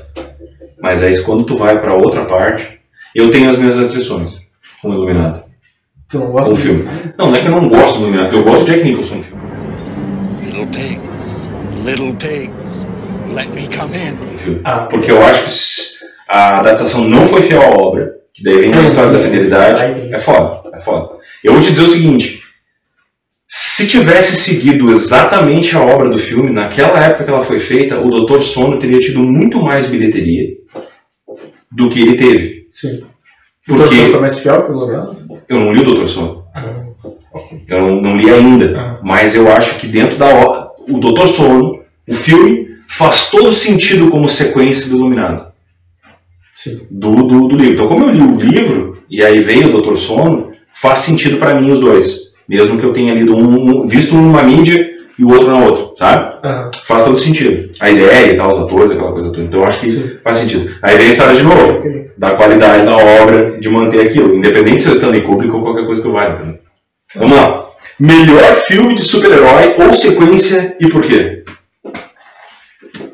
Mas 0.81 1.03
aí 1.03 1.21
quando 1.23 1.43
tu 1.43 1.57
vai 1.57 1.79
pra 1.79 1.95
outra 1.95 2.23
parte, 2.25 2.79
eu 3.13 3.31
tenho 3.31 3.49
as 3.49 3.57
minhas 3.57 3.75
restrições 3.77 4.37
com 4.81 4.89
o 4.89 4.93
Iluminado, 4.93 5.43
Tu 6.09 6.17
não 6.19 6.31
gosta 6.31 6.53
o 6.53 6.55
filme. 6.55 6.87
Não, 7.17 7.27
não 7.27 7.35
é 7.35 7.41
que 7.41 7.47
eu 7.47 7.51
não 7.51 7.69
gosto 7.69 7.99
do 7.99 8.03
Iluminado, 8.07 8.35
eu 8.35 8.43
gosto 8.43 8.65
do 8.65 8.71
Jack 8.71 8.83
Nicholson 8.83 9.15
no 9.15 9.23
filme. 9.23 9.43
Little 10.43 10.67
pigs. 10.67 11.49
Little 11.85 12.13
pigs. 12.15 12.87
Let 13.33 13.49
me 13.53 13.67
come 13.67 13.95
in. 13.95 14.37
filme. 14.37 14.61
Ah, 14.63 14.79
Porque 14.89 15.11
eu 15.11 15.23
acho 15.23 15.45
que 15.99 16.05
a 16.27 16.59
adaptação 16.59 17.03
não 17.03 17.27
foi 17.27 17.43
fiel 17.43 17.61
à 17.61 17.69
obra, 17.69 18.11
que 18.33 18.43
daí 18.43 18.57
vem 18.59 18.73
a 18.73 18.83
história 18.83 19.11
da 19.11 19.19
fidelidade. 19.19 20.11
É 20.11 20.17
foda, 20.17 20.75
é 20.75 20.79
foda. 20.81 21.19
Eu 21.43 21.53
vou 21.53 21.61
te 21.61 21.69
dizer 21.71 21.83
o 21.83 21.87
seguinte: 21.87 22.41
se 23.47 23.87
tivesse 23.87 24.35
seguido 24.35 24.91
exatamente 24.91 25.75
a 25.75 25.81
obra 25.81 26.09
do 26.09 26.17
filme, 26.17 26.51
naquela 26.51 26.99
época 27.03 27.23
que 27.23 27.29
ela 27.29 27.43
foi 27.43 27.59
feita, 27.59 27.99
o 27.99 28.09
Doutor 28.09 28.41
Sono 28.41 28.79
teria 28.79 28.99
tido 28.99 29.19
muito 29.19 29.61
mais 29.61 29.87
bilheteria 29.87 30.55
do 31.71 31.87
que 31.91 32.01
ele 32.01 32.15
teve. 32.17 32.65
Sim. 32.71 33.03
O 33.67 33.73
Porque 33.73 33.83
torcedor 33.83 34.09
foi 34.09 34.19
mais 34.21 34.39
fiel 34.39 34.65
que 34.65 34.71
o 34.71 34.75
Iluminado? 34.75 35.18
Eu 35.49 35.59
não 35.59 35.73
li 35.73 35.79
o 35.81 35.85
Doutor 35.85 36.07
Sono. 36.07 36.43
Ah. 36.53 36.83
Eu 37.67 37.81
não, 37.81 38.01
não 38.01 38.17
li 38.17 38.29
ainda. 38.29 38.79
Ah. 38.79 38.99
Mas 39.03 39.35
eu 39.35 39.51
acho 39.51 39.79
que 39.79 39.87
dentro 39.87 40.17
da 40.17 40.27
obra, 40.27 40.69
o 40.87 40.99
Doutor 40.99 41.27
Sono, 41.27 41.79
o 42.07 42.13
filme, 42.13 42.69
faz 42.87 43.29
todo 43.29 43.51
sentido 43.51 44.09
como 44.09 44.29
sequência 44.29 44.89
do 44.89 44.97
Iluminado. 44.97 45.49
Sim. 46.51 46.81
do, 46.91 47.23
do, 47.23 47.47
do 47.47 47.55
livro. 47.55 47.73
Então, 47.73 47.87
como 47.87 48.03
eu 48.05 48.09
li 48.13 48.21
o 48.21 48.35
livro, 48.35 49.01
e 49.09 49.23
aí 49.23 49.39
veio 49.39 49.69
o 49.69 49.71
Doutor 49.71 49.95
Sono, 49.97 50.51
faz 50.73 50.99
sentido 50.99 51.37
pra 51.37 51.55
mim 51.59 51.71
os 51.71 51.79
dois. 51.79 52.33
Mesmo 52.47 52.77
que 52.77 52.85
eu 52.85 52.91
tenha 52.91 53.13
lido 53.13 53.33
um, 53.35 53.83
um- 53.83 53.87
visto 53.87 54.13
um 54.15 54.21
numa 54.21 54.43
mídia 54.43 54.88
e 55.19 55.23
o 55.25 55.29
outro 55.29 55.47
na 55.49 55.57
outra, 55.65 55.91
sabe? 55.97 56.37
Aham. 56.47 56.71
Faz 56.87 57.03
todo 57.03 57.17
sentido. 57.17 57.71
A 57.81 57.89
ideia 57.89 58.31
e 58.31 58.37
tal, 58.37 58.49
os 58.49 58.57
atores, 58.57 58.89
aquela 58.91 59.11
coisa 59.11 59.27
toda. 59.29 59.43
Então, 59.43 59.59
eu 59.59 59.67
acho 59.67 59.81
que 59.81 59.91
Sim. 59.91 60.17
faz 60.23 60.37
sentido. 60.37 60.73
Aí 60.81 60.97
vem 60.97 61.07
a 61.07 61.09
história 61.09 61.35
de 61.35 61.43
novo, 61.43 61.83
da 62.17 62.31
qualidade 62.31 62.85
da 62.85 62.95
obra, 62.95 63.59
de 63.59 63.67
manter 63.69 63.99
aquilo. 64.07 64.33
Independente 64.33 64.81
se 64.81 64.87
eu 64.87 64.95
Stanley 64.95 65.21
Kubrick 65.23 65.53
ou 65.53 65.61
qualquer 65.61 65.85
coisa 65.85 66.01
que 66.01 66.07
eu 66.07 66.13
valha. 66.13 66.35
entendeu? 66.35 66.59
Vamos 67.15 67.35
lá. 67.37 67.65
Melhor 67.99 68.53
filme 68.65 68.95
de 68.95 69.01
super-herói 69.03 69.75
ou 69.77 69.93
sequência 69.93 70.77
e 70.79 70.87
por 70.87 71.03
quê? 71.03 71.43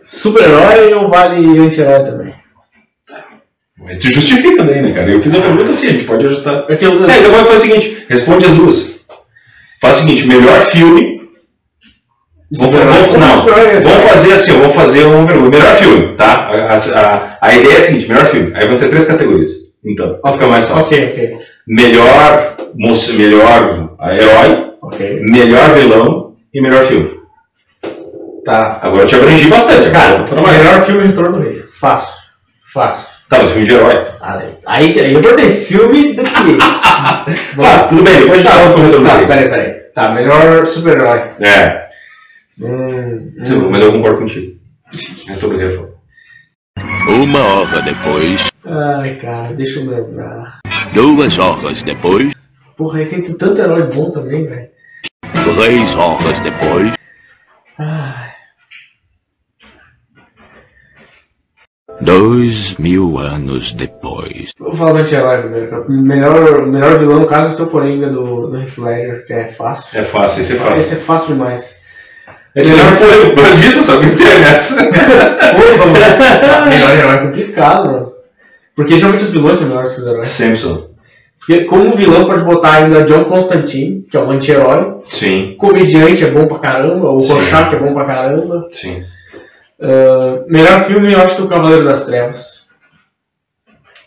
Super-herói 0.06 0.94
ou 0.94 1.10
vale 1.10 1.58
anti-herói 1.58 2.04
também? 2.04 2.36
Te 4.00 4.10
justifica 4.10 4.64
daí, 4.64 4.82
né, 4.82 4.94
cara? 4.94 5.10
Eu 5.12 5.22
fiz 5.22 5.34
a 5.34 5.42
pergunta 5.42 5.72
assim, 5.72 5.88
a 5.88 5.92
gente 5.92 6.06
pode 6.06 6.26
ajustar. 6.26 6.66
É 6.70 6.74
É, 6.74 6.76
então 6.76 7.32
vai 7.32 7.46
fazer 7.46 7.56
o 7.56 7.60
seguinte, 7.60 8.06
responde 8.08 8.46
as 8.46 8.52
duas. 8.54 8.96
Faz 9.82 9.98
o 9.98 10.02
seguinte, 10.02 10.28
melhor 10.28 10.60
filme. 10.62 11.15
Vamos, 12.52 12.76
vamos- 12.76 13.12
não, 13.18 13.36
Super-herói, 13.36 13.80
vamos 13.82 14.04
fazer 14.04 14.34
assim, 14.34 14.52
ó, 14.56 14.60
vamos 14.60 14.76
fazer 14.76 15.06
um 15.06 15.24
melhor 15.26 15.76
filme, 15.78 16.16
tá? 16.16 16.34
A, 16.34 16.76
a- 16.76 17.38
a 17.42 17.56
ideia 17.56 17.74
é 17.74 17.78
a 17.78 17.82
seguinte, 17.82 18.08
melhor 18.08 18.26
filme. 18.28 18.52
Aí 18.56 18.68
vão 18.68 18.78
ter 18.78 18.90
três 18.90 19.06
categorias. 19.06 19.50
Então, 19.84 20.20
vai 20.24 20.34
ficar 20.34 20.48
mais 20.48 20.66
fácil. 20.66 20.86
Ok, 20.98 21.10
ok. 21.12 21.38
Melhor, 21.68 22.56
moço, 22.76 23.14
melhor 23.16 23.90
ah, 24.00 24.14
herói, 24.16 24.72
Ok. 24.82 25.20
melhor 25.24 25.70
vilão 25.76 26.34
e 26.54 26.62
melhor 26.62 26.84
filme. 26.84 27.20
Tá. 28.46 28.80
Agora 28.84 29.04
eu 29.04 29.08
te 29.08 29.16
abrangi 29.16 29.48
bastante. 29.48 29.90
Cara, 29.90 30.12
eu 30.14 30.18
vou 30.20 30.26
trabalhar. 30.28 30.58
melhor 30.60 30.82
filme 30.84 31.08
Retorno 31.08 31.38
do 31.38 31.44
Rei. 31.44 31.64
Fácil. 31.80 32.14
Fácil. 32.74 33.08
Tá, 33.28 33.40
mas 33.40 33.50
filme 33.50 33.66
de 33.66 33.74
herói. 33.74 34.06
Ah, 34.22 34.40
Aí, 34.68 35.00
aí 35.00 35.14
eu 35.14 35.22
perguntei, 35.22 35.50
filme 35.52 36.14
do 36.14 36.24
quê? 36.24 36.30
Tá, 37.60 37.84
tudo 37.90 38.04
bem, 38.04 38.20
depois 38.20 38.34
a 38.34 38.44
gente 38.44 38.52
fala 38.52 38.70
do 38.70 38.82
Retorno 38.82 39.00
do 39.00 39.08
Tá, 39.08 39.16
peraí, 39.28 39.50
peraí. 39.50 39.72
Tá, 39.96 40.10
melhor 40.12 40.66
super-herói. 40.68 41.24
É, 41.42 41.76
Hum, 42.60 43.34
hum. 43.38 43.70
mas 43.70 43.82
eu 43.82 43.92
concordo 43.92 44.20
contigo. 44.20 44.60
É 45.30 45.34
foda. 45.34 45.96
Uma 47.08 47.40
hora 47.40 47.82
depois. 47.82 48.52
Ai, 48.66 49.16
cara, 49.18 49.54
deixa 49.54 49.80
eu 49.80 49.90
lembrar. 49.90 50.60
Duas 50.94 51.38
horas 51.38 51.84
depois. 51.84 52.34
Porra, 52.76 53.00
aí 53.00 53.06
tem 53.06 53.22
tanto 53.22 53.62
herói 53.62 53.84
bom 53.84 54.10
também, 54.12 54.48
velho. 54.48 54.70
Três 55.56 55.96
horas 55.96 56.40
depois. 56.40 56.94
Ai. 57.78 58.26
Dois 62.02 62.76
mil 62.78 63.18
anos 63.18 63.74
depois. 63.74 64.52
Vou 64.60 64.74
falar 64.74 64.94
do 64.94 64.98
anti-herói 65.00 65.42
primeiro. 65.42 65.70
cara. 65.70 65.86
Melhor, 65.88 66.68
melhor 66.68 67.00
vilão, 67.00 67.20
no 67.20 67.28
caso, 67.28 67.46
é 67.46 67.50
o 67.50 67.54
seu 67.54 67.68
Coringa 67.68 68.10
do, 68.10 68.48
do 68.48 68.58
Heath 68.58 68.78
Ledger, 68.78 69.26
que 69.26 69.34
é 69.34 69.48
fácil. 69.48 70.00
É 70.00 70.04
fácil, 70.04 70.42
esse 70.42 70.54
é 70.54 70.56
fácil. 70.58 70.74
Esse 70.74 70.96
é 70.96 70.98
fácil 70.98 71.34
demais. 71.34 71.85
É 72.56 72.64
não 72.64 72.96
foi 72.96 73.28
o 73.28 73.36
plano 73.36 73.56
disso, 73.58 73.84
só 73.84 74.00
que 74.00 74.06
interessa. 74.06 74.84
Porra, 74.86 75.86
mano. 75.86 76.70
melhor 76.70 76.98
herói 76.98 77.16
é 77.16 77.18
complicado, 77.18 77.86
mano. 77.86 78.14
Porque 78.76 78.98
geralmente 78.98 79.24
os 79.26 79.32
vilões 79.32 79.58
são 79.58 79.68
melhores 79.68 79.94
que 79.94 80.02
os 80.02 80.08
heróis. 80.08 80.28
Simpson. 80.28 80.90
Porque 81.38 81.66
como 81.66 81.92
vilão 81.92 82.26
pode 82.26 82.44
botar 82.44 82.76
ainda 82.78 83.04
John 83.04 83.26
Constantine, 83.26 84.04
que 84.10 84.18
é 84.18 84.20
um 84.20 84.32
anti-herói. 84.32 85.02
Sim, 85.04 85.56
Comediante 85.58 86.24
é 86.24 86.32
bom 86.32 86.48
pra 86.48 86.60
caramba. 86.60 87.12
O. 87.12 87.18
Rorschach 87.18 87.76
é 87.76 87.80
bom 87.80 87.94
pra 87.94 88.06
caramba. 88.06 88.70
sim. 88.72 89.04
Ah, 89.80 90.44
melhor 90.48 90.84
filme, 90.86 91.12
eu 91.12 91.22
acho 91.22 91.36
que 91.36 91.42
é 91.42 91.46
o 91.46 91.50
Cavaleiro 91.50 91.86
das 91.86 92.06
Trevas. 92.06 92.66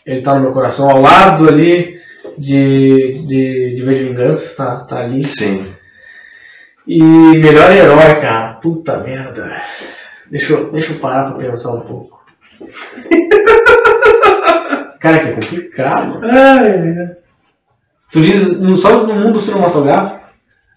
Ele 0.05 0.21
tá 0.21 0.35
no 0.35 0.41
meu 0.41 0.51
coração, 0.51 0.89
ao 0.89 0.99
lado 0.99 1.47
ali 1.47 1.99
de, 2.37 3.23
de, 3.25 3.75
de 3.75 3.81
V 3.83 3.93
de 3.93 4.03
Vingança, 4.05 4.55
tá, 4.55 4.75
tá 4.77 4.99
ali. 4.99 5.21
Sim. 5.23 5.67
E 6.91 6.99
melhor 7.37 7.71
herói, 7.71 8.15
cara, 8.19 8.53
puta 8.53 8.97
merda. 8.97 9.61
Deixa 10.31 10.53
eu, 10.53 10.71
deixa 10.71 10.93
eu 10.93 10.97
parar 10.99 11.31
pra 11.31 11.47
pensar 11.47 11.73
um 11.73 11.81
pouco. 11.81 12.25
cara, 14.99 15.19
que 15.19 15.27
é 15.27 15.31
complicado. 15.33 16.19
Tu 18.11 18.21
diz 18.21 18.59
no- 18.59 18.75
só 18.75 19.03
no 19.03 19.13
mundo 19.13 19.39
cinematográfico? 19.39 20.19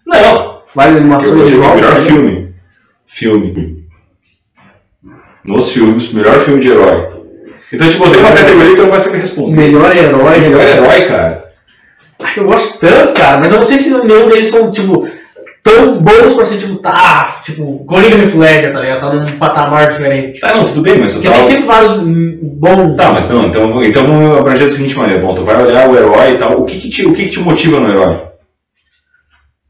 Não, 0.05 0.61
Vale 0.75 0.97
animações 0.97 1.45
de 1.45 1.55
jogos? 1.55 1.75
melhor 1.75 1.93
né? 1.95 1.99
filme. 2.01 2.55
Filme. 3.07 3.83
Nos 5.43 5.71
filmes, 5.71 6.13
melhor 6.13 6.39
filme 6.41 6.59
de 6.59 6.69
herói. 6.69 7.11
Então, 7.71 7.89
tipo, 7.89 8.03
eu 8.03 8.07
botei 8.07 8.21
uma 8.23 8.35
categoria 8.35 8.69
que 8.69 8.75
tu 8.75 8.83
não 8.83 8.89
vai 8.91 8.99
saber 8.99 9.17
responder. 9.17 9.55
Melhor 9.55 9.95
herói. 9.97 10.39
Melhor 10.39 10.61
herói, 10.61 11.05
cara. 11.07 11.53
Ai, 12.19 12.33
eu 12.37 12.45
gosto 12.45 12.79
tanto, 12.79 13.13
cara, 13.15 13.39
mas 13.39 13.51
eu 13.51 13.57
não 13.57 13.63
sei 13.63 13.77
se 13.77 13.89
nenhum 13.89 14.29
deles 14.29 14.47
são, 14.47 14.69
tipo, 14.71 15.07
tão 15.63 16.01
bons 16.01 16.35
pra 16.35 16.43
ser, 16.43 16.57
tipo, 16.57 16.75
tá, 16.75 17.39
tipo, 17.43 17.85
Coringa 17.85 18.17
Heath 18.17 18.35
Ledger, 18.35 18.73
tá 18.73 18.81
ligado? 18.81 18.99
Tá 18.99 19.13
num 19.13 19.39
patamar 19.39 19.87
diferente. 19.87 20.41
Tá, 20.41 20.53
não, 20.53 20.65
tudo 20.65 20.81
bem, 20.81 20.99
mas 20.99 21.13
Porque 21.13 21.29
tá... 21.29 21.35
tem 21.35 21.43
sempre 21.43 21.63
vários 21.63 21.93
bons. 21.93 22.97
Tá, 22.97 23.13
mas 23.13 23.29
não, 23.29 23.47
então, 23.47 23.81
então 23.81 24.05
vamos 24.05 24.37
abranger 24.37 24.65
da 24.65 24.69
seguinte 24.69 24.97
maneira. 24.97 25.21
Bom, 25.21 25.33
tu 25.33 25.45
vai 25.45 25.63
olhar 25.63 25.89
o 25.89 25.95
herói 25.95 26.33
e 26.33 26.37
tal. 26.37 26.61
O 26.61 26.65
que 26.65 26.79
que 26.79 26.89
te, 26.89 27.07
o 27.07 27.13
que 27.13 27.25
que 27.25 27.31
te 27.31 27.39
motiva 27.39 27.79
no 27.79 27.89
herói? 27.89 28.21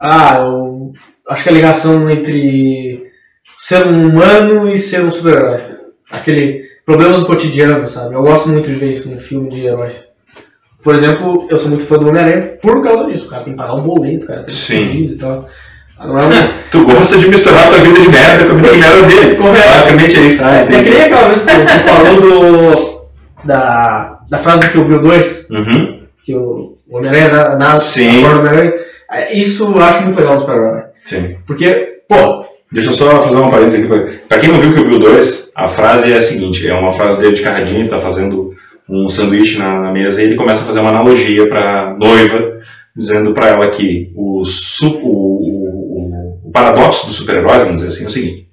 Ah, 0.02 0.38
eu... 0.40 0.92
acho 1.30 1.44
que 1.44 1.50
a 1.50 1.54
ligação 1.54 2.10
entre 2.10 3.04
ser 3.60 3.88
um 3.88 4.10
humano 4.10 4.68
e 4.68 4.78
ser 4.78 5.06
um 5.06 5.12
super-herói. 5.12 5.62
Aquele 6.12 6.64
problemas 6.86 7.20
do 7.20 7.28
cotidiano, 7.28 7.86
sabe? 7.88 8.16
Eu 8.16 8.24
gosto 8.24 8.50
muito 8.50 8.68
de 8.68 8.76
ver 8.76 8.92
isso 8.92 9.10
num 9.10 9.18
filme 9.18 9.50
de 9.50 9.66
heróis. 9.66 10.08
Por 10.84 10.96
exemplo, 10.96 11.48
eu 11.50 11.58
sou 11.58 11.70
muito 11.70 11.86
fã 11.86 11.98
do 11.98 12.10
Homem-Aranha 12.10 12.58
por 12.62 12.84
causa 12.84 13.06
disso. 13.06 13.28
O 13.28 13.30
cara 13.30 13.44
tem 13.44 13.54
que 13.54 13.58
pagar 13.58 13.76
um 13.76 13.84
boleto, 13.84 14.26
o 14.26 14.28
cara 14.28 14.44
tem 14.44 14.54
que 14.54 14.60
Sim. 14.60 15.06
e 15.06 15.16
tal. 15.16 15.48
Tu 16.72 16.84
gosta 16.86 17.18
de 17.18 17.28
misturar 17.30 17.70
tua 17.70 17.78
vida 17.80 18.00
de 18.00 18.10
merda 18.10 18.46
com 18.46 18.52
a 18.52 18.56
vida 18.56 18.72
de 18.72 18.78
merda 18.80 19.02
dele. 19.08 19.36
Basicamente 19.36 20.18
é 20.18 20.22
isso. 20.22 20.44
Ah, 20.44 20.56
É 20.56 20.66
que 20.66 20.90
nem 20.90 21.02
aquela 21.04 21.28
vez 21.28 21.46
que 21.46 21.54
tu 21.54 21.90
falou 21.90 22.22
do, 22.22 23.48
da, 23.48 24.20
da 24.30 24.38
frase 24.40 24.62
do 24.68 24.72
Kill 24.72 24.86
Bill 24.86 25.00
2, 25.02 25.48
Uhum. 25.52 26.00
que 26.24 26.36
o 26.36 26.74
o 26.90 26.98
Homem-Aranha 26.98 27.28
na, 27.30 27.56
na, 27.56 27.76
Sim. 27.76 28.22
na 28.22 28.30
forma 28.30 28.34
do 28.36 28.40
Homem-Aranha. 28.48 28.74
É, 29.12 29.34
Isso 29.38 29.64
eu 29.64 29.82
acho 29.84 30.04
muito 30.04 30.16
legal 30.18 30.34
no 30.34 30.40
super-herói. 30.40 30.82
Sim. 30.98 31.36
Porque, 31.48 32.02
pô, 32.08 32.44
Deixa 32.72 32.90
eu 32.90 32.94
só 32.96 33.22
fazer 33.22 33.36
uma 33.36 33.52
parênteses 33.52 33.80
aqui. 33.80 33.88
Pra, 33.88 34.04
pra 34.28 34.40
quem 34.40 34.50
não 34.50 34.60
viu 34.60 34.74
que 34.74 34.80
o 34.80 34.86
Bill 34.88 34.98
2, 35.00 35.52
a 35.56 35.68
frase 35.68 36.12
é 36.12 36.18
a 36.18 36.22
seguinte: 36.22 36.68
é 36.68 36.74
uma 36.74 36.92
frase 36.92 37.20
dele 37.20 37.36
de 37.36 37.42
carradinho, 37.44 37.88
tá 37.88 38.00
fazendo 38.00 38.52
um 38.90 39.08
sanduíche 39.10 39.60
na, 39.60 39.80
na 39.80 39.92
mesa 39.92 40.22
e 40.22 40.26
ele 40.26 40.36
começa 40.36 40.64
a 40.64 40.68
fazer 40.68 40.80
uma 40.80 40.90
analogia 40.90 41.48
pra 41.48 41.96
noiva, 42.00 42.54
dizendo 42.96 43.32
pra 43.32 43.50
ela 43.50 43.70
que 43.70 44.12
o, 44.16 44.44
su- 44.44 45.02
o, 45.04 45.08
o, 45.08 45.12
o- 45.12 45.43
o 45.43 45.43
paradoxo 46.54 47.08
do 47.08 47.14
super-herói, 47.14 47.60
vamos 47.60 47.80
dizer 47.80 47.88
assim, 47.88 48.06
é 48.06 48.08
o 48.08 48.12
seguinte: 48.12 48.48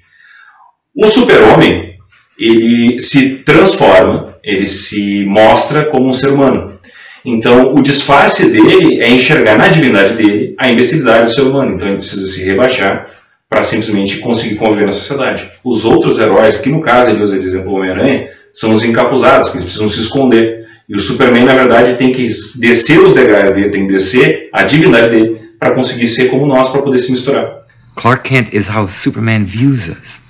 o 0.96 1.06
super-homem 1.06 1.94
ele 2.38 2.98
se 3.00 3.36
transforma, 3.44 4.34
ele 4.42 4.66
se 4.66 5.24
mostra 5.26 5.84
como 5.84 6.08
um 6.08 6.14
ser 6.14 6.30
humano. 6.30 6.80
Então, 7.24 7.74
o 7.74 7.82
disfarce 7.82 8.50
dele 8.50 9.00
é 9.00 9.10
enxergar 9.10 9.58
na 9.58 9.68
divindade 9.68 10.14
dele 10.14 10.54
a 10.58 10.70
imbecilidade 10.70 11.26
do 11.26 11.30
ser 11.30 11.42
humano. 11.42 11.74
Então, 11.74 11.88
ele 11.88 11.98
precisa 11.98 12.26
se 12.26 12.42
rebaixar 12.44 13.06
para 13.48 13.62
simplesmente 13.62 14.18
conseguir 14.18 14.54
conviver 14.54 14.86
na 14.86 14.92
sociedade. 14.92 15.50
Os 15.62 15.84
outros 15.84 16.18
heróis, 16.18 16.58
que 16.58 16.70
no 16.70 16.80
caso 16.80 17.10
ele 17.10 17.22
usa 17.22 17.38
de 17.38 17.46
exemplo 17.46 17.74
Homem-Aranha, 17.74 18.28
são 18.52 18.72
os 18.72 18.82
encapuzados, 18.82 19.50
que 19.50 19.58
eles 19.58 19.64
precisam 19.64 19.88
se 19.88 20.00
esconder. 20.00 20.66
E 20.88 20.96
o 20.96 21.00
Superman, 21.00 21.44
na 21.44 21.54
verdade, 21.54 21.94
tem 21.94 22.10
que 22.10 22.30
descer 22.58 23.00
os 23.00 23.14
degraus 23.14 23.52
dele, 23.52 23.68
tem 23.68 23.86
que 23.86 23.92
descer 23.92 24.48
a 24.52 24.62
divindade 24.62 25.10
dele 25.10 25.40
para 25.58 25.74
conseguir 25.74 26.06
ser 26.06 26.30
como 26.30 26.46
nós, 26.46 26.70
para 26.70 26.80
poder 26.80 26.98
se 26.98 27.12
misturar. 27.12 27.59
Clark 28.00 28.24
Kent 28.24 28.54
is 28.54 28.68
how 28.68 28.86
Superman 28.86 29.44
views 29.44 29.86
us. 29.90 30.22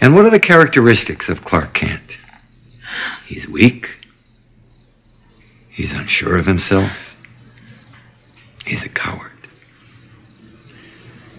And 0.00 0.14
what 0.14 0.24
are 0.26 0.30
the 0.30 0.38
characteristics 0.38 1.28
of 1.28 1.42
Clark 1.42 1.72
Kent? 1.74 2.18
He's 3.26 3.48
weak. 3.48 3.98
He's 5.68 5.92
unsure 5.92 6.38
of 6.38 6.46
himself. 6.46 7.16
He's 8.64 8.84
a 8.84 8.88
coward. 8.88 9.48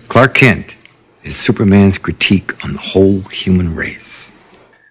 Clark 0.10 0.34
Kent 0.34 0.76
is 1.24 1.38
Superman's 1.38 1.98
critique 1.98 2.52
on 2.66 2.74
the 2.74 2.82
whole 2.92 3.22
human 3.32 3.76
race. 3.76 4.30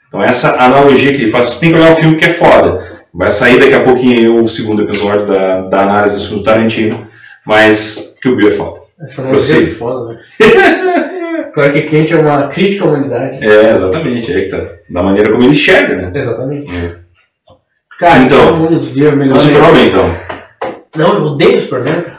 Então 0.08 0.22
essa 0.22 0.56
analogia 0.58 1.12
que 1.12 1.24
ele 1.24 1.30
faz, 1.30 1.50
você 1.50 1.60
tem 1.60 1.72
que 1.72 1.76
olhar 1.76 1.90
o 1.90 1.92
um 1.92 1.96
filme 1.96 2.16
que 2.16 2.24
é 2.24 2.32
foda. 2.32 3.04
Vai 3.12 3.30
sair 3.30 3.60
daqui 3.60 3.74
a 3.74 3.84
pouquinho 3.84 4.42
o 4.42 4.48
segundo 4.48 4.80
episódio 4.80 5.26
da, 5.26 5.60
da 5.68 5.82
análise 5.82 6.26
do 6.30 6.42
Tarantino, 6.42 7.06
mas 7.44 8.16
que 8.22 8.30
o 8.30 8.36
Bill 8.36 8.48
é 8.48 8.52
foda. 8.52 8.85
Essa 9.00 9.22
analogia 9.22 9.62
é 9.62 9.66
foda, 9.66 10.12
né? 10.14 10.20
Claro 11.54 11.72
que 11.72 11.82
Quente 11.82 12.12
é 12.12 12.16
uma 12.18 12.48
crítica 12.48 12.84
à 12.84 12.88
humanidade. 12.88 13.42
É, 13.42 13.70
exatamente, 13.72 14.30
é 14.30 14.40
que 14.42 14.48
tá. 14.50 14.60
Da 14.90 15.02
maneira 15.02 15.30
como 15.30 15.42
ele 15.42 15.52
enxerga, 15.52 15.96
né? 15.96 16.12
Exatamente. 16.14 16.70
É. 16.74 16.96
Cara, 17.98 18.18
Então, 18.24 18.38
então, 18.46 18.58
vamos 18.62 18.88
ver 18.90 19.16
melhor. 19.16 19.36
O 19.36 19.40
Super-Homem, 19.40 19.86
então. 19.88 20.14
Não, 20.96 21.14
eu 21.14 21.24
odeio 21.24 21.54
o 21.54 21.58
Superman, 21.58 22.02
cara. 22.02 22.16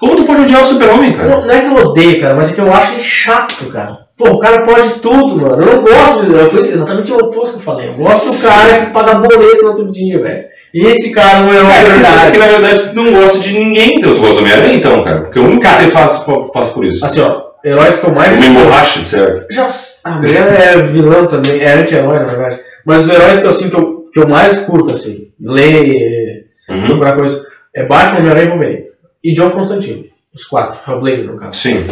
Como 0.00 0.14
tu 0.16 0.24
pode 0.24 0.42
odiar 0.42 0.62
o 0.62 0.66
Super-Homem, 0.66 1.16
cara? 1.16 1.28
Não, 1.28 1.46
não 1.46 1.54
é 1.54 1.60
que 1.60 1.66
eu 1.66 1.74
odeio, 1.74 2.20
cara, 2.20 2.34
mas 2.36 2.50
é 2.50 2.54
que 2.54 2.60
eu 2.60 2.72
acho 2.72 2.92
ele 2.94 3.02
chato, 3.02 3.66
cara. 3.70 4.06
Pô, 4.16 4.30
o 4.30 4.38
cara 4.38 4.62
pode 4.62 4.90
tudo, 5.00 5.36
mano. 5.40 5.62
Eu 5.62 5.76
não 5.76 5.82
gosto, 5.84 6.24
de- 6.26 6.50
foi 6.50 6.60
exatamente 6.60 7.12
o 7.12 7.16
oposto 7.16 7.54
que 7.54 7.60
eu 7.60 7.64
falei. 7.64 7.88
Eu 7.90 7.94
gosto 7.94 8.32
do 8.36 8.42
cara 8.42 8.86
que 8.86 8.92
paga 8.92 9.14
boleto 9.16 9.62
no 9.62 9.68
outro 9.68 9.90
dia, 9.90 10.20
velho. 10.20 10.44
E 10.74 10.84
esse 10.86 11.10
cara 11.12 11.40
não 11.40 11.52
é 11.52 11.60
uma 11.60 11.70
Cara, 11.72 11.88
verdade. 11.88 12.32
que 12.32 12.38
na 12.38 12.46
verdade 12.46 12.90
não 12.94 13.12
gosta 13.12 13.38
de 13.38 13.52
ninguém, 13.52 13.90
então 13.98 14.14
tu 14.14 14.20
gosta 14.20 14.34
do 14.36 14.40
Homem-Aranha, 14.40 14.74
então, 14.74 15.02
cara. 15.02 15.20
Porque 15.22 15.38
o 15.38 15.44
único 15.44 15.62
cara 15.62 15.84
que 15.84 15.90
faz, 15.90 16.18
por 16.24 16.84
isso. 16.84 17.04
Assim, 17.04 17.20
ó, 17.22 17.42
heróis 17.64 17.96
que 17.96 18.06
eu 18.06 18.14
mais. 18.14 18.36
Uma 18.36 18.46
emborracha, 18.46 19.04
certo? 19.04 19.46
Já, 19.50 19.66
a 20.04 20.10
mulher 20.16 20.60
é 20.60 20.82
vilã 20.82 21.24
também, 21.24 21.60
é 21.60 21.72
anti-herói, 21.74 22.18
na 22.18 22.26
verdade. 22.26 22.60
Mas 22.84 23.04
os 23.04 23.10
heróis 23.10 23.40
que 23.40 23.46
eu, 23.46 23.50
assim, 23.50 23.70
que 23.70 23.76
eu, 23.76 24.02
que 24.12 24.20
eu 24.20 24.28
mais 24.28 24.58
curto, 24.60 24.90
assim, 24.90 25.28
ler, 25.40 26.46
Uhum. 26.68 26.98
coisa, 27.16 27.46
é 27.74 27.86
Batman, 27.86 28.18
Homem-Aranha 28.18 28.46
e 28.46 28.50
Wolverine. 28.50 28.82
E 29.24 29.32
John 29.32 29.50
Constantine. 29.50 30.10
Os 30.34 30.44
quatro, 30.44 30.78
Hellblazer, 30.86 31.24
no 31.24 31.36
caso. 31.38 31.58
Sim. 31.58 31.86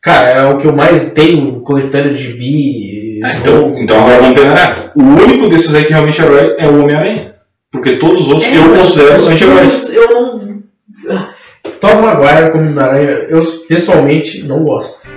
Cara, 0.00 0.30
é 0.30 0.46
o 0.46 0.56
que 0.56 0.66
eu 0.66 0.72
mais 0.72 1.12
tenho, 1.12 1.60
coletânea 1.62 2.10
de 2.12 2.18
gibi. 2.22 3.20
Ah, 3.22 3.32
então, 3.34 3.74
então 3.76 3.98
agora 4.00 4.18
vamos 4.20 4.40
peneirar. 4.40 4.92
O 4.96 5.02
único 5.02 5.48
desses 5.48 5.74
aí 5.74 5.84
que 5.84 5.92
realmente 5.92 6.20
é 6.20 6.24
herói 6.24 6.56
é 6.58 6.66
o 6.68 6.80
Homem-Aranha. 6.80 7.29
Porque 7.72 7.96
todos 7.98 8.22
os 8.22 8.28
outros 8.28 8.50
É, 8.50 8.56
eu 8.56 8.76
considero 8.76 9.14
anti-heróis. 9.14 9.94
Eu 9.94 10.08
não. 10.08 10.62
Tom 11.78 12.00
Maguire 12.00 12.50
como 12.50 12.64
Homem-Aranha, 12.64 13.26
eu 13.28 13.42
pessoalmente 13.68 14.42
não 14.42 14.64
gosto. 14.64 15.08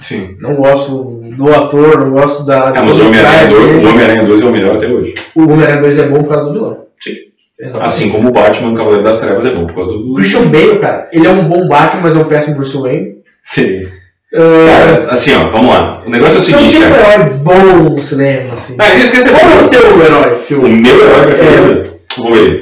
Sim. 0.00 0.36
Não 0.40 0.54
gosto 0.56 1.20
do 1.36 1.54
ator, 1.54 2.00
não 2.00 2.10
gosto 2.12 2.46
da. 2.46 2.68
Ah, 2.68 2.82
mas 2.82 2.98
o 2.98 3.06
Homem-Aranha 3.06 3.46
2, 3.50 3.84
o 3.84 3.88
Homem-Aranha 3.88 4.24
2 4.24 4.40
é 4.40 4.44
o 4.46 4.50
melhor 4.50 4.76
até 4.76 4.86
hoje. 4.88 5.14
O 5.34 5.42
Homem-Aranha 5.42 5.80
2 5.80 5.98
é 5.98 6.08
bom 6.08 6.22
por 6.22 6.28
causa 6.32 6.46
do 6.46 6.52
vilão. 6.54 6.86
Sim. 6.98 7.12
Exatamente. 7.60 7.86
Assim 7.86 8.10
como 8.10 8.28
o 8.28 8.32
Batman, 8.32 8.72
o 8.72 8.76
Cavaleiro 8.76 9.04
das 9.04 9.20
Trevas 9.20 9.44
é 9.44 9.54
bom 9.54 9.66
por 9.66 9.74
causa 9.74 9.90
O 9.90 9.98
do. 9.98 10.14
Christian 10.14 10.48
Bale, 10.48 10.78
cara, 10.78 11.08
ele 11.12 11.26
é 11.26 11.30
um 11.30 11.46
bom 11.48 11.68
Batman, 11.68 12.02
mas 12.02 12.16
é 12.16 12.20
um 12.20 12.24
péssimo 12.24 12.56
Bruce 12.56 12.76
Wayne. 12.78 13.16
Sim. 13.44 13.86
Cara, 14.30 15.06
assim, 15.10 15.32
ó, 15.34 15.48
vamos 15.50 15.74
lá. 15.74 16.02
O 16.06 16.10
negócio 16.10 16.36
é 16.36 16.38
o 16.38 16.60
não 16.60 16.68
seguinte, 16.68 16.78
tem 16.78 16.86
um 16.86 16.90
cara. 16.94 17.12
herói 17.14 17.30
bom 17.38 17.64
no 17.94 18.00
cinema, 18.00 18.52
assim. 18.52 18.76
Ah, 18.78 18.88
eu 18.94 19.04
esqueci 19.04 19.30
Qual 19.30 19.40
é 19.50 19.64
o 19.64 19.68
teu 19.68 20.02
herói, 20.02 20.32
O 20.34 20.36
filme? 20.36 20.68
meu 20.68 21.00
herói 21.00 21.26
preferido, 21.28 21.94
o 22.18 22.22
Wolverine. 22.22 22.60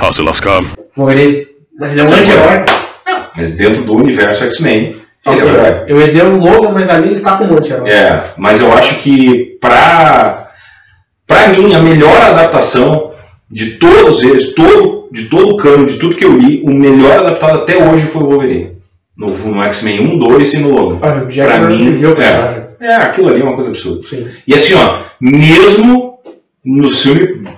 Hasse 0.00 0.22
lascar. 0.22 0.62
Wolverine. 0.96 1.46
Mas 1.78 1.92
ele 1.92 2.00
é 2.00 2.04
um 2.04 2.12
anti-herói. 2.14 2.64
Mas 3.36 3.54
dentro 3.56 3.82
do 3.84 3.94
universo 3.94 4.42
X-Men, 4.44 4.96
ele 5.26 5.40
é 5.40 5.44
o 5.44 5.48
herói. 5.48 5.84
Eu 5.86 6.00
ia 6.00 6.08
dizer 6.08 6.24
o 6.24 6.36
Logan, 6.36 6.72
mas 6.72 6.90
ali 6.90 7.10
ele 7.12 7.20
tá 7.20 7.36
como 7.38 7.54
anti-herói. 7.54 7.88
É, 7.88 8.24
mas 8.36 8.60
eu 8.60 8.72
acho 8.72 8.96
que 8.96 9.56
pra, 9.60 10.48
pra 11.28 11.48
mim 11.48 11.72
a 11.74 11.78
melhor 11.78 12.20
adaptação 12.20 13.12
de 13.48 13.72
todos 13.78 14.20
eles, 14.22 14.52
todo, 14.52 15.08
de 15.12 15.26
todo 15.26 15.50
o 15.54 15.56
cano, 15.56 15.86
de 15.86 15.96
tudo 15.96 16.16
que 16.16 16.24
eu 16.24 16.36
li, 16.36 16.60
o 16.66 16.70
melhor 16.74 17.18
adaptado 17.20 17.60
até 17.60 17.76
hoje 17.76 18.04
foi 18.06 18.22
o 18.22 18.26
Wolverine. 18.26 18.77
No, 19.18 19.30
no 19.30 19.62
X-Men 19.64 20.00
1, 20.00 20.18
2 20.18 20.54
e 20.54 20.58
no 20.58 20.70
Logan. 20.70 20.98
Ah, 21.02 21.26
Pra 21.58 21.60
mim, 21.68 21.90
viveu 21.90 22.14
é. 22.16 22.68
É, 22.80 22.94
aquilo 22.94 23.28
ali 23.28 23.40
é 23.40 23.44
uma 23.44 23.54
coisa 23.56 23.70
absurda. 23.70 24.02
Sim. 24.04 24.28
E 24.46 24.54
assim, 24.54 24.74
ó, 24.74 25.00
mesmo 25.20 26.18
no 26.64 26.88
filme 26.88 27.48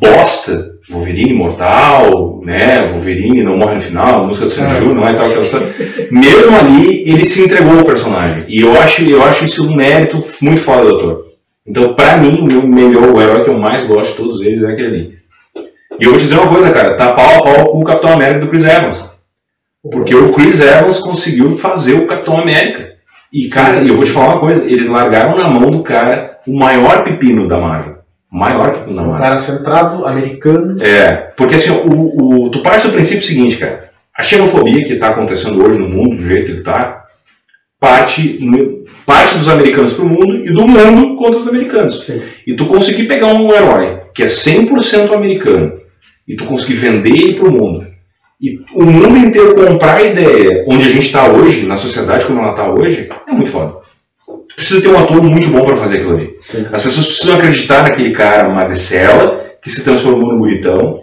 bosta, 0.00 0.78
Wolverine 0.88 1.30
imortal, 1.32 2.40
né, 2.44 2.86
Wolverine 2.88 3.42
não 3.42 3.58
morre 3.58 3.74
no 3.76 3.82
final, 3.82 4.26
música 4.26 4.46
do 4.46 4.50
Sandy 4.50 4.70
Ah. 4.70 4.78
Júnior, 4.78 4.94
não 4.94 5.08
é 5.08 5.12
tal, 5.14 5.26
aquela 5.26 5.42
história. 5.44 5.74
Mesmo 6.10 6.56
ali, 6.56 7.10
ele 7.10 7.24
se 7.24 7.42
entregou 7.44 7.78
ao 7.78 7.84
personagem. 7.84 8.44
E 8.48 8.60
eu 8.60 8.80
acho, 8.80 9.04
eu 9.04 9.22
acho 9.24 9.44
isso 9.44 9.68
um 9.68 9.74
mérito 9.74 10.22
muito 10.40 10.60
foda 10.60 10.88
do 10.88 10.96
ator. 10.96 11.24
Então, 11.66 11.94
pra 11.94 12.16
mim, 12.16 12.38
o 12.40 12.44
meu 12.44 12.62
melhor, 12.66 13.10
o 13.10 13.20
herói 13.20 13.44
que 13.44 13.50
eu 13.50 13.58
mais 13.58 13.84
gosto 13.86 14.12
de 14.12 14.16
todos 14.16 14.40
eles 14.40 14.62
é 14.62 14.72
aquele 14.72 14.86
ali. 14.86 15.18
E 16.00 16.04
eu 16.04 16.10
vou 16.10 16.18
te 16.18 16.22
dizer 16.24 16.36
uma 16.38 16.48
coisa, 16.48 16.70
cara, 16.70 16.94
tá 16.96 17.12
pau 17.12 17.38
a 17.38 17.42
pau 17.42 17.72
com 17.72 17.80
o 17.80 17.84
Capitão 17.84 18.12
América 18.12 18.40
do 18.40 18.48
Chris 18.48 18.64
Evans. 18.64 19.17
Porque 19.82 20.14
o 20.14 20.30
Chris 20.32 20.60
Evans 20.60 20.98
conseguiu 21.00 21.54
fazer 21.54 21.94
o 21.94 22.06
Capitão 22.06 22.38
América. 22.38 22.96
E, 23.32 23.48
cara, 23.48 23.82
eu 23.86 23.94
vou 23.94 24.04
te 24.04 24.10
falar 24.10 24.34
uma 24.34 24.40
coisa, 24.40 24.70
eles 24.70 24.88
largaram 24.88 25.36
na 25.36 25.48
mão 25.48 25.70
do 25.70 25.82
cara 25.82 26.38
o 26.46 26.58
maior 26.58 27.04
pepino 27.04 27.46
da 27.46 27.58
Marvel. 27.58 27.98
O 28.32 28.38
maior 28.38 28.72
pepino 28.72 28.96
da 28.96 29.02
Marvel. 29.02 29.22
cara 29.22 29.38
centrado, 29.38 30.06
americano. 30.06 30.82
É, 30.82 31.32
porque 31.36 31.54
assim, 31.54 31.70
o, 31.70 32.46
o, 32.46 32.50
tu 32.50 32.60
parte 32.60 32.86
do 32.86 32.92
princípio 32.92 33.22
seguinte, 33.22 33.58
cara. 33.58 33.88
A 34.16 34.22
xenofobia 34.22 34.84
que 34.84 34.94
está 34.94 35.08
acontecendo 35.08 35.62
hoje 35.62 35.78
no 35.78 35.88
mundo, 35.88 36.16
do 36.16 36.26
jeito 36.26 36.46
que 36.46 36.50
ele 36.50 36.58
está, 36.58 37.04
parte, 37.78 38.36
parte 39.06 39.38
dos 39.38 39.48
americanos 39.48 39.92
para 39.92 40.04
o 40.04 40.08
mundo 40.08 40.44
e 40.44 40.52
do 40.52 40.66
mundo 40.66 41.16
contra 41.16 41.38
os 41.40 41.46
americanos. 41.46 42.04
Sim. 42.04 42.20
E 42.44 42.56
tu 42.56 42.66
conseguir 42.66 43.04
pegar 43.04 43.28
um 43.28 43.52
herói 43.54 44.00
que 44.12 44.24
é 44.24 44.26
100% 44.26 45.12
americano 45.14 45.80
e 46.26 46.34
tu 46.34 46.46
conseguir 46.46 46.74
vender 46.74 47.10
ele 47.10 47.34
para 47.34 47.48
o 47.48 47.52
mundo 47.52 47.87
e 48.40 48.58
o 48.74 48.84
mundo 48.84 49.16
inteiro 49.18 49.54
comprar 49.54 49.96
a 49.96 50.02
ideia 50.02 50.64
onde 50.68 50.86
a 50.86 50.90
gente 50.90 51.06
está 51.06 51.26
hoje, 51.30 51.66
na 51.66 51.76
sociedade 51.76 52.24
como 52.26 52.40
ela 52.40 52.50
está 52.50 52.70
hoje, 52.72 53.08
é 53.26 53.32
muito 53.32 53.50
foda. 53.50 53.78
Tu 54.26 54.54
precisa 54.54 54.80
ter 54.80 54.88
um 54.88 54.98
ator 54.98 55.22
muito 55.22 55.48
bom 55.48 55.64
para 55.64 55.76
fazer 55.76 55.98
aquilo 55.98 56.14
ali. 56.16 56.34
Sim. 56.38 56.66
As 56.72 56.82
pessoas 56.82 57.06
precisam 57.06 57.36
acreditar 57.36 57.82
naquele 57.82 58.12
cara 58.12 58.48
magricela 58.48 59.44
que 59.62 59.70
se 59.70 59.82
transformou 59.84 60.32
no 60.32 60.38
bonitão, 60.38 61.02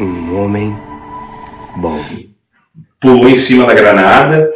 Um 0.00 0.38
homem 0.38 0.74
bom. 1.76 1.98
pulou 3.00 3.28
em 3.28 3.36
cima 3.36 3.66
da 3.66 3.74
granada, 3.74 4.50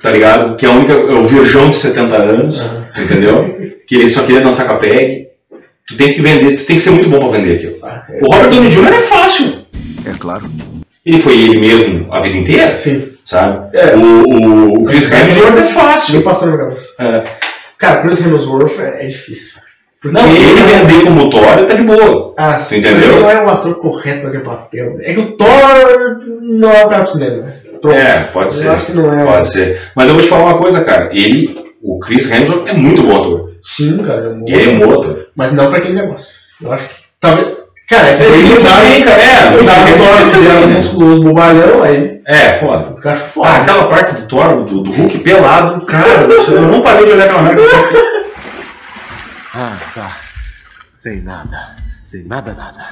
tá 0.00 0.10
ligado? 0.10 0.56
Que 0.56 0.66
é 0.66 0.68
a 0.68 0.72
única. 0.72 0.92
É 0.92 1.14
o 1.14 1.22
virgão 1.24 1.70
de 1.70 1.76
70 1.76 2.16
anos, 2.16 2.60
entendeu? 2.98 3.56
Que 3.86 3.96
ele 3.96 4.08
só 4.08 4.22
queria 4.24 4.40
dançar 4.42 4.66
com 4.66 4.74
a 4.74 4.78
PEG. 4.78 5.28
Tu 5.88 5.96
tem 5.96 6.12
que 6.14 6.20
vender, 6.20 6.56
tu 6.56 6.66
tem 6.66 6.76
que 6.76 6.82
ser 6.82 6.90
muito 6.90 7.08
bom 7.10 7.18
pra 7.20 7.38
vender 7.38 7.56
aquilo. 7.56 7.76
Ah, 7.82 8.04
O 8.22 8.32
Robert 8.32 8.50
Downey 8.50 8.70
Jr. 8.70 8.92
é 8.94 9.00
fácil. 9.00 9.66
É 10.06 10.12
claro. 10.18 10.44
Ele 11.04 11.18
foi 11.20 11.34
ele 11.34 11.58
mesmo 11.58 12.12
a 12.12 12.20
vida 12.20 12.36
inteira, 12.38 12.74
Sim. 12.74 13.12
sabe? 13.24 13.76
É. 13.76 13.96
O, 13.96 14.22
o, 14.28 14.82
o 14.82 14.84
Chris 14.84 15.10
Hemsworth 15.12 15.56
é 15.56 15.60
Nem 15.62 15.72
fácil. 15.72 16.22
passou 16.22 16.48
na 16.48 16.54
minha 16.54 16.64
cabeça. 16.66 16.94
É. 17.00 17.36
Cara, 17.78 18.02
Chris 18.02 18.20
Hemsworth 18.24 18.78
é, 18.80 19.04
é 19.04 19.06
difícil. 19.06 19.60
Porque 20.00 20.16
Não, 20.16 20.28
ele 20.28 20.62
vender 20.62 21.04
como 21.04 21.30
Thor 21.30 21.44
tá 21.66 21.74
de 21.74 21.82
boa. 21.82 22.34
Ah, 22.36 22.56
sim. 22.56 22.78
Entendeu? 22.78 23.12
Ele 23.12 23.20
não 23.20 23.30
é 23.30 23.40
um 23.42 23.48
ator 23.48 23.74
correto 23.76 24.20
para 24.20 24.28
aquele 24.30 24.44
papel. 24.44 24.96
É 25.00 25.12
que 25.14 25.20
o 25.20 25.32
Thor 25.32 25.46
não 26.40 26.70
é 26.72 26.84
o 26.84 26.88
cara 26.88 27.02
pro 27.04 27.12
cinema. 27.12 27.36
né? 27.46 27.54
Pronto. 27.80 27.96
É, 27.96 28.20
pode 28.32 28.44
Eu 28.46 28.50
ser. 28.50 28.68
acho 28.70 28.86
que 28.86 28.92
não 28.94 29.12
é. 29.12 29.24
Pode 29.24 29.46
ser. 29.48 29.80
Mas 29.96 30.08
eu 30.08 30.14
vou 30.14 30.22
te 30.22 30.28
falar 30.28 30.44
uma 30.44 30.58
coisa, 30.58 30.84
cara. 30.84 31.08
Ele, 31.12 31.56
o 31.82 31.98
Chris 32.00 32.30
Hemsworth 32.30 32.66
é 32.68 32.72
muito 32.74 33.02
bom 33.04 33.16
ator. 33.20 33.52
Sim, 33.62 33.98
cara. 33.98 34.26
é 34.26 34.28
muito- 34.30 34.52
Ele 34.52 34.70
é 34.70 34.74
um 34.74 34.78
bom 34.88 35.00
ator. 35.00 35.26
Mas 35.36 35.52
não 35.52 35.68
pra 35.68 35.78
aquele 35.78 35.94
negócio. 35.94 36.28
Eu 36.60 36.72
acho 36.72 36.88
que. 36.88 36.94
Talvez. 37.20 37.61
Cara, 37.92 38.08
é 38.08 38.14
que 38.14 38.22
Ele 38.22 38.48
não 38.54 38.62
tava 38.62 38.80
tem, 38.86 39.04
cara. 39.04 39.22
É, 39.22 39.54
Ele 39.54 39.66
tava 39.66 39.90
ele 39.90 39.98
no 39.98 40.04
Thor 40.04 40.16
tá 40.16 40.24
fizeram 40.26 40.54
fazendo. 40.54 40.74
musculoso 40.74 41.22
bobalhão, 41.24 41.82
aí 41.82 42.22
É, 42.26 42.54
foda. 42.54 42.94
eu 43.04 43.10
acho 43.10 43.20
foda. 43.24 43.48
Ah, 43.48 43.56
aquela 43.56 43.88
parte 43.88 44.14
do 44.14 44.28
Thor, 44.28 44.64
do, 44.64 44.82
do 44.82 44.92
Hulk 44.92 45.18
pelado, 45.18 45.86
cara, 45.86 46.08
eu 46.22 46.62
não 46.62 46.80
parei 46.80 47.04
de 47.04 47.12
olhar 47.12 47.24
aquela 47.26 47.42
merda. 47.42 47.62
Ah, 49.54 49.76
tá. 49.94 50.16
Sem 50.92 51.20
nada. 51.22 51.76
Sem 52.02 52.24
nada, 52.24 52.54
nada. 52.54 52.84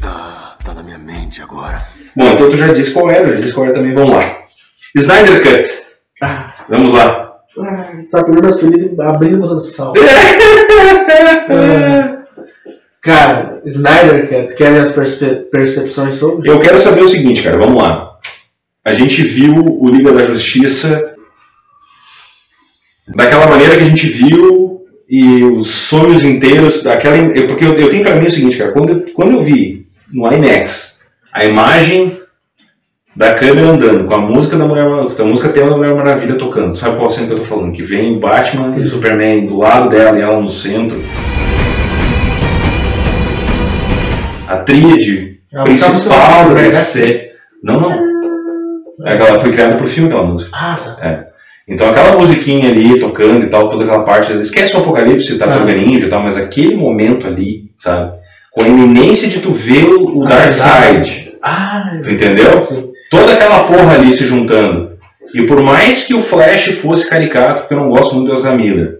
Tá, 0.00 0.56
tá 0.64 0.74
na 0.74 0.82
minha 0.82 0.98
mente 0.98 1.42
agora. 1.42 1.82
Bom, 2.16 2.30
então 2.32 2.48
tu 2.48 2.56
já 2.56 2.68
disse 2.68 2.92
qual 2.92 3.10
era, 3.10 3.26
eu 3.28 3.34
já 3.34 3.40
disse 3.40 3.52
qual 3.52 3.66
era 3.66 3.74
também, 3.74 3.94
vamos 3.94 4.12
lá. 4.12 4.20
Snyder 4.96 5.42
Cut. 5.42 5.70
Ah, 6.22 6.52
Vamos 6.68 6.92
lá. 6.92 7.32
ah, 7.58 7.86
tá 8.12 8.22
pegando 8.24 8.46
as 8.46 8.60
feridas 8.60 8.96
e 8.96 9.02
abrindo 9.02 9.44
o 9.44 9.58
sal. 9.58 9.92
Cara, 13.02 13.62
Snyder 13.64 14.28
Cut, 14.28 14.54
querem 14.56 14.78
as 14.78 14.92
perspe- 14.92 15.46
percepções 15.50 16.14
sobre? 16.14 16.48
Eu 16.48 16.60
quero 16.60 16.78
saber 16.78 17.00
o 17.02 17.08
seguinte, 17.08 17.42
cara, 17.42 17.56
vamos 17.56 17.80
lá. 17.82 18.18
A 18.84 18.92
gente 18.92 19.22
viu 19.22 19.54
o 19.54 19.88
Liga 19.88 20.12
da 20.12 20.22
Justiça 20.22 21.14
daquela 23.08 23.46
maneira 23.46 23.76
que 23.76 23.82
a 23.82 23.86
gente 23.86 24.06
viu 24.06 24.84
e 25.08 25.42
os 25.44 25.68
sonhos 25.68 26.22
inteiros 26.22 26.82
daquela. 26.82 27.16
Porque 27.48 27.64
eu, 27.64 27.74
eu 27.74 27.88
tenho 27.88 28.02
pra 28.04 28.14
mim 28.16 28.26
o 28.26 28.30
seguinte, 28.30 28.56
cara, 28.58 28.72
quando, 28.72 28.90
eu- 28.90 29.12
quando 29.14 29.32
eu 29.32 29.40
vi 29.40 29.86
no 30.12 30.30
IMAX 30.30 31.04
a 31.32 31.44
imagem 31.44 32.18
da 33.16 33.34
câmera 33.34 33.68
andando 33.70 34.04
com 34.06 34.14
a 34.14 34.18
música 34.18 34.56
da 34.56 34.66
Mulher 34.66 34.88
Maravilha, 34.88 35.22
a 35.24 35.28
música 35.28 35.48
tema 35.48 35.70
da 35.70 35.76
Mulher 35.76 35.94
Maravilha 35.94 36.34
tocando, 36.36 36.76
sabe 36.76 36.96
qual 36.96 37.08
cena 37.10 37.26
que 37.28 37.32
eu 37.32 37.38
tô 37.38 37.44
falando? 37.44 37.72
Que 37.72 37.82
vem 37.82 38.18
Batman 38.20 38.78
e 38.78 38.88
Superman 38.88 39.46
do 39.46 39.58
lado 39.58 39.88
dela 39.88 40.18
e 40.18 40.22
ela 40.22 40.40
no 40.40 40.48
centro. 40.48 41.02
A 44.50 44.56
tríade 44.58 45.38
É 45.52 45.62
principal 45.62 46.18
da 46.18 46.44
do 46.44 46.54
DC. 46.54 47.30
Não, 47.62 47.80
não. 47.80 48.10
É 49.06 49.14
aquela, 49.14 49.38
foi 49.40 49.52
criada 49.52 49.76
pro 49.76 49.86
filme 49.86 50.08
aquela 50.10 50.26
música. 50.26 50.50
Ah, 50.52 50.76
tá. 50.82 50.92
tá. 50.94 51.24
Então 51.68 51.88
aquela 51.88 52.16
musiquinha 52.16 52.68
ali, 52.68 52.98
tocando 52.98 53.44
e 53.44 53.48
tal, 53.48 53.68
toda 53.68 53.84
aquela 53.84 54.02
parte, 54.04 54.32
esquece 54.40 54.74
o 54.76 54.80
Apocalipse, 54.80 55.38
Tartaruga 55.38 55.72
Ah. 55.72 55.76
Ninja 55.76 56.06
e 56.06 56.08
tal, 56.10 56.22
mas 56.22 56.36
aquele 56.36 56.74
momento 56.76 57.26
ali, 57.28 57.70
sabe? 57.78 58.12
Com 58.52 58.62
a 58.62 58.68
iminência 58.68 59.28
de 59.28 59.38
tu 59.40 59.52
ver 59.52 59.84
o 59.84 60.18
o 60.18 60.24
Ah, 60.24 60.28
Dark. 60.28 60.50
Side, 60.50 61.32
Ah, 61.42 62.00
tu 62.02 62.10
entendeu? 62.10 62.60
Sim. 62.60 62.90
Toda 63.10 63.32
aquela 63.32 63.64
porra 63.64 63.94
ali 63.94 64.12
se 64.12 64.26
juntando. 64.26 64.90
E 65.34 65.42
por 65.46 65.60
mais 65.62 66.04
que 66.06 66.14
o 66.14 66.22
Flash 66.22 66.66
fosse 66.82 67.08
caricato, 67.08 67.60
porque 67.60 67.74
eu 67.74 67.78
não 67.78 67.88
gosto 67.90 68.14
muito 68.16 68.28
do 68.28 68.34
Ezra 68.34 68.52
Miller, 68.56 68.98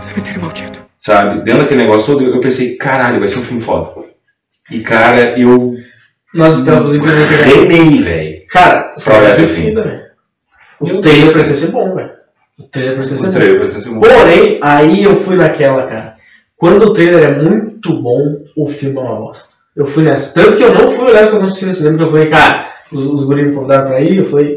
Cemitério 0.00 0.40
maldito. 0.40 0.80
sabe? 0.98 1.42
Dentro 1.44 1.62
daquele 1.62 1.82
negócio 1.82 2.12
todo, 2.14 2.24
eu 2.24 2.40
pensei, 2.40 2.76
caralho, 2.76 3.20
vai 3.20 3.28
ser 3.28 3.38
um 3.38 3.42
filme 3.42 3.62
foda. 3.62 4.05
E 4.70 4.80
cara, 4.80 5.38
eu 5.38 5.74
Nós 6.34 6.58
estamos 6.58 6.94
inclusive 6.94 7.34
remei, 7.36 8.02
velho. 8.02 8.46
Cara, 8.48 8.92
os 8.96 9.04
caras 9.04 9.36
velho. 9.84 10.06
Meu 10.80 10.96
O 10.96 11.00
trailer 11.00 11.32
precisa 11.32 11.66
ser 11.66 11.72
bom, 11.72 11.94
velho. 11.94 12.10
O 12.58 12.64
trailer 12.64 12.96
precisa 12.96 13.28
O 13.28 13.32
ser 13.32 13.38
bom. 13.38 13.44
trailer 13.44 13.70
ser 13.70 13.90
bom. 13.90 14.00
Porém, 14.00 14.60
aí 14.62 15.04
eu 15.04 15.16
fui 15.16 15.36
naquela, 15.36 15.86
cara. 15.86 16.14
Quando 16.56 16.84
o 16.86 16.92
trailer 16.92 17.24
é 17.24 17.42
muito 17.42 18.00
bom, 18.00 18.44
o 18.56 18.66
filme 18.66 18.96
é 18.98 19.00
uma 19.00 19.16
bosta. 19.16 19.56
Eu 19.76 19.86
fui 19.86 20.04
nessa. 20.04 20.32
Tanto 20.34 20.56
que 20.56 20.64
eu 20.64 20.72
não 20.74 20.90
fui 20.90 21.04
olhar 21.04 21.28
quando 21.28 21.42
eu 21.42 21.44
assisti 21.44 21.66
no 21.66 21.74
cinema, 21.74 21.98
que 21.98 22.04
eu 22.04 22.10
falei, 22.10 22.26
cara, 22.26 22.70
os, 22.90 23.04
os 23.04 23.24
guris 23.24 23.46
me 23.46 23.54
convidaram 23.54 23.88
pra 23.88 24.00
ir, 24.00 24.18
eu 24.18 24.24
falei, 24.24 24.56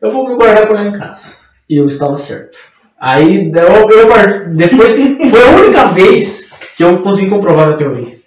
eu 0.00 0.10
vou 0.10 0.28
me 0.28 0.36
guardar 0.36 0.66
pra 0.66 0.80
olhar 0.80 0.94
em 0.94 0.98
casa. 0.98 1.38
E 1.68 1.76
eu 1.76 1.86
estava 1.86 2.16
certo. 2.16 2.58
Aí, 3.00 3.50
eu, 3.52 3.90
eu 3.90 4.54
depois, 4.54 4.92
foi 5.30 5.42
a 5.42 5.50
única 5.56 5.86
vez 5.86 6.50
que 6.76 6.84
eu 6.84 7.02
consegui 7.02 7.30
comprovar 7.30 7.66
minha 7.66 7.76
teoria. 7.76 8.19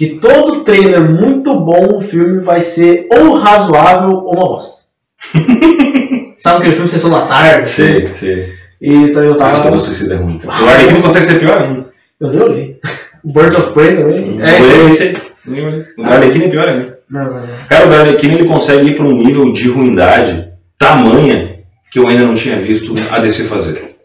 Que 0.00 0.18
todo 0.18 0.64
trailer 0.64 0.98
muito 1.10 1.60
bom, 1.60 1.98
o 1.98 2.00
filme 2.00 2.40
vai 2.40 2.58
ser 2.58 3.06
ou 3.12 3.34
razoável 3.38 4.08
ou 4.12 4.32
uma 4.32 4.48
bosta. 4.48 4.80
Sabe 6.38 6.56
aquele 6.56 6.72
filme 6.72 6.88
Sessão 6.88 7.10
da 7.10 7.26
Tarde? 7.26 7.60
assim? 7.60 7.82
Sei, 7.82 8.14
sei. 8.14 8.46
E 8.80 8.94
então 8.94 9.22
eu 9.22 9.34
Ah, 9.34 9.36
tava. 9.36 9.52
Esquadrão 9.52 9.78
Suicida 9.78 10.14
é 10.14 10.16
ruim. 10.16 10.40
O 10.42 10.50
Arlequino 10.50 11.02
consegue 11.02 11.26
ser 11.26 11.38
pior 11.38 11.62
ainda. 11.62 11.86
Eu 12.18 12.30
nem 12.30 12.42
olhei. 12.42 12.80
Birds 13.22 13.58
of 13.58 13.74
Prey 13.74 13.94
também. 13.98 14.40
É, 14.42 14.48
É, 14.48 14.88
esse 14.88 15.02
aí. 15.02 15.16
O 15.98 16.02
da 16.02 16.12
Arlequina 16.14 16.44
é 16.46 16.48
pior 16.48 16.66
ainda. 16.66 16.98
não, 17.10 17.24
não, 17.24 17.32
não. 17.34 17.40
Cara, 17.68 17.86
o 17.86 17.90
da 17.90 18.00
Arlequina 18.00 18.34
ele 18.36 18.48
consegue 18.48 18.88
ir 18.92 18.96
para 18.96 19.04
um 19.04 19.12
nível 19.12 19.52
de 19.52 19.68
ruindade 19.68 20.48
tamanha 20.78 21.58
que 21.92 21.98
eu 21.98 22.08
ainda 22.08 22.24
não 22.24 22.34
tinha 22.34 22.56
visto 22.56 22.94
a 23.12 23.18
DC 23.18 23.44
fazer. 23.44 23.96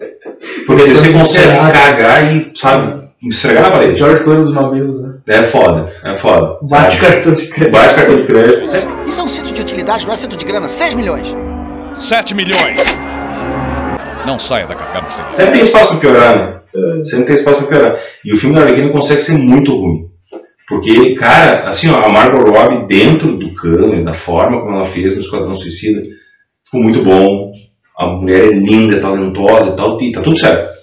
Porque 0.67 0.83
a 0.83 0.87
DC 0.87 1.13
consegue 1.13 1.55
cagar 1.71 2.35
e, 2.35 2.51
sabe, 2.53 3.01
esfregar 3.25 3.63
na 3.63 3.71
parede. 3.71 3.97
George 3.97 4.23
Clooney 4.23 4.43
dos 4.43 4.51
Mamilos? 4.51 5.04
É 5.27 5.41
foda, 5.41 5.91
é 6.03 6.13
foda. 6.13 6.59
Bate 6.61 6.97
sabe? 6.97 7.13
cartão 7.13 7.33
de 7.33 7.47
crédito. 7.47 7.71
Bate 7.71 7.95
cartão 7.95 8.15
de 8.15 8.27
crédito. 8.27 8.63
Isso 9.07 9.19
é 9.19 9.23
um 9.23 9.27
cinto 9.27 9.53
de 9.53 9.61
utilidade, 9.61 10.05
não 10.05 10.13
é 10.13 10.17
cinto 10.17 10.37
de 10.37 10.45
grana. 10.45 10.69
6 10.69 10.93
milhões. 10.93 11.35
7 11.95 12.35
milhões. 12.35 12.77
Não 14.25 14.37
saia 14.37 14.67
da 14.67 14.75
caverna 14.75 15.09
sem. 15.09 15.27
Sempre 15.29 15.53
tem 15.53 15.61
espaço 15.63 15.87
pra 15.89 15.97
piorar, 15.97 16.37
né? 16.37 16.59
Sempre 17.05 17.25
tem 17.25 17.35
espaço 17.35 17.63
pra 17.63 17.67
piorar. 17.67 17.99
E 18.23 18.33
o 18.33 18.37
filme 18.37 18.55
da 18.55 18.61
Arlequina 18.61 18.89
consegue 18.89 19.21
ser 19.21 19.37
muito 19.37 19.75
ruim. 19.75 20.09
Porque, 20.67 21.15
cara, 21.15 21.69
assim, 21.69 21.89
ó, 21.89 22.03
a 22.03 22.09
Margot 22.09 22.43
Robbie 22.43 22.87
dentro 22.87 23.35
do 23.35 23.53
cano, 23.53 24.03
da 24.03 24.13
forma 24.13 24.61
como 24.61 24.75
ela 24.75 24.85
fez 24.85 25.15
no 25.15 25.21
Esquadrão 25.21 25.55
Suicida, 25.55 26.01
ficou 26.63 26.81
muito 26.81 27.03
bom. 27.03 27.51
A 27.97 28.07
mulher 28.07 28.45
é 28.45 28.51
linda, 28.51 28.99
talentosa 28.99 29.71
e 29.71 29.75
tal, 29.75 30.01
e 30.01 30.11
tá 30.11 30.21
tudo 30.21 30.37
certo. 30.37 30.74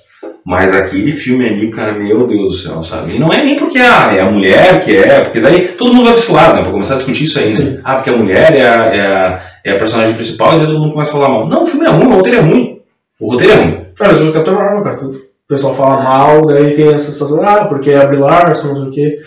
Mas 0.45 0.75
aquele 0.75 1.13
filme 1.13 1.49
ali, 1.49 1.71
cara, 1.71 1.93
meu 1.93 2.27
Deus 2.27 2.43
do 2.43 2.53
céu, 2.53 2.83
sabe? 2.83 3.15
E 3.15 3.19
não 3.19 3.33
é 3.33 3.45
nem 3.45 3.57
porque 3.57 3.79
ah, 3.79 4.11
é 4.13 4.21
a 4.21 4.31
mulher 4.31 4.81
que 4.81 4.97
é, 4.97 5.21
porque 5.23 5.41
daí 5.41 5.69
todo 5.69 5.95
mundo 5.95 6.05
vai 6.05 6.15
pra 6.15 6.23
esse 6.23 6.33
lado, 6.33 6.57
né? 6.57 6.63
Pra 6.63 6.73
começar 6.73 6.95
a 6.95 6.97
discutir 6.97 7.25
isso 7.25 7.39
ainda. 7.39 7.55
Sim. 7.55 7.79
Ah, 7.85 7.95
porque 7.95 8.11
a 8.11 8.17
mulher 8.17 8.53
é 8.57 8.69
a, 8.69 8.75
é, 8.87 9.01
a, 9.07 9.43
é 9.65 9.73
a 9.73 9.77
personagem 9.77 10.15
principal 10.15 10.55
e 10.55 10.59
daí 10.59 10.67
todo 10.67 10.81
mundo 10.81 10.93
começa 10.95 11.13
a 11.13 11.15
falar 11.15 11.29
mal. 11.29 11.49
Não, 11.49 11.63
o 11.63 11.67
filme 11.67 11.87
é 11.87 11.91
ruim, 11.91 12.07
o 12.07 12.15
roteiro 12.17 12.39
é 12.39 12.41
ruim. 12.41 12.81
O 13.21 13.33
roteiro 13.33 13.53
é 13.53 13.57
ruim. 13.57 13.87
Ah, 14.01 14.09
mas 14.09 14.21
o 14.21 14.33
Capitão 14.33 14.55
Marvel, 14.55 14.83
cara. 14.83 14.97
O 15.07 15.15
pessoal 15.49 15.75
fala 15.75 16.03
mal, 16.03 16.47
daí 16.47 16.73
tem 16.73 16.93
essa 16.93 17.13
situação, 17.13 17.41
ah, 17.45 17.67
porque 17.67 17.91
é 17.91 17.99
a 17.99 18.07
Brie 18.07 18.19
Larson, 18.19 18.69
não 18.69 18.77
sei 18.77 18.85
o 18.87 18.91
quê. 18.91 19.19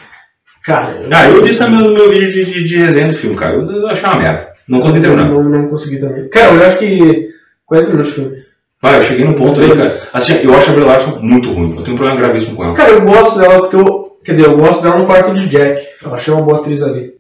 Cara, 0.66 0.98
eu, 1.02 1.10
Ah, 1.12 1.30
eu 1.30 1.44
disse 1.44 1.60
também 1.60 1.80
no 1.82 1.94
meu 1.94 2.10
vídeo 2.12 2.32
de, 2.32 2.46
de, 2.46 2.64
de 2.64 2.78
resenha 2.78 3.08
do 3.08 3.14
filme, 3.16 3.36
cara. 3.38 3.56
Eu, 3.56 3.72
eu 3.72 3.88
achei 3.88 4.10
uma 4.10 4.18
merda. 4.18 4.50
Não 4.68 4.82
consegui 4.82 5.02
terminar. 5.02 5.30
não, 5.30 5.44
não 5.44 5.68
consegui 5.68 5.98
também. 6.00 6.28
Cara, 6.30 6.54
eu 6.54 6.66
acho 6.66 6.80
que 6.80 7.30
40 7.68 7.90
minutos 7.92 8.10
de 8.10 8.20
filme. 8.20 8.38
Vai, 8.86 8.98
eu 8.98 9.02
cheguei 9.02 9.26
num 9.26 9.34
ponto 9.34 9.60
aí, 9.62 9.76
cara. 9.76 9.92
Assim, 10.14 10.40
eu 10.44 10.54
acho 10.56 10.70
a 10.70 10.74
Brie 10.74 10.86
Larson 10.86 11.20
muito 11.22 11.52
ruim. 11.52 11.76
Eu 11.78 11.84
tenho 11.84 11.96
um 11.96 11.98
problema 11.98 12.22
gravíssimo 12.22 12.56
com 12.56 12.64
ela. 12.66 12.74
Cara, 12.76 12.92
eu 12.92 13.02
gosto 13.02 13.40
dela 13.40 13.60
porque 13.60 13.76
eu. 13.76 14.06
Quer 14.24 14.34
dizer, 14.34 14.48
eu 14.48 14.56
gosto 14.58 14.82
dela 14.84 14.98
no 14.98 15.06
quarto 15.06 15.34
de 15.34 15.48
Jack. 15.48 15.84
Eu 16.04 16.14
achei 16.14 16.34
uma 16.34 16.44
boa 16.44 16.58
atriz 16.60 16.82
ali. 16.84 17.14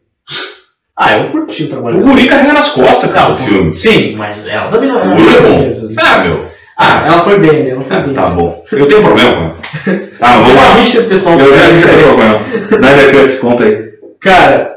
Ah, 0.97 1.17
eu 1.17 1.29
curti 1.31 1.63
o 1.63 1.67
trabalho 1.69 1.97
O 1.97 1.99
dela. 2.01 2.11
guri 2.11 2.27
carrega 2.27 2.53
nas 2.53 2.69
costas, 2.69 3.11
cara, 3.11 3.33
o 3.33 3.35
filme. 3.35 3.73
Sim, 3.73 4.15
mas 4.15 4.47
ela 4.47 4.69
também 4.69 4.89
não 4.89 4.99
é 4.99 5.01
O 5.01 5.05
uma 5.07 5.15
guri 5.15 5.35
é 5.35 5.41
bom. 5.41 5.57
ali. 5.85 5.95
Ah, 5.99 6.17
meu. 6.19 6.45
Ah, 6.77 7.03
ela 7.07 7.21
foi 7.21 7.39
bem, 7.39 7.69
ela 7.69 7.81
foi 7.81 7.95
Ah, 7.97 7.99
bem. 8.01 8.13
tá 8.13 8.27
bom. 8.27 8.63
Eu 8.71 8.87
tenho 8.87 9.01
problema 9.03 9.31
com 9.31 9.37
ela. 9.41 9.55
Ah, 10.21 10.37
mas 10.37 10.47
vamos 10.47 10.51
Uma 10.53 10.61
lá. 10.69 10.75
rixa 10.75 11.01
pessoal. 11.03 11.39
Eu 11.39 11.49
já 11.57 11.71
já 11.73 11.87
tenho 11.89 12.07
problema. 12.07 12.41
Snyder 12.71 13.11
Cut, 13.21 13.35
conta 13.37 13.63
aí. 13.65 13.77
Cara, 14.21 14.75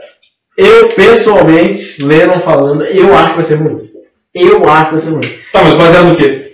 eu 0.57 0.89
pessoalmente, 0.89 2.03
Lennon 2.05 2.39
falando, 2.41 2.85
eu 2.85 3.15
acho 3.17 3.29
que 3.29 3.35
vai 3.35 3.43
ser 3.43 3.55
ruim. 3.57 3.77
Eu 4.35 4.69
acho 4.69 4.85
que 4.87 4.91
vai 4.91 4.99
ser 4.99 5.11
ruim. 5.11 5.21
Tá, 5.53 5.63
mas 5.65 5.75
baseado 5.75 6.05
no 6.09 6.17
quê? 6.17 6.48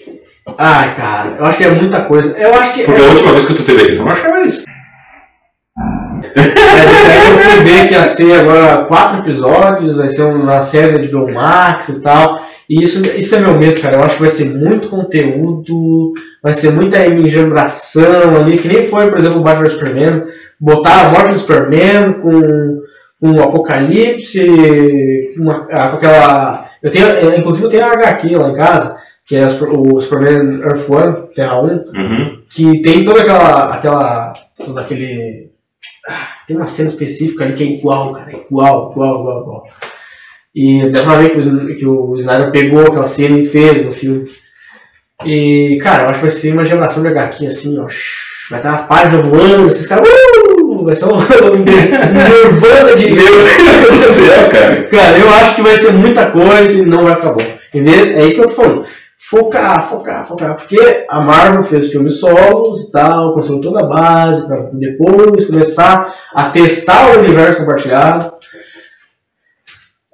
Ai, 0.58 0.94
cara, 0.94 1.36
eu 1.38 1.44
acho 1.46 1.58
que 1.58 1.64
é 1.64 1.70
muita 1.70 2.02
coisa. 2.02 2.36
Eu 2.38 2.54
acho 2.54 2.74
que. 2.74 2.84
Porque 2.84 3.00
a 3.00 3.06
última 3.06 3.32
vez 3.32 3.46
que 3.46 3.54
tu 3.54 3.62
teve 3.64 3.82
aqui, 3.82 3.96
tu 3.96 4.02
não 4.02 4.10
achava 4.12 4.40
isso. 4.42 4.64
Mas 6.36 7.10
aí 7.10 7.30
eu 7.30 7.38
fui 7.38 7.64
ver 7.64 7.88
que 7.88 7.94
ia 7.94 8.04
ser 8.04 8.40
agora 8.40 8.84
quatro 8.84 9.18
episódios, 9.20 9.96
vai 9.96 10.08
ser 10.08 10.22
uma 10.22 10.60
série 10.60 10.98
de 10.98 11.08
HBO 11.08 11.32
Max 11.32 11.88
e 11.88 12.00
tal. 12.00 12.42
E 12.68 12.82
isso, 12.82 13.02
isso 13.18 13.34
é 13.36 13.40
meu 13.40 13.58
medo, 13.58 13.80
cara. 13.80 13.96
Eu 13.96 14.02
acho 14.02 14.14
que 14.16 14.20
vai 14.22 14.30
ser 14.30 14.54
muito 14.54 14.88
conteúdo, 14.88 16.12
vai 16.42 16.52
ser 16.52 16.70
muita 16.72 17.04
engembração 17.06 18.36
ali, 18.36 18.58
que 18.58 18.68
nem 18.68 18.82
foi, 18.84 19.08
por 19.08 19.18
exemplo, 19.18 19.40
o 19.40 19.42
Batman 19.42 19.68
Superman. 19.68 20.22
Botar 20.60 21.06
a 21.06 21.08
morte 21.10 21.32
do 21.32 21.38
Superman 21.38 22.14
com, 22.14 22.80
com 23.20 23.32
o 23.32 23.42
Apocalipse, 23.42 24.46
com, 25.36 25.42
uma- 25.42 25.66
com 25.66 25.96
aquela. 25.96 26.66
Eu 26.82 26.90
tenho, 26.90 27.34
inclusive 27.38 27.66
eu 27.66 27.70
tenho 27.70 27.84
a 27.84 27.92
HQ 27.92 28.36
lá 28.36 28.48
em 28.50 28.54
casa, 28.56 28.94
que 29.26 29.36
é 29.36 29.46
o 29.46 29.98
Superman 30.00 30.60
Earth 30.62 30.88
One, 30.90 31.34
Terra 31.34 31.60
1, 31.62 31.66
Uhum. 31.66 32.38
que 32.50 32.82
tem 32.82 33.02
toda 33.04 33.22
aquela. 33.22 33.74
aquela 33.74 34.32
todo 34.56 34.78
aquele 34.78 35.50
ah, 36.08 36.28
tem 36.46 36.56
uma 36.56 36.66
cena 36.66 36.88
específica 36.90 37.44
ali 37.44 37.54
que 37.54 37.62
é 37.64 37.66
igual, 37.66 38.12
cara. 38.12 38.30
é 38.32 38.36
Igual, 38.36 38.92
igual, 38.92 39.20
igual, 39.20 39.40
igual. 39.42 39.64
E 40.54 40.90
dá 40.90 41.02
pra 41.02 41.16
ver 41.16 41.30
que 41.30 41.38
o, 41.38 41.74
que 41.74 41.86
o 41.86 42.14
Snyder 42.16 42.52
pegou 42.52 42.82
aquela 42.86 43.06
cena 43.06 43.38
e 43.38 43.46
fez 43.46 43.84
no 43.84 43.90
filme. 43.92 44.26
E, 45.24 45.78
cara, 45.82 46.02
eu 46.04 46.08
acho 46.10 46.18
que 46.20 46.26
vai 46.26 46.30
ser 46.34 46.52
uma 46.52 46.64
geração 46.64 47.02
de 47.02 47.08
HQ 47.08 47.46
assim, 47.46 47.78
ó. 47.78 47.86
Vai 48.50 48.58
estar 48.60 48.74
a 48.74 48.82
página 48.82 49.22
voando, 49.22 49.66
esses 49.68 49.86
caras. 49.88 50.06
Uh, 50.06 50.84
vai 50.84 50.94
ser 50.94 51.06
um 51.06 51.16
Nirvana 51.64 52.94
de. 52.94 53.10
Meu 53.10 53.24
Deus 53.24 53.84
do 53.86 53.92
céu, 54.12 54.50
cara. 54.50 54.82
Cara, 54.84 55.18
eu 55.18 55.30
acho 55.30 55.56
que 55.56 55.62
vai 55.62 55.74
ser 55.76 55.92
muita 55.92 56.30
coisa 56.30 56.78
e 56.78 56.84
não 56.86 57.04
vai 57.04 57.16
ficar 57.16 57.32
bom. 57.32 57.46
Entendeu? 57.72 58.16
É 58.16 58.26
isso 58.26 58.36
que 58.36 58.42
eu 58.42 58.48
tô 58.48 58.54
falando. 58.54 58.86
Focar, 59.26 59.88
focar, 59.88 60.26
focar. 60.26 60.54
Porque 60.54 61.06
a 61.08 61.20
Marvel 61.22 61.62
fez 61.62 61.90
filmes 61.90 62.20
solos 62.20 62.82
e 62.82 62.92
tal, 62.92 63.32
construiu 63.32 63.62
toda 63.62 63.80
a 63.80 63.88
base 63.88 64.46
pra 64.46 64.68
depois 64.74 65.46
começar 65.46 66.14
a 66.34 66.50
testar 66.50 67.08
o 67.08 67.20
universo 67.20 67.60
compartilhado. 67.60 68.34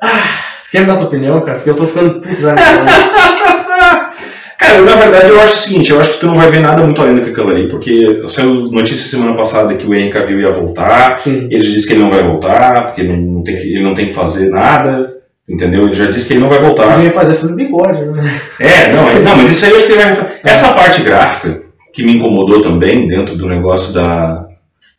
Ah, 0.01 0.39
você 0.57 0.71
quer 0.71 0.81
me 0.83 0.87
dar 0.87 0.97
tua 0.97 1.09
opinião, 1.09 1.41
cara? 1.41 1.57
Porque 1.57 1.71
eu 1.71 1.75
tô 1.75 1.87
ficando 1.89 2.21
puto 2.21 2.37
já. 2.37 2.55
Cara, 4.57 4.83
na 4.83 4.95
verdade 4.95 5.31
eu 5.31 5.41
acho 5.41 5.55
o 5.55 5.59
seguinte, 5.59 5.91
eu 5.91 5.99
acho 5.99 6.13
que 6.13 6.21
tu 6.21 6.27
não 6.27 6.35
vai 6.35 6.51
ver 6.51 6.61
nada 6.61 6.83
muito 6.83 7.01
além 7.01 7.15
do 7.15 7.23
que 7.23 7.31
aquilo 7.31 7.51
ali, 7.51 7.69
porque 7.69 8.23
saiu 8.27 8.71
notícia 8.71 9.09
semana 9.09 9.35
passada 9.35 9.75
que 9.75 9.87
o 9.87 9.95
Henry 9.95 10.11
Cavill 10.11 10.41
ia 10.41 10.53
voltar, 10.53 11.15
Sim. 11.15 11.49
ele 11.51 11.63
disse 11.63 11.87
que 11.87 11.95
ele 11.95 12.03
não 12.03 12.11
vai 12.11 12.23
voltar, 12.23 12.85
porque 12.85 13.01
ele 13.01 13.17
não 13.17 13.43
tem 13.43 13.57
que, 13.57 13.63
ele 13.63 13.83
não 13.83 13.95
tem 13.95 14.09
que 14.09 14.13
fazer 14.13 14.51
nada, 14.51 15.20
entendeu? 15.51 15.85
Ele 15.85 15.95
já 15.95 16.07
disse 16.07 16.29
que 16.29 16.35
ele 16.35 16.41
não 16.41 16.49
vai 16.49 16.59
voltar. 16.61 16.99
Eu 16.99 17.05
ia 17.05 17.11
fazer 17.11 17.33
essa 17.33 17.49
no 17.51 17.57
bigode, 17.57 18.01
né? 18.07 18.25
É, 18.61 18.93
não, 18.93 19.21
não, 19.23 19.37
mas 19.37 19.51
isso 19.51 19.65
aí 19.65 19.71
eu 19.73 19.77
acho 19.79 19.87
que 19.87 19.93
ele 19.93 20.03
vai. 20.03 20.33
Essa 20.45 20.73
parte 20.75 21.03
gráfica 21.03 21.63
que 21.93 22.03
me 22.05 22.17
incomodou 22.17 22.61
também 22.61 23.07
dentro 23.07 23.37
do 23.37 23.49
negócio 23.49 23.93
da, 23.93 24.47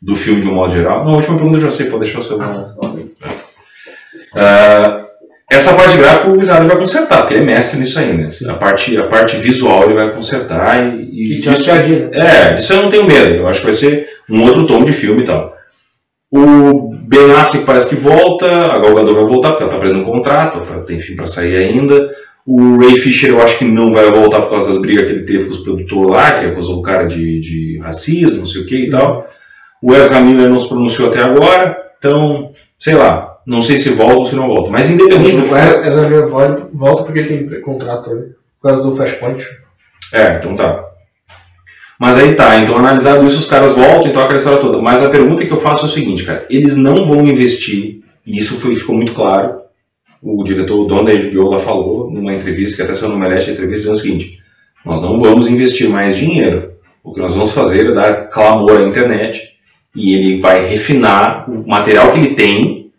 do 0.00 0.14
filme 0.14 0.40
de 0.40 0.48
um 0.48 0.54
modo 0.54 0.72
geral. 0.72 1.04
Não, 1.04 1.12
a 1.12 1.16
última 1.16 1.36
pergunta 1.36 1.56
eu 1.56 1.62
já 1.62 1.70
sei, 1.70 1.86
pode 1.86 2.04
deixar 2.04 2.20
o 2.20 2.22
seu. 2.22 2.38
Ah, 4.34 5.04
essa 5.50 5.74
parte 5.74 5.98
gráfica 5.98 6.30
o 6.30 6.40
Snyder 6.40 6.66
vai 6.66 6.78
consertar, 6.78 7.18
porque 7.20 7.34
ele 7.34 7.42
é 7.42 7.46
mestre 7.46 7.78
nisso 7.80 7.98
aí, 7.98 8.12
né? 8.16 8.26
A 8.48 8.54
parte, 8.54 8.96
a 8.96 9.06
parte 9.06 9.36
visual 9.36 9.84
ele 9.84 9.94
vai 9.94 10.14
consertar 10.14 10.94
e. 10.94 11.36
E 11.36 11.40
tinha 11.40 11.52
isso- 11.54 11.64
piadinha. 11.64 12.08
é, 12.12 12.54
disso 12.54 12.72
eu 12.72 12.82
não 12.82 12.90
tenho 12.90 13.04
medo. 13.06 13.34
Eu 13.34 13.48
acho 13.48 13.60
que 13.60 13.66
vai 13.66 13.74
ser 13.74 14.08
um 14.30 14.42
outro 14.42 14.66
tom 14.66 14.84
de 14.84 14.92
filme 14.92 15.22
e 15.22 15.26
tal. 15.26 15.54
O 16.30 16.91
Ben 17.06 17.30
Affleck 17.32 17.64
parece 17.66 17.94
que 17.94 18.00
volta, 18.00 18.46
a 18.46 18.78
Gal 18.78 18.94
Gadot 18.94 19.14
vai 19.14 19.24
voltar 19.24 19.50
porque 19.50 19.64
ela 19.64 19.72
tá 19.72 19.78
presa 19.78 19.96
no 19.96 20.04
contrato, 20.04 20.58
ela 20.58 20.66
tá- 20.66 20.80
tem 20.86 21.00
fim 21.00 21.16
pra 21.16 21.26
sair 21.26 21.56
ainda. 21.56 22.10
O 22.46 22.78
Ray 22.78 22.96
Fisher 22.96 23.30
eu 23.30 23.42
acho 23.42 23.58
que 23.58 23.64
não 23.64 23.92
vai 23.92 24.10
voltar 24.10 24.40
por 24.42 24.50
causa 24.50 24.68
das 24.72 24.80
brigas 24.80 25.06
que 25.06 25.12
ele 25.12 25.24
teve 25.24 25.44
com 25.44 25.52
os 25.52 25.60
produtores 25.60 26.10
lá, 26.10 26.32
que 26.32 26.44
acusou 26.46 26.78
o 26.78 26.82
cara 26.82 27.04
de, 27.04 27.40
de 27.40 27.78
racismo, 27.82 28.38
não 28.38 28.46
sei 28.46 28.62
o 28.62 28.66
que 28.66 28.86
e 28.86 28.90
tal. 28.90 29.26
O 29.80 29.94
Ezra 29.94 30.20
Miller 30.20 30.48
não 30.48 30.58
se 30.58 30.68
pronunciou 30.68 31.08
até 31.08 31.20
agora, 31.22 31.76
então, 31.98 32.52
sei 32.78 32.94
lá, 32.94 33.36
não 33.46 33.60
sei 33.62 33.78
se 33.78 33.90
volta 33.90 34.14
ou 34.16 34.26
se 34.26 34.34
não 34.36 34.46
volta. 34.48 34.70
Mas 34.70 34.90
independente 34.90 35.36
do 35.36 35.42
que 35.44 35.48
for, 35.48 35.58
Essa 35.84 36.08
minha 36.08 36.26
volta 36.26 36.68
volta 36.72 37.02
porque 37.04 37.18
ele 37.20 37.48
tem 37.48 37.60
contrato 37.60 38.10
ali. 38.10 38.22
Por 38.60 38.68
causa 38.68 38.82
do 38.82 38.92
Flashpoint. 38.92 39.44
É, 40.12 40.36
então 40.36 40.54
tá. 40.56 40.84
Mas 41.98 42.18
aí 42.18 42.34
tá, 42.34 42.58
então 42.58 42.76
analisado 42.76 43.24
isso, 43.26 43.38
os 43.38 43.46
caras 43.46 43.76
voltam, 43.76 44.08
então 44.08 44.22
aquela 44.22 44.38
história 44.38 44.58
toda. 44.58 44.80
Mas 44.80 45.02
a 45.02 45.10
pergunta 45.10 45.44
que 45.44 45.52
eu 45.52 45.60
faço 45.60 45.86
é 45.86 45.88
o 45.88 45.92
seguinte, 45.92 46.24
cara, 46.24 46.46
eles 46.50 46.76
não 46.76 47.04
vão 47.04 47.24
investir, 47.26 48.00
e 48.26 48.38
isso 48.38 48.60
foi, 48.60 48.76
ficou 48.76 48.96
muito 48.96 49.12
claro, 49.12 49.62
o 50.22 50.42
diretor, 50.44 50.78
o 50.78 50.86
dono 50.86 51.04
da 51.04 51.14
HBO 51.14 51.50
lá 51.50 51.58
falou, 51.58 52.10
numa 52.10 52.32
entrevista, 52.32 52.76
que 52.76 52.82
até 52.82 52.94
saiu 52.94 53.10
no 53.10 53.18
Melete 53.18 53.50
entrevista, 53.50 53.90
dizendo 53.90 53.96
o 53.96 54.00
seguinte, 54.00 54.38
nós 54.84 55.02
não 55.02 55.18
vamos 55.18 55.48
investir 55.48 55.88
mais 55.88 56.16
dinheiro, 56.16 56.72
o 57.02 57.12
que 57.12 57.20
nós 57.20 57.34
vamos 57.34 57.52
fazer 57.52 57.90
é 57.90 57.94
dar 57.94 58.28
clamor 58.28 58.78
à 58.78 58.82
internet, 58.82 59.52
e 59.94 60.14
ele 60.14 60.40
vai 60.40 60.64
refinar 60.64 61.50
o 61.50 61.66
material 61.68 62.12
que 62.12 62.18
ele 62.18 62.34
tem, 62.34 62.90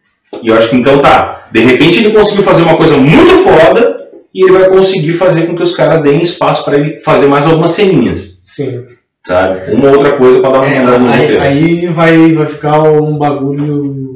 e 0.41 0.47
eu 0.47 0.55
acho 0.55 0.69
que 0.69 0.75
então 0.75 0.99
tá, 0.99 1.47
de 1.51 1.59
repente 1.61 2.03
ele 2.03 2.13
conseguiu 2.13 2.43
fazer 2.43 2.63
uma 2.63 2.77
coisa 2.77 2.97
muito 2.97 3.37
foda, 3.43 4.01
e 4.33 4.43
ele 4.43 4.51
vai 4.51 4.69
conseguir 4.69 5.13
fazer 5.13 5.45
com 5.45 5.55
que 5.55 5.63
os 5.63 5.75
caras 5.75 6.01
deem 6.01 6.21
espaço 6.21 6.65
para 6.65 6.75
ele 6.75 6.97
fazer 6.97 7.27
mais 7.27 7.45
algumas 7.45 7.71
ceninhas, 7.71 8.32
Sim. 8.55 8.85
sabe? 9.25 9.71
Uma 9.71 9.91
outra 9.91 10.17
coisa 10.17 10.39
para 10.41 10.51
dar 10.51 10.57
uma 10.59 10.67
É, 10.67 10.79
mudada 10.79 10.99
no 10.99 11.09
aí, 11.11 11.19
roteiro. 11.21 11.41
aí 11.43 11.87
vai, 11.93 12.33
vai 12.33 12.45
ficar 12.45 12.81
um 12.83 13.17
bagulho. 13.17 14.13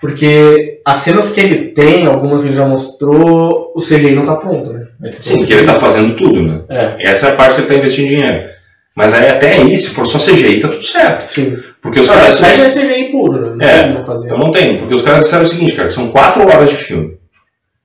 Porque 0.00 0.80
as 0.84 0.96
cenas 0.98 1.30
que 1.32 1.40
ele 1.40 1.68
tem, 1.68 2.06
algumas 2.06 2.42
que 2.42 2.48
ele 2.48 2.56
já 2.56 2.66
mostrou, 2.66 3.72
o 3.74 3.78
CGI 3.80 4.14
não 4.14 4.24
tá 4.24 4.34
pronto, 4.36 4.72
né? 4.72 4.86
Sim, 5.12 5.36
todo- 5.36 5.46
que 5.46 5.52
ele 5.52 5.66
tá 5.66 5.74
fazendo 5.78 6.16
tudo, 6.16 6.42
né? 6.42 6.62
É, 6.68 7.10
Essa 7.10 7.28
é 7.28 7.32
a 7.32 7.36
parte 7.36 7.54
que 7.54 7.60
ele 7.60 7.68
tá 7.68 7.74
investindo 7.76 8.08
dinheiro. 8.08 8.50
Mas 8.96 9.14
aí 9.14 9.28
até 9.30 9.54
aí, 9.54 9.78
se 9.78 9.90
for 9.90 10.06
só 10.06 10.18
CGI, 10.18 10.60
tá 10.60 10.68
tudo 10.68 10.82
certo. 10.82 11.26
sim. 11.26 11.56
Porque 11.80 12.00
os 12.00 12.06
Não, 12.08 12.14
caras. 12.14 12.38
Flash 12.38 12.60
é 12.60 12.68
CGI 12.68 13.10
puro, 13.10 13.40
né? 13.56 13.56
Não 13.56 13.66
É, 13.68 13.82
tem 13.84 13.92
como 13.94 14.04
fazer. 14.04 14.30
Eu 14.30 14.38
não 14.38 14.52
tenho, 14.52 14.78
porque 14.78 14.94
os 14.94 15.02
caras 15.02 15.22
disseram 15.24 15.44
o 15.44 15.46
seguinte, 15.48 15.74
cara, 15.74 15.88
que 15.88 15.94
são 15.94 16.08
quatro 16.08 16.42
horas 16.42 16.68
de 16.68 16.76
filme 16.76 17.16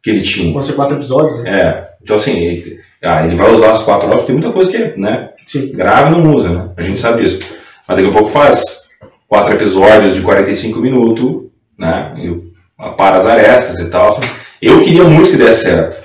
que 0.03 0.09
ele 0.09 0.21
tinha. 0.21 0.51
Vão 0.53 0.61
ser 0.61 0.73
quatro 0.73 0.95
episódios, 0.97 1.41
né? 1.43 1.59
É. 1.61 1.87
Então 2.03 2.15
assim, 2.15 2.39
ele, 2.43 2.79
ah, 3.03 3.25
ele 3.25 3.35
vai 3.35 3.51
usar 3.51 3.71
as 3.71 3.83
quatro 3.83 4.07
horas, 4.07 4.21
porque 4.21 4.33
tem 4.33 4.41
muita 4.41 4.51
coisa 4.51 4.71
que 4.71 4.77
ele, 4.77 4.97
né? 4.97 5.29
Sim. 5.45 5.71
Grava 5.71 6.09
e 6.09 6.11
não 6.11 6.33
usa, 6.33 6.49
né? 6.49 6.69
A 6.75 6.81
gente 6.81 6.99
sabe 6.99 7.23
disso. 7.23 7.39
Mas 7.87 7.97
daqui 7.97 8.09
a 8.09 8.13
pouco 8.13 8.29
faz 8.29 8.89
quatro 9.27 9.53
episódios 9.53 10.15
de 10.15 10.21
45 10.21 10.79
minutos, 10.79 11.51
né? 11.77 12.13
E 12.17 12.47
para 12.97 13.17
as 13.17 13.27
arestas 13.27 13.79
e 13.79 13.89
tal. 13.89 14.19
Eu 14.61 14.83
queria 14.83 15.03
muito 15.03 15.29
que 15.29 15.37
desse 15.37 15.65
certo. 15.65 16.03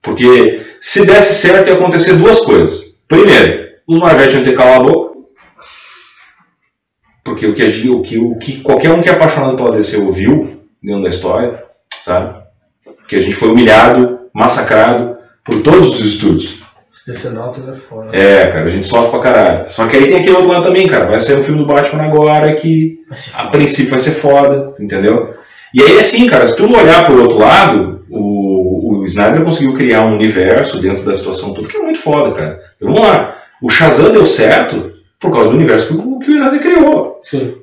Porque 0.00 0.66
se 0.80 1.06
desse 1.06 1.46
certo 1.46 1.68
ia 1.68 1.74
acontecer 1.74 2.14
duas 2.14 2.40
coisas. 2.40 2.94
Primeiro, 3.06 3.68
os 3.86 3.98
Marvete 3.98 4.36
iam 4.36 4.44
ter 4.44 4.56
calar 4.56 4.80
a 4.80 4.82
boca. 4.82 5.10
Porque 7.22 7.46
o 7.46 7.54
que, 7.54 7.90
o, 7.90 8.02
que, 8.02 8.18
o 8.18 8.38
que 8.38 8.60
qualquer 8.60 8.90
um 8.90 9.02
que 9.02 9.10
é 9.10 9.12
apaixonado 9.12 9.56
pela 9.56 9.72
DC 9.72 9.98
ouviu 9.98 10.62
dentro 10.82 11.02
da 11.02 11.10
história, 11.10 11.62
sabe? 12.02 12.42
Porque 12.82 13.16
a 13.16 13.20
gente 13.20 13.34
foi 13.34 13.50
humilhado, 13.50 14.20
massacrado 14.32 15.19
por 15.44 15.60
todos 15.62 15.98
os 15.98 16.04
estúdios. 16.04 16.60
Os 16.92 17.04
Decenautas 17.06 17.68
é 17.68 17.72
foda. 17.72 18.14
É, 18.16 18.46
cara, 18.48 18.66
a 18.66 18.70
gente 18.70 18.86
sofre 18.86 19.10
pra 19.10 19.20
caralho. 19.20 19.68
Só 19.68 19.86
que 19.86 19.96
aí 19.96 20.06
tem 20.06 20.16
aquele 20.18 20.36
outro 20.36 20.50
lado 20.50 20.64
também, 20.64 20.86
cara. 20.86 21.06
Vai 21.06 21.20
sair 21.20 21.36
um 21.38 21.42
filme 21.42 21.60
do 21.60 21.66
Batman 21.66 22.02
agora 22.04 22.52
que 22.54 22.98
ser 23.14 23.32
a 23.36 23.44
princípio 23.46 23.90
vai 23.90 23.98
ser 23.98 24.10
foda, 24.12 24.74
entendeu? 24.78 25.34
E 25.72 25.80
aí 25.82 25.98
assim, 25.98 26.26
cara, 26.26 26.46
se 26.46 26.56
tu 26.56 26.64
olhar 26.64 27.04
pro 27.06 27.22
outro 27.22 27.38
lado, 27.38 28.04
o, 28.10 28.98
o 29.02 29.06
Snyder 29.06 29.44
conseguiu 29.44 29.74
criar 29.74 30.02
um 30.04 30.14
universo 30.16 30.80
dentro 30.80 31.04
da 31.04 31.14
situação 31.14 31.54
toda 31.54 31.68
que 31.68 31.76
é 31.76 31.82
muito 31.82 32.00
foda, 32.00 32.32
cara. 32.34 32.60
Então, 32.76 32.92
vamos 32.92 33.00
lá. 33.08 33.36
O 33.62 33.70
Shazam 33.70 34.12
deu 34.12 34.26
certo 34.26 34.92
por 35.18 35.30
causa 35.32 35.50
do 35.50 35.56
universo 35.56 35.88
que, 35.88 35.94
o- 35.94 36.18
que 36.18 36.30
o 36.32 36.34
Snyder 36.34 36.60
criou. 36.60 37.20
Sim. 37.22 37.54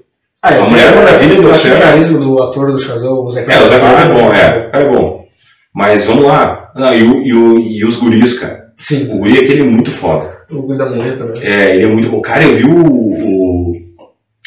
Ah, 0.42 0.56
A 0.56 0.68
Mulher 0.70 0.96
Maravilha 0.96 1.42
deu 1.42 1.54
certo. 1.54 1.78
o 1.78 1.82
carisma 1.82 2.20
do 2.20 2.44
ator 2.44 2.72
do 2.72 2.78
Shazam, 2.78 3.14
o 3.14 3.30
Zé 3.32 3.42
É, 3.50 3.60
o 3.64 3.68
Zé 3.68 3.80
Carlos 3.80 4.02
é 4.02 4.08
bom, 4.22 4.34
é. 4.34 4.68
O 4.68 4.72
cara 4.72 4.84
é 4.86 4.90
bom. 4.90 5.26
Mas 5.74 6.06
vamos 6.06 6.24
lá. 6.26 6.67
Não, 6.78 6.94
e, 6.94 7.04
o- 7.04 7.22
e 7.26 7.34
o- 7.34 7.60
e 7.60 7.86
os 7.86 7.98
guris, 7.98 8.40
cara. 8.40 8.68
Sim, 8.78 9.12
O 9.12 9.18
guri 9.20 9.40
aquele 9.40 9.62
é 9.62 9.66
muito 9.66 9.90
foda. 9.92 10.38
o 10.52 10.62
Guri 10.62 10.78
da 10.78 10.90
muleta, 10.90 11.26
né? 11.26 11.40
É, 11.42 11.76
ele 11.76 11.84
é 11.84 11.88
muito 11.88 12.10
bom. 12.12 12.22
Cara, 12.22 12.44
eu 12.44 12.56
vi 12.56 12.64
o, 12.66 12.86
o 12.86 13.74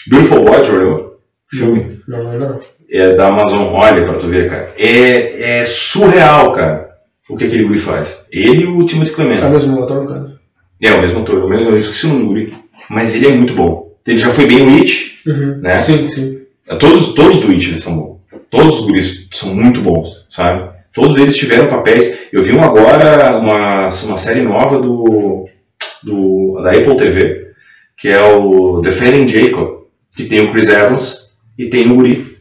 Beautiful 0.09 0.45
já 0.65 0.73
olhou? 0.73 1.19
Filme. 1.51 1.99
Não, 2.07 2.31
ainda 2.31 2.49
não. 2.51 2.59
É 2.93 3.15
da 3.15 3.29
Amazon, 3.29 3.75
olha 3.75 4.05
pra 4.05 4.15
tu 4.15 4.29
ver, 4.29 4.49
cara. 4.49 4.71
É, 4.79 5.61
é 5.61 5.67
surreal, 5.67 6.53
cara, 6.53 6.91
o 7.29 7.37
que 7.37 7.45
aquele 7.45 7.65
guri 7.65 7.79
faz. 7.79 8.25
Ele 8.33 8.63
e 8.63 8.67
o 8.67 8.87
Timothy 8.87 9.11
É 9.11 9.13
o 9.13 9.17
Clement. 9.17 9.51
mesmo 9.51 9.83
ator, 9.83 10.07
caso. 10.07 10.39
É, 10.81 10.93
o 10.93 11.01
mesmo 11.03 11.21
ator, 11.21 11.45
o 11.45 11.49
mesmo, 11.49 11.71
eu 11.71 11.79
esqueci 11.79 12.07
o 12.07 12.11
nome 12.11 12.21
do 12.23 12.27
guri. 12.29 12.55
Mas 12.89 13.15
ele 13.15 13.27
é 13.27 13.33
muito 13.33 13.55
bom. 13.55 13.91
Ele 14.07 14.17
já 14.19 14.31
foi 14.31 14.47
bem 14.47 14.63
o 14.63 14.77
It, 14.79 15.19
Uhum. 15.27 15.59
né? 15.61 15.81
Sim, 15.83 16.07
sim. 16.09 16.39
Todos, 16.79 17.15
todos 17.15 17.41
do 17.41 17.51
It 17.53 17.69
eles 17.69 17.83
são 17.83 17.97
bons. 17.97 18.21
Todos 18.49 18.81
os 18.81 18.87
guris 18.87 19.29
são 19.33 19.55
muito 19.55 19.81
bons, 19.81 20.27
sabe? 20.31 20.71
Todos 21.01 21.17
eles 21.17 21.35
tiveram 21.35 21.67
papéis. 21.67 22.29
Eu 22.31 22.43
vi 22.43 22.53
um 22.53 22.63
agora, 22.63 23.39
uma, 23.39 23.89
uma 23.89 24.19
série 24.19 24.43
nova 24.43 24.79
do, 24.79 25.49
do, 26.03 26.61
da 26.63 26.73
Apple 26.73 26.95
TV, 26.95 27.53
que 27.97 28.11
é 28.11 28.23
o 28.23 28.83
Defending 28.83 29.27
Jacob, 29.27 29.87
que 30.15 30.25
tem 30.25 30.41
o 30.41 30.53
Chris 30.53 30.69
Evans 30.69 31.33
e 31.59 31.71
tem 31.71 31.91
o 31.91 31.95
Guri. 31.95 32.37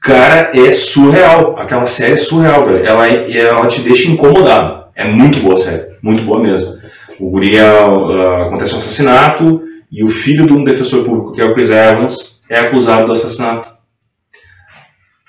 Cara, 0.00 0.52
é 0.54 0.72
surreal. 0.72 1.58
Aquela 1.58 1.86
série 1.86 2.12
é 2.12 2.16
surreal, 2.16 2.64
velho. 2.64 2.86
Ela, 2.86 3.08
ela 3.08 3.66
te 3.66 3.80
deixa 3.80 4.08
incomodado. 4.08 4.84
É 4.94 5.04
muito 5.04 5.40
boa 5.40 5.54
a 5.54 5.58
série. 5.58 5.96
Muito 6.00 6.22
boa 6.22 6.38
mesmo. 6.38 6.74
O 7.18 7.28
Guri 7.28 7.58
ah, 7.58 8.46
acontece 8.46 8.76
um 8.76 8.78
assassinato 8.78 9.62
e 9.90 10.04
o 10.04 10.08
filho 10.08 10.46
de 10.46 10.52
um 10.52 10.62
defensor 10.62 11.04
público, 11.04 11.32
que 11.32 11.40
é 11.40 11.44
o 11.44 11.54
Chris 11.54 11.70
Evans, 11.70 12.40
é 12.48 12.60
acusado 12.60 13.06
do 13.06 13.12
assassinato. 13.12 13.73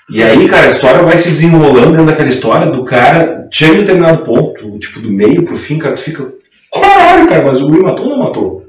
E 0.08 0.22
aí, 0.22 0.48
cara, 0.48 0.66
a 0.66 0.68
história 0.68 1.02
vai 1.02 1.18
se 1.18 1.30
desenrolando 1.30 1.90
dentro 1.90 2.06
daquela 2.06 2.28
história 2.28 2.66
do 2.70 2.84
cara, 2.84 3.48
chega 3.52 3.74
em 3.74 3.78
determinado 3.80 4.22
ponto, 4.22 4.78
tipo, 4.78 5.00
do 5.00 5.10
meio 5.10 5.42
pro 5.44 5.56
fim, 5.56 5.78
cara, 5.78 5.94
tu 5.94 6.00
fica. 6.00 6.28
Caralho, 6.72 7.28
cara, 7.28 7.44
mas 7.44 7.60
o 7.60 7.66
Guri 7.68 7.82
matou 7.82 8.04
ou 8.06 8.10
não 8.10 8.24
matou? 8.24 8.66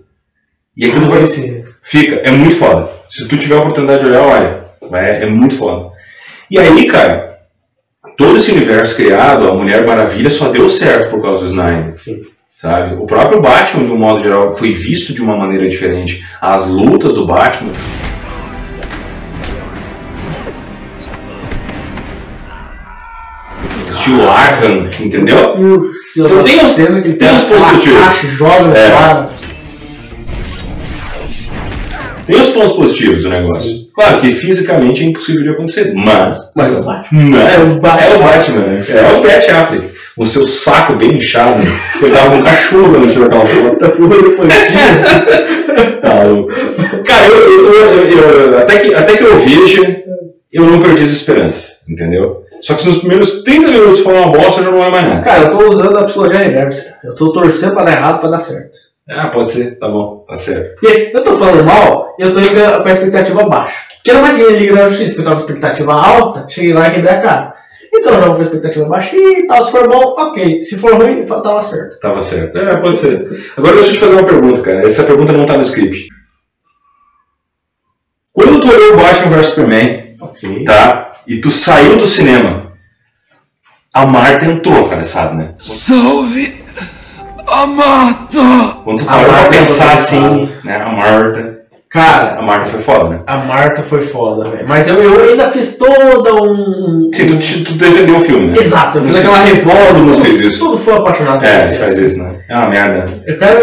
E 0.76 0.86
aquilo 0.86 1.10
vai. 1.10 1.24
Esse- 1.24 1.66
Fica, 1.82 2.16
é 2.18 2.32
muito 2.32 2.56
foda. 2.56 2.90
Se 3.10 3.28
tu 3.28 3.38
tiver 3.38 3.56
a 3.56 3.60
oportunidade 3.60 4.04
de 4.04 4.10
olhar, 4.10 4.22
olha, 4.24 4.66
vai- 4.90 5.22
é 5.24 5.26
muito 5.26 5.56
foda. 5.56 5.90
E 6.52 6.58
aí, 6.60 6.86
cara, 6.88 7.38
todo 8.18 8.36
esse 8.38 8.52
universo 8.52 8.96
criado, 8.96 9.48
a 9.48 9.54
Mulher 9.54 9.86
Maravilha 9.86 10.30
só 10.30 10.50
deu 10.50 10.70
certo 10.70 11.10
por 11.12 11.22
causa 11.22 11.42
do 11.44 11.48
Snyder. 11.48 11.96
Sim. 11.96 12.24
Sabe? 12.62 12.96
O 12.96 13.06
próprio 13.06 13.40
Batman, 13.42 13.86
de 13.86 13.92
um 13.92 13.98
modo 13.98 14.20
geral, 14.22 14.56
foi 14.58 14.74
visto 14.74 15.14
de 15.14 15.22
uma 15.22 15.38
maneira 15.38 15.70
diferente. 15.70 16.26
As 16.42 16.68
lutas 16.68 17.14
do 17.14 17.26
Batman 17.28 17.72
estilo 24.08 24.30
Arkham, 24.30 24.90
entendeu? 25.00 25.58
Meu 25.58 25.78
Deus, 25.80 25.86
Então 26.18 26.44
tem 26.44 26.68
cena 26.70 27.02
que 27.02 27.14
tem 27.14 27.30
uns 27.32 27.42
pontos 27.44 27.68
positivos. 27.68 28.00
caixa 28.00 28.28
joga 28.28 28.78
É. 28.78 29.38
Tem 32.26 32.36
os 32.42 32.50
pontos 32.50 32.74
positivos 32.74 33.24
do 33.24 33.30
negócio. 33.30 33.88
Claro 33.96 34.20
que 34.20 34.34
fisicamente 34.34 35.02
é 35.02 35.06
impossível 35.08 35.44
de 35.44 35.50
acontecer, 35.52 35.94
mas. 35.96 36.38
Mas 36.56 36.74
é 36.76 36.80
o 36.80 36.84
Batman. 36.84 37.24
Mas 37.24 37.54
É 37.54 37.58
o 37.78 37.82
Batman. 37.82 38.06
É 38.14 38.16
o 38.16 38.20
Batman, 38.24 38.60
né? 38.60 38.86
É 38.90 39.22
Bat 39.24 39.52
Affleck. 39.52 39.88
O 40.18 40.26
seu 40.26 40.46
saco 40.46 40.96
bem 40.98 41.14
inchado. 41.18 41.62
Ele 42.02 42.12
tava 42.12 42.32
com 42.32 42.38
um 42.38 42.44
cachorro 42.44 42.90
quando 42.92 43.12
tirou 43.12 43.28
aquela 43.28 43.46
foto. 43.46 43.78
Tá 43.80 43.90
porra 43.90 44.22
depois 44.22 44.54
disso. 44.54 44.74
Tá. 46.02 46.12
Cara, 47.06 47.28
eu, 47.28 47.74
eu, 47.74 47.74
eu- 47.74 48.10
eu- 48.52 48.60
até, 48.60 48.78
que, 48.80 48.94
até 48.94 49.16
que 49.18 49.24
eu 49.24 49.38
veja, 49.38 50.04
eu 50.52 50.66
não 50.66 50.82
perdi 50.82 51.04
as 51.04 51.12
esperanças, 51.12 51.78
entendeu? 51.88 52.42
Só 52.62 52.74
que 52.74 52.82
se 52.82 52.88
nos 52.90 52.98
primeiros 53.00 53.44
30 53.44 53.68
minutos 53.68 54.00
for 54.00 54.14
uma 54.14 54.32
bosta, 54.32 54.64
já 54.64 54.72
não 54.72 54.80
olho 54.80 54.92
mais 54.92 55.08
nada. 55.08 55.22
Cara, 55.22 55.44
eu 55.44 55.50
tô 55.52 55.70
usando 55.70 55.98
a 55.98 56.04
psicologia 56.06 56.40
reversa. 56.40 56.84
cara. 56.84 57.00
Eu 57.04 57.16
tô 57.16 57.32
torcendo 57.32 57.74
pra 57.74 57.84
dar 57.84 57.92
errado 57.92 58.20
pra 58.20 58.30
dar 58.30 58.40
certo. 58.40 58.78
Ah, 59.10 59.28
pode 59.30 59.52
ser, 59.52 59.80
tá 59.80 59.88
bom, 59.88 60.26
tá 60.28 60.36
certo. 60.36 60.76
Porque 60.80 61.12
eu 61.14 61.24
tô 61.24 61.34
falando 61.36 61.64
mal 61.64 62.14
e 62.20 62.24
eu 62.24 62.32
tô 62.32 62.40
indo 62.40 62.50
com 62.84 62.88
a 62.90 62.92
expectativa 62.92 63.44
baixa. 63.48 63.78
Que 64.04 64.10
era 64.12 64.22
mais 64.22 64.36
que 64.36 64.44
Liga 64.44 64.76
da 64.76 64.90
Justiça, 64.90 65.16
que 65.16 65.22
eu 65.22 65.24
tava 65.26 65.36
com 65.38 65.42
a 65.42 65.46
expectativa 65.46 65.94
alta, 65.94 66.46
cheguei 66.50 66.74
lá 66.74 66.88
e 66.88 66.92
quebrei 66.92 67.14
a 67.14 67.22
cara. 67.22 67.54
Então 67.94 68.14
eu 68.16 68.20
jogo 68.22 68.32
com 68.34 68.38
a 68.40 68.42
expectativa 68.42 68.86
baixa 68.86 69.16
e 69.16 69.48
tal. 69.48 69.64
Se 69.64 69.72
for 69.72 69.88
bom, 69.88 70.14
ok. 70.18 70.62
Se 70.64 70.76
for 70.78 70.94
ruim, 71.02 71.24
tava 71.26 71.62
certo. 71.62 72.00
Tava 72.02 72.22
certo. 72.22 72.58
É, 72.58 72.78
pode 72.82 72.98
ser. 72.98 73.52
Agora 73.56 73.76
deixa 73.76 73.90
eu 73.90 73.94
te 73.94 74.00
fazer 74.00 74.14
uma 74.16 74.26
pergunta, 74.28 74.62
cara. 74.62 74.86
Essa 74.86 75.04
pergunta 75.04 75.32
não 75.32 75.46
tá 75.46 75.56
no 75.56 75.62
script. 75.64 76.08
Quando 78.34 78.60
tu 78.62 78.70
olhou 78.70 78.94
o 78.94 78.98
Batman 78.98 79.38
vs 79.38 79.48
Superman, 79.48 80.04
Ok. 80.22 80.64
tá? 80.66 81.17
E 81.28 81.38
tu 81.42 81.52
saiu 81.52 81.98
do 81.98 82.06
cinema, 82.06 82.72
a 83.94 84.06
Marta 84.06 84.46
entrou, 84.46 84.88
cara, 84.88 85.04
sabe, 85.04 85.36
né? 85.36 85.54
Salve 85.60 86.56
a 87.48 87.66
Marta! 87.68 88.78
Quando 88.84 89.00
tu 89.00 89.06
parou 89.06 89.26
pra 89.26 89.44
pensar 89.46 89.94
assim, 89.94 90.50
né? 90.64 90.78
A 90.78 90.90
Marta. 90.92 91.58
Cara, 91.90 92.38
A 92.38 92.42
Marta 92.42 92.66
foi 92.70 92.82
foda, 92.82 93.10
né? 93.10 93.20
a 93.26 93.38
Marta 93.38 93.82
foi 93.82 94.02
foda, 94.02 94.50
velho. 94.50 94.68
Mas 94.68 94.88
eu, 94.90 95.02
eu 95.02 95.30
ainda 95.30 95.50
fiz 95.50 95.78
toda 95.78 96.34
um. 96.36 97.10
Sim, 97.14 97.40
tu, 97.40 97.64
tu 97.64 97.74
defendeu 97.74 98.18
o 98.18 98.22
filme, 98.22 98.48
né? 98.48 98.54
Exato, 98.60 98.98
eu 98.98 99.04
fiz 99.06 99.16
aquela 99.16 99.40
revolta. 99.40 99.94
Todo 99.94 100.08
todo- 100.14 100.22
fez 100.22 100.40
isso. 100.42 100.60
Todo 100.60 100.78
fã 100.78 100.96
apaixonado 100.98 101.46
É, 101.46 101.60
DC, 101.60 101.78
faz 101.78 101.92
assim. 101.94 102.06
isso, 102.06 102.18
né? 102.24 102.37
É 102.50 102.56
uma 102.56 102.70
merda. 102.70 103.06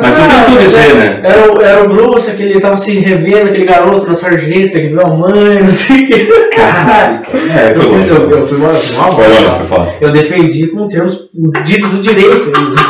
Mas 0.03 0.19
eu 0.19 0.29
tenho 0.29 0.45
tudo 0.45 0.59
dizer, 0.59 0.91
é- 0.91 0.95
né? 0.95 1.21
Era, 1.25 1.53
o- 1.55 1.63
era 1.63 1.85
o 1.85 1.89
Bruce, 1.89 2.31
aquele 2.31 2.51
ele 2.51 2.61
tava 2.61 2.77
se 2.77 2.99
revendo, 2.99 3.49
aquele 3.49 3.65
garoto 3.65 4.07
na 4.07 4.13
sarjeta 4.13 4.79
que 4.79 4.89
viu 4.89 5.01
a 5.01 5.09
mãe, 5.09 5.61
não 5.65 5.71
sei 5.71 6.03
o 6.03 6.07
que. 6.07 6.27
Caralho. 6.55 7.21
É, 7.51 7.71
eu, 7.71 7.99
foi 7.99 8.11
eu, 8.11 8.31
eu 8.31 8.47
fui 8.47 8.59
uma, 8.59 8.75
Foi 8.75 8.99
bosta. 8.99 9.41
bom, 9.43 9.57
foi 9.59 9.67
foda. 9.67 9.95
Eu 10.03 10.11
defendi 10.11 10.67
com 10.67 10.87
termos 10.87 11.31
ditos 11.65 11.91
do 11.93 12.01
direito 12.03 12.53
ainda. 12.55 12.83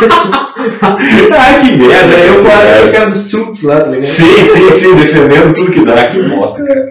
Ah, 1.39 1.59
que 1.61 1.77
merda. 1.77 2.15
eu 2.19 2.43
quase 2.43 2.67
É. 2.67 2.83
que 2.87 2.93
cara 2.93 3.07
do 3.11 3.15
Suits 3.17 3.63
lá, 3.63 3.81
tá 3.81 3.87
ligado? 3.87 4.03
Sim, 4.03 4.45
sim, 4.45 4.71
sim, 4.73 4.97
defendendo 4.97 5.55
tudo 5.55 5.71
que 5.71 5.85
dá, 5.85 6.09
que 6.09 6.21
bosta, 6.23 6.65
cara. 6.65 6.87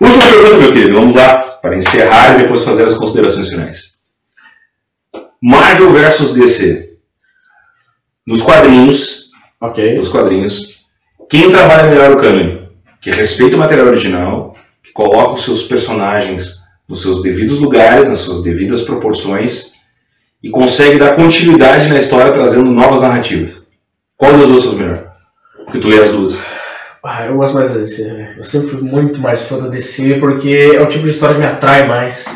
Última 0.00 0.24
pergunta, 0.24 0.56
meu 0.56 0.72
querido, 0.72 0.94
vamos 0.94 1.14
lá, 1.14 1.38
para 1.62 1.76
encerrar 1.76 2.34
e 2.34 2.42
depois 2.42 2.62
fazer 2.62 2.84
as 2.84 2.94
considerações 2.96 3.48
finais. 3.48 3.90
Marvel 5.42 5.92
versus 5.92 6.32
DC. 6.34 6.89
Nos 8.30 8.42
quadrinhos, 8.42 9.30
Ok. 9.60 9.96
nos 9.96 10.08
quadrinhos, 10.08 10.86
quem 11.28 11.50
trabalha 11.50 11.88
melhor 11.90 12.12
o 12.12 12.20
cânone? 12.20 12.68
Que 13.00 13.10
respeita 13.10 13.56
o 13.56 13.58
material 13.58 13.88
original, 13.88 14.54
que 14.84 14.92
coloca 14.92 15.32
os 15.32 15.42
seus 15.42 15.64
personagens 15.64 16.60
nos 16.88 17.02
seus 17.02 17.22
devidos 17.22 17.58
lugares, 17.58 18.08
nas 18.08 18.20
suas 18.20 18.40
devidas 18.44 18.82
proporções, 18.82 19.72
e 20.40 20.48
consegue 20.48 20.96
dar 20.96 21.16
continuidade 21.16 21.88
na 21.88 21.98
história 21.98 22.30
trazendo 22.30 22.70
novas 22.70 23.00
narrativas. 23.00 23.66
Qual 24.16 24.38
das 24.38 24.46
duas 24.46 24.64
o 24.64 24.76
melhor? 24.76 25.12
Porque 25.64 25.80
tu 25.80 25.88
lê 25.88 25.98
as 25.98 26.12
duas. 26.12 26.38
Ah, 27.04 27.26
eu 27.26 27.34
gosto 27.36 27.54
mais 27.54 27.72
da 27.72 27.78
DC, 27.78 28.14
velho. 28.14 28.34
Eu 28.36 28.44
sempre 28.44 28.68
fui 28.68 28.82
muito 28.82 29.18
mais 29.18 29.42
fã 29.42 29.58
da 29.58 29.66
DC 29.66 30.20
porque 30.20 30.76
é 30.76 30.80
o 30.80 30.86
tipo 30.86 31.02
de 31.02 31.10
história 31.10 31.34
que 31.34 31.40
me 31.40 31.48
atrai 31.48 31.84
mais. 31.88 32.26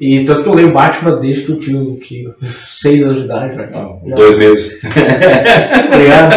E 0.00 0.24
tanto 0.24 0.42
que 0.42 0.48
eu 0.48 0.54
leio 0.54 0.72
Batman 0.72 1.16
desde 1.20 1.44
que 1.44 1.52
eu 1.52 1.58
tinha 1.58 1.96
que, 2.00 2.28
6 2.42 3.02
anos 3.04 3.18
de 3.20 3.24
idade, 3.26 3.56
né? 3.56 3.68
Já- 3.72 4.14
Dois 4.16 4.36
meses. 4.38 4.80
Ligado? 5.96 6.34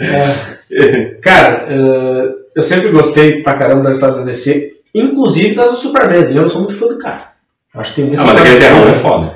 É. 0.00 1.04
Cara, 1.22 1.66
eh, 1.68 2.28
eu 2.54 2.62
sempre 2.62 2.90
gostei 2.90 3.42
pra 3.42 3.54
caramba 3.56 3.82
das 3.84 3.94
histórias 3.96 4.18
da 4.18 4.24
DC, 4.24 4.72
inclusive 4.94 5.54
das 5.54 5.70
do 5.70 5.76
Superman. 5.76 6.30
e 6.32 6.36
Eu 6.36 6.42
não 6.42 6.48
sou 6.48 6.60
muito 6.60 6.76
fã 6.76 6.86
do 6.88 6.98
cara. 6.98 7.32
Acho 7.74 7.94
que 7.94 8.00
tem 8.02 8.06
muito 8.10 8.20
Ah, 8.22 8.26
mas 8.26 8.38
aquele 8.38 8.60
terrão 8.60 8.88
é 8.88 8.92
foda. 8.94 9.32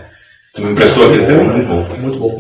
Tu 0.54 0.62
me 0.62 0.72
emprestou 0.72 1.06
aquele 1.08 1.26
terrão, 1.26 1.44
muito 1.44 1.68
bom. 1.68 1.96
Muito 1.98 2.18
bom. 2.18 2.38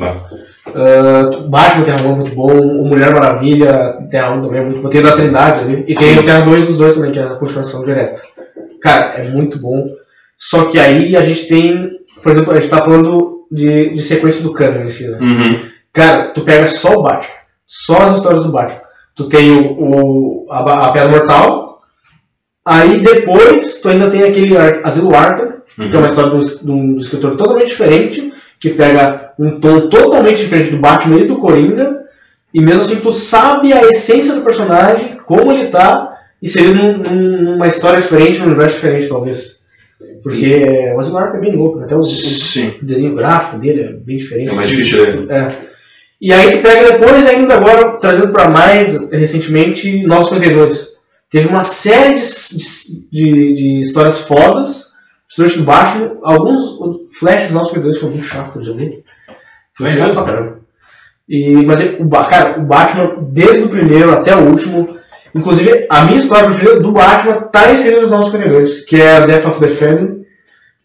Uh, 0.68 1.48
Batman 1.48 1.84
Terra 1.84 2.06
1 2.06 2.12
é 2.12 2.14
muito 2.16 2.34
bom, 2.34 2.52
o 2.52 2.84
Mulher 2.86 3.12
Maravilha 3.12 3.98
Terra 4.08 4.32
1 4.32 4.42
também 4.42 4.60
é 4.60 4.64
muito 4.64 4.82
bom, 4.82 4.88
tem 4.88 5.00
o 5.00 5.04
da 5.04 5.12
Trindade 5.12 5.60
ali, 5.60 5.84
e 5.88 5.94
tem 5.94 6.16
o 6.18 6.22
Terra 6.22 6.42
2 6.42 6.66
dos 6.66 6.76
dois 6.76 6.94
também, 6.94 7.10
que 7.10 7.18
é 7.18 7.22
a 7.24 7.30
continuação 7.34 7.82
direta. 7.84 8.20
Cara, 8.80 9.14
é 9.20 9.28
muito 9.28 9.58
bom. 9.58 9.88
Só 10.42 10.64
que 10.64 10.78
aí 10.78 11.14
a 11.16 11.20
gente 11.20 11.46
tem, 11.48 11.90
por 12.22 12.32
exemplo, 12.32 12.52
a 12.52 12.58
gente 12.58 12.70
tá 12.70 12.80
falando 12.80 13.46
de, 13.52 13.90
de 13.94 14.02
sequência 14.02 14.42
do 14.42 14.54
canon 14.54 14.84
em 14.84 14.88
si, 14.88 15.06
né? 15.10 15.18
Uhum. 15.20 15.60
Cara, 15.92 16.32
tu 16.32 16.40
pega 16.40 16.66
só 16.66 16.94
o 16.98 17.02
Batman, 17.02 17.34
só 17.66 17.98
as 17.98 18.16
histórias 18.16 18.44
do 18.44 18.52
Batman. 18.52 18.80
Tu 19.14 19.28
tem 19.28 19.50
o, 19.52 19.76
o- 19.78 20.46
a, 20.50 20.86
a 20.86 20.92
Pedra 20.92 21.10
Mortal, 21.10 21.82
aí 22.64 23.00
depois 23.00 23.80
tu 23.80 23.88
ainda 23.88 24.10
tem 24.10 24.22
aquele 24.22 24.56
Asilo 24.82 25.14
Arkham, 25.14 25.60
que 25.88 25.94
é 25.94 25.98
uma 25.98 26.06
história 26.06 26.30
de 26.30 26.36
um, 26.36 26.38
de 26.64 26.70
um 26.70 26.96
escritor 26.96 27.36
totalmente 27.36 27.68
diferente, 27.68 28.32
que 28.58 28.70
pega 28.70 29.32
um 29.38 29.58
tom 29.60 29.88
totalmente 29.88 30.40
diferente 30.40 30.70
do 30.70 30.78
Batman 30.78 31.18
e 31.18 31.24
do 31.26 31.36
Coringa, 31.36 32.00
e 32.52 32.60
mesmo 32.60 32.82
assim 32.82 32.96
tu 33.00 33.12
sabe 33.12 33.72
a 33.72 33.82
essência 33.86 34.34
do 34.34 34.42
personagem, 34.42 35.16
como 35.26 35.52
ele 35.52 35.68
tá, 35.68 36.08
inserido 36.42 36.74
num- 36.74 37.52
numa 37.54 37.66
história 37.66 38.00
diferente, 38.00 38.38
num 38.40 38.46
universo 38.46 38.76
diferente, 38.76 39.08
talvez. 39.08 39.59
Porque 40.22 40.64
o 40.94 41.18
Arkham 41.18 41.36
é 41.36 41.40
bem 41.40 41.56
louco, 41.56 41.78
né? 41.78 41.84
até 41.84 41.96
o, 41.96 42.00
o 42.00 42.84
desenho 42.84 43.14
gráfico 43.14 43.58
dele 43.58 43.82
é 43.82 43.92
bem 43.92 44.16
diferente. 44.16 44.50
É 44.50 44.54
mais 44.54 44.68
difícil 44.68 45.02
ler. 45.02 45.30
É. 45.30 45.48
E 46.20 46.32
aí 46.32 46.50
tu 46.52 46.58
pega 46.58 46.92
depois, 46.92 47.26
ainda 47.26 47.54
agora, 47.54 47.96
trazendo 47.98 48.32
pra 48.32 48.50
mais 48.50 49.08
recentemente, 49.10 50.02
952. 50.06 50.90
Teve 51.30 51.48
uma 51.48 51.64
série 51.64 52.14
de, 52.14 53.08
de, 53.10 53.52
de- 53.54 53.78
histórias 53.78 54.18
fodas, 54.20 54.90
principalmente 55.34 55.58
do 55.58 55.64
Batman. 55.64 56.18
Alguns 56.22 56.60
o 56.80 57.06
Flash 57.18 57.44
dos 57.44 57.52
952 57.54 57.98
foi 57.98 58.10
muito 58.10 58.24
chato, 58.24 58.62
já 58.64 58.72
vi. 58.72 59.02
Foi 59.74 59.86
É 59.86 59.90
chato 59.92 60.12
pra 60.14 60.24
caramba. 60.24 60.60
E, 61.28 61.64
mas 61.64 61.80
o, 61.98 62.04
Ba- 62.04 62.24
cara, 62.24 62.60
o 62.60 62.64
Batman, 62.66 63.14
desde 63.32 63.62
o 63.62 63.68
primeiro 63.68 64.10
até 64.12 64.34
o 64.34 64.48
último, 64.50 64.98
inclusive 65.34 65.86
a 65.88 66.04
minha 66.04 66.18
história 66.18 66.48
preferida 66.48 66.80
do 66.80 66.92
Batman 66.92 67.40
tá 67.52 67.70
inserida 67.72 68.02
nos 68.02 68.10
952, 68.10 68.84
que 68.84 69.00
é 69.00 69.16
a 69.16 69.26
Death 69.26 69.46
of 69.46 69.60
the 69.60 69.68
Family, 69.68 70.26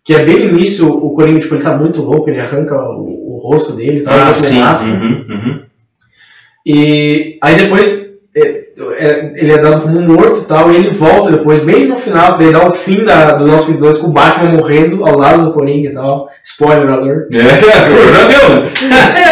que 0.04 0.14
é 0.14 0.24
bem 0.24 0.40
no 0.40 0.58
início, 0.58 0.88
o 0.88 1.14
Coringa, 1.14 1.40
tipo, 1.40 1.56
ele 1.56 1.64
tá 1.64 1.76
muito 1.76 2.02
louco, 2.02 2.30
ele 2.30 2.40
arranca 2.40 2.76
o, 2.76 3.34
o 3.34 3.38
rosto 3.38 3.74
dele, 3.74 4.02
tá? 4.02 4.30
Ah, 4.30 4.34
sim. 4.34 4.62
Uhum, 4.62 5.26
uhum. 5.30 5.64
E 6.66 7.38
aí 7.42 7.56
depois 7.56 8.18
é, 8.36 8.65
ele 8.78 9.54
é 9.54 9.58
dado 9.58 9.84
como 9.84 10.02
morto 10.02 10.42
e 10.42 10.46
tal, 10.46 10.72
e 10.72 10.76
ele 10.76 10.90
volta 10.90 11.32
depois, 11.32 11.64
bem 11.64 11.88
no 11.88 11.96
final, 11.96 12.40
ele 12.42 12.52
dar 12.52 12.68
o 12.68 12.74
fim 12.74 13.06
da, 13.06 13.34
do 13.34 13.48
nosso 13.48 13.68
22 13.68 14.00
com 14.00 14.08
o 14.08 14.12
Batman 14.12 14.52
morrendo 14.52 15.08
ao 15.08 15.18
lado 15.18 15.46
do 15.46 15.54
Coringa 15.54 15.90
e 15.90 15.94
tal. 15.94 16.30
Spoiler 16.44 16.92
alert. 16.92 17.34
É, 17.34 17.38
né? 17.38 17.50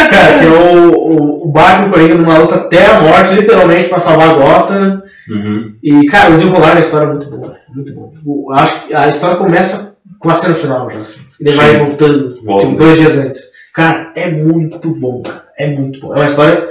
Cara, 0.10 0.40
que 0.40 0.46
é 0.46 0.50
o, 0.50 0.92
o, 0.92 1.48
o 1.48 1.52
Batman 1.52 1.86
e 1.86 1.90
o 1.90 1.92
Coringa 1.92 2.16
numa 2.16 2.38
luta 2.38 2.56
até 2.56 2.86
a 2.86 3.02
morte, 3.02 3.36
literalmente, 3.36 3.90
pra 3.90 4.00
salvar 4.00 4.30
a 4.30 4.34
Gotham. 4.34 5.02
Uhum. 5.30 5.74
E, 5.84 6.06
cara, 6.06 6.30
o 6.30 6.34
desenrolar 6.34 6.74
da 6.74 6.80
história 6.80 7.06
é 7.06 7.10
muito 7.10 7.30
bom. 7.30 7.54
Muito. 7.76 7.90
Tipo, 7.90 8.14
Eu 8.26 8.56
acho 8.56 8.88
que 8.88 8.94
a 8.94 9.08
história 9.08 9.38
começa 9.38 9.96
com 10.20 10.30
a 10.30 10.36
cena 10.36 10.56
final 10.56 10.90
já, 10.90 11.00
assim. 11.00 11.22
Ele 11.40 11.52
Sim. 11.52 11.58
vai 11.58 11.78
voltando, 11.78 12.44
Volta. 12.44 12.66
tipo, 12.66 12.78
dois 12.78 12.98
dias 12.98 13.18
antes. 13.18 13.42
Cara, 13.74 14.14
é 14.16 14.32
muito 14.32 14.90
bom, 14.96 15.22
cara. 15.22 15.44
É 15.58 15.68
muito 15.70 16.00
bom. 16.00 16.14
É 16.14 16.20
uma 16.20 16.26
história, 16.28 16.70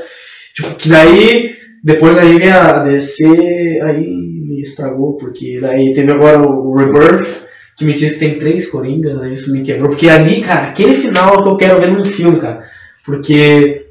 tipo, 0.54 0.74
que 0.74 0.88
daí, 0.88 1.61
depois 1.82 2.16
aí 2.16 2.48
a 2.48 2.80
DC, 2.80 3.80
aí 3.82 4.06
me 4.06 4.60
estragou, 4.60 5.16
porque 5.16 5.58
daí 5.60 5.92
teve 5.92 6.12
agora 6.12 6.40
o 6.40 6.74
Rebirth, 6.76 7.42
que 7.76 7.84
me 7.84 7.94
disse 7.94 8.14
que 8.14 8.20
tem 8.20 8.38
três 8.38 8.70
Coringas, 8.70 9.26
isso 9.26 9.52
me 9.52 9.62
quebrou. 9.62 9.88
Porque 9.88 10.08
ali, 10.08 10.40
cara, 10.40 10.68
aquele 10.68 10.94
final 10.94 11.34
é 11.34 11.38
o 11.38 11.42
que 11.42 11.48
eu 11.48 11.56
quero 11.56 11.80
ver 11.80 11.90
num 11.90 12.04
filme, 12.04 12.38
cara. 12.38 12.64
Porque 13.04 13.86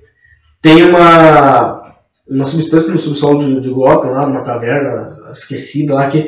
tem 0.61 0.83
uma, 0.83 1.95
uma 2.29 2.45
substância 2.45 2.93
no 2.93 2.99
subsolo 2.99 3.39
de, 3.39 3.59
de 3.59 3.69
Gotham, 3.69 4.11
lá 4.11 4.27
numa 4.27 4.43
caverna 4.43 5.07
esquecida 5.31 5.93
lá, 5.93 6.07
que 6.07 6.27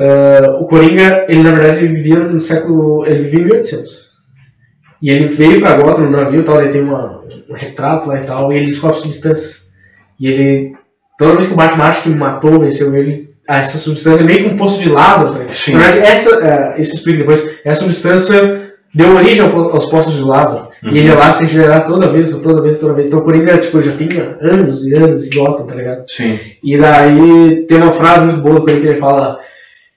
ah, 0.00 0.56
o 0.58 0.66
Coringa, 0.66 1.26
ele 1.28 1.42
na 1.42 1.52
verdade 1.52 1.84
ele 1.84 1.94
vivia 1.94 2.18
no 2.20 2.40
século. 2.40 3.04
ele 3.04 3.22
vivia 3.24 3.40
em 3.40 3.44
1800. 3.44 4.10
E 5.02 5.10
ele 5.10 5.28
veio 5.28 5.60
pra 5.60 5.76
Gotham 5.76 6.04
no 6.04 6.10
navio 6.10 6.40
e 6.40 6.44
tal, 6.44 6.60
ele 6.60 6.72
tem 6.72 6.82
uma, 6.82 7.22
um 7.48 7.54
retrato 7.54 8.08
lá 8.08 8.20
e 8.20 8.24
tal, 8.24 8.52
e 8.52 8.56
ele 8.56 8.66
descobre 8.66 8.96
substância. 8.96 9.59
E 10.20 10.28
ele. 10.28 10.72
Toda 11.18 11.32
vez 11.34 11.48
que 11.48 11.52
o 11.54 11.56
Batman 11.56 11.84
acha 11.84 12.02
que 12.02 12.10
matou, 12.14 12.60
venceu 12.60 12.94
ele, 12.96 13.30
essa 13.48 13.76
substância 13.78 14.22
é 14.22 14.24
meio 14.24 14.38
que 14.48 14.54
um 14.54 14.56
poço 14.56 14.80
de 14.80 14.88
Lázaro, 14.88 15.34
tá? 15.34 15.52
Sim. 15.52 15.72
Na 15.74 15.80
verdade, 15.80 15.98
essa, 16.06 16.30
eh, 16.36 16.80
isso 16.80 16.94
explica 16.94 17.18
depois, 17.18 17.56
é 17.64 17.70
a 17.70 17.74
substância 17.74 18.72
deu 18.94 19.14
origem 19.16 19.44
ao- 19.44 19.70
aos 19.72 19.86
postos 19.86 20.16
de 20.16 20.22
Lázaro. 20.22 20.68
Uhum. 20.82 20.92
E 20.92 20.98
ele 20.98 21.08
é 21.10 21.14
lá 21.14 21.30
se 21.30 21.44
regenerar 21.44 21.84
toda 21.84 22.10
vez, 22.10 22.32
toda 22.38 22.62
vez, 22.62 22.80
toda 22.80 22.94
vez. 22.94 23.06
Então 23.08 23.18
o 23.20 23.22
Coringa, 23.22 23.58
tipo, 23.58 23.82
já 23.82 23.92
tem 23.92 24.08
anos 24.40 24.86
e 24.86 24.94
anos 24.94 25.26
em 25.26 25.30
Gotham, 25.38 25.66
tá 25.66 25.74
ligado? 25.74 26.04
Sim. 26.08 26.38
E 26.64 26.78
daí 26.78 27.66
tem 27.66 27.76
uma 27.76 27.92
frase 27.92 28.24
muito 28.26 28.40
boa 28.40 28.54
do 28.56 28.60
Coringa 28.62 28.80
que 28.80 28.86
ele 28.88 28.96
fala: 28.96 29.38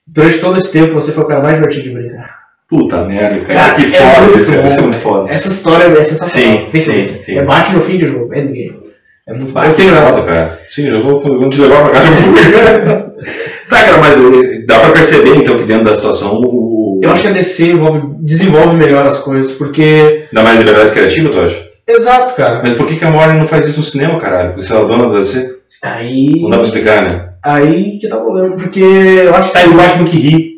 Durante 0.05 0.39
todo 0.39 0.57
esse 0.57 0.71
tempo 0.73 0.93
você 0.93 1.13
foi 1.13 1.23
o 1.23 1.27
cara 1.27 1.41
mais 1.41 1.55
divertido 1.55 1.83
de 1.83 1.93
brincar. 1.93 2.37
Puta 2.67 3.05
merda, 3.05 3.39
cara. 3.45 3.59
Cara, 3.59 3.73
que 3.75 3.95
é 3.95 3.99
foda 3.99 4.37
isso, 4.37 4.51
é 4.51 4.81
muito 4.81 4.97
foda. 4.97 5.31
Essa 5.31 5.47
história 5.47 5.85
é 5.85 6.03
sensacional. 6.03 6.65
Sim, 6.65 6.81
sim, 6.81 7.03
sim. 7.03 7.37
É 7.37 7.43
bate 7.45 7.73
no 7.73 7.81
fim 7.81 7.95
de 7.97 8.07
jogo, 8.07 8.33
endgame. 8.33 8.82
É 9.27 9.33
muito. 9.33 9.57
Ah, 9.57 9.67
Eu 9.67 9.73
tenho 9.73 9.95
foda, 9.95 10.23
cara. 10.23 10.59
Sim, 10.69 10.87
já 10.91 10.97
vou, 10.99 11.19
vou 11.19 11.49
te 11.49 11.61
levar 11.61 11.83
pra 11.83 11.93
casa. 11.93 12.07
eu 12.11 13.13
tá, 13.69 13.83
cara, 13.85 13.97
mas 13.99 14.17
eh, 14.19 14.59
dá 14.65 14.79
pra 14.79 14.91
perceber 14.91 15.35
então 15.37 15.57
que 15.57 15.63
dentro 15.63 15.85
da 15.85 15.93
situação 15.93 16.41
o. 16.41 16.99
Eu 17.01 17.11
acho 17.11 17.21
que 17.21 17.27
a 17.27 17.31
DC 17.31 17.71
envolve, 17.71 18.01
desenvolve 18.19 18.75
melhor 18.75 19.07
as 19.07 19.19
coisas, 19.19 19.53
porque. 19.53 20.27
Dá 20.31 20.43
mais 20.43 20.59
liberdade 20.59 20.91
criativa, 20.91 21.29
tu 21.29 21.39
acha? 21.39 21.69
Exato, 21.87 22.33
cara. 22.35 22.61
Mas 22.63 22.73
por 22.73 22.87
que, 22.87 22.95
que 22.97 23.05
a 23.05 23.09
Warner 23.09 23.37
não 23.37 23.47
faz 23.47 23.67
isso 23.67 23.79
no 23.79 23.85
cinema, 23.85 24.19
caralho? 24.19 24.49
Porque 24.49 24.63
se 24.65 24.73
ela 24.73 24.83
é 24.83 24.87
dona 24.87 25.09
da 25.09 25.19
DC? 25.19 25.57
Aí. 25.81 26.41
Não 26.41 26.49
dá 26.49 26.57
pra 26.57 26.65
explicar, 26.65 27.01
né? 27.03 27.29
Aí 27.43 27.97
que 27.99 28.07
tá 28.07 28.17
o 28.17 28.21
problema, 28.23 28.55
porque 28.55 28.79
eu 28.81 29.33
acho 29.35 29.47
que. 29.49 29.53
Tá 29.53 29.59
aí 29.59 29.69
o 29.69 29.73
Batman 29.75 30.05
que 30.05 30.17
ri. 30.17 30.53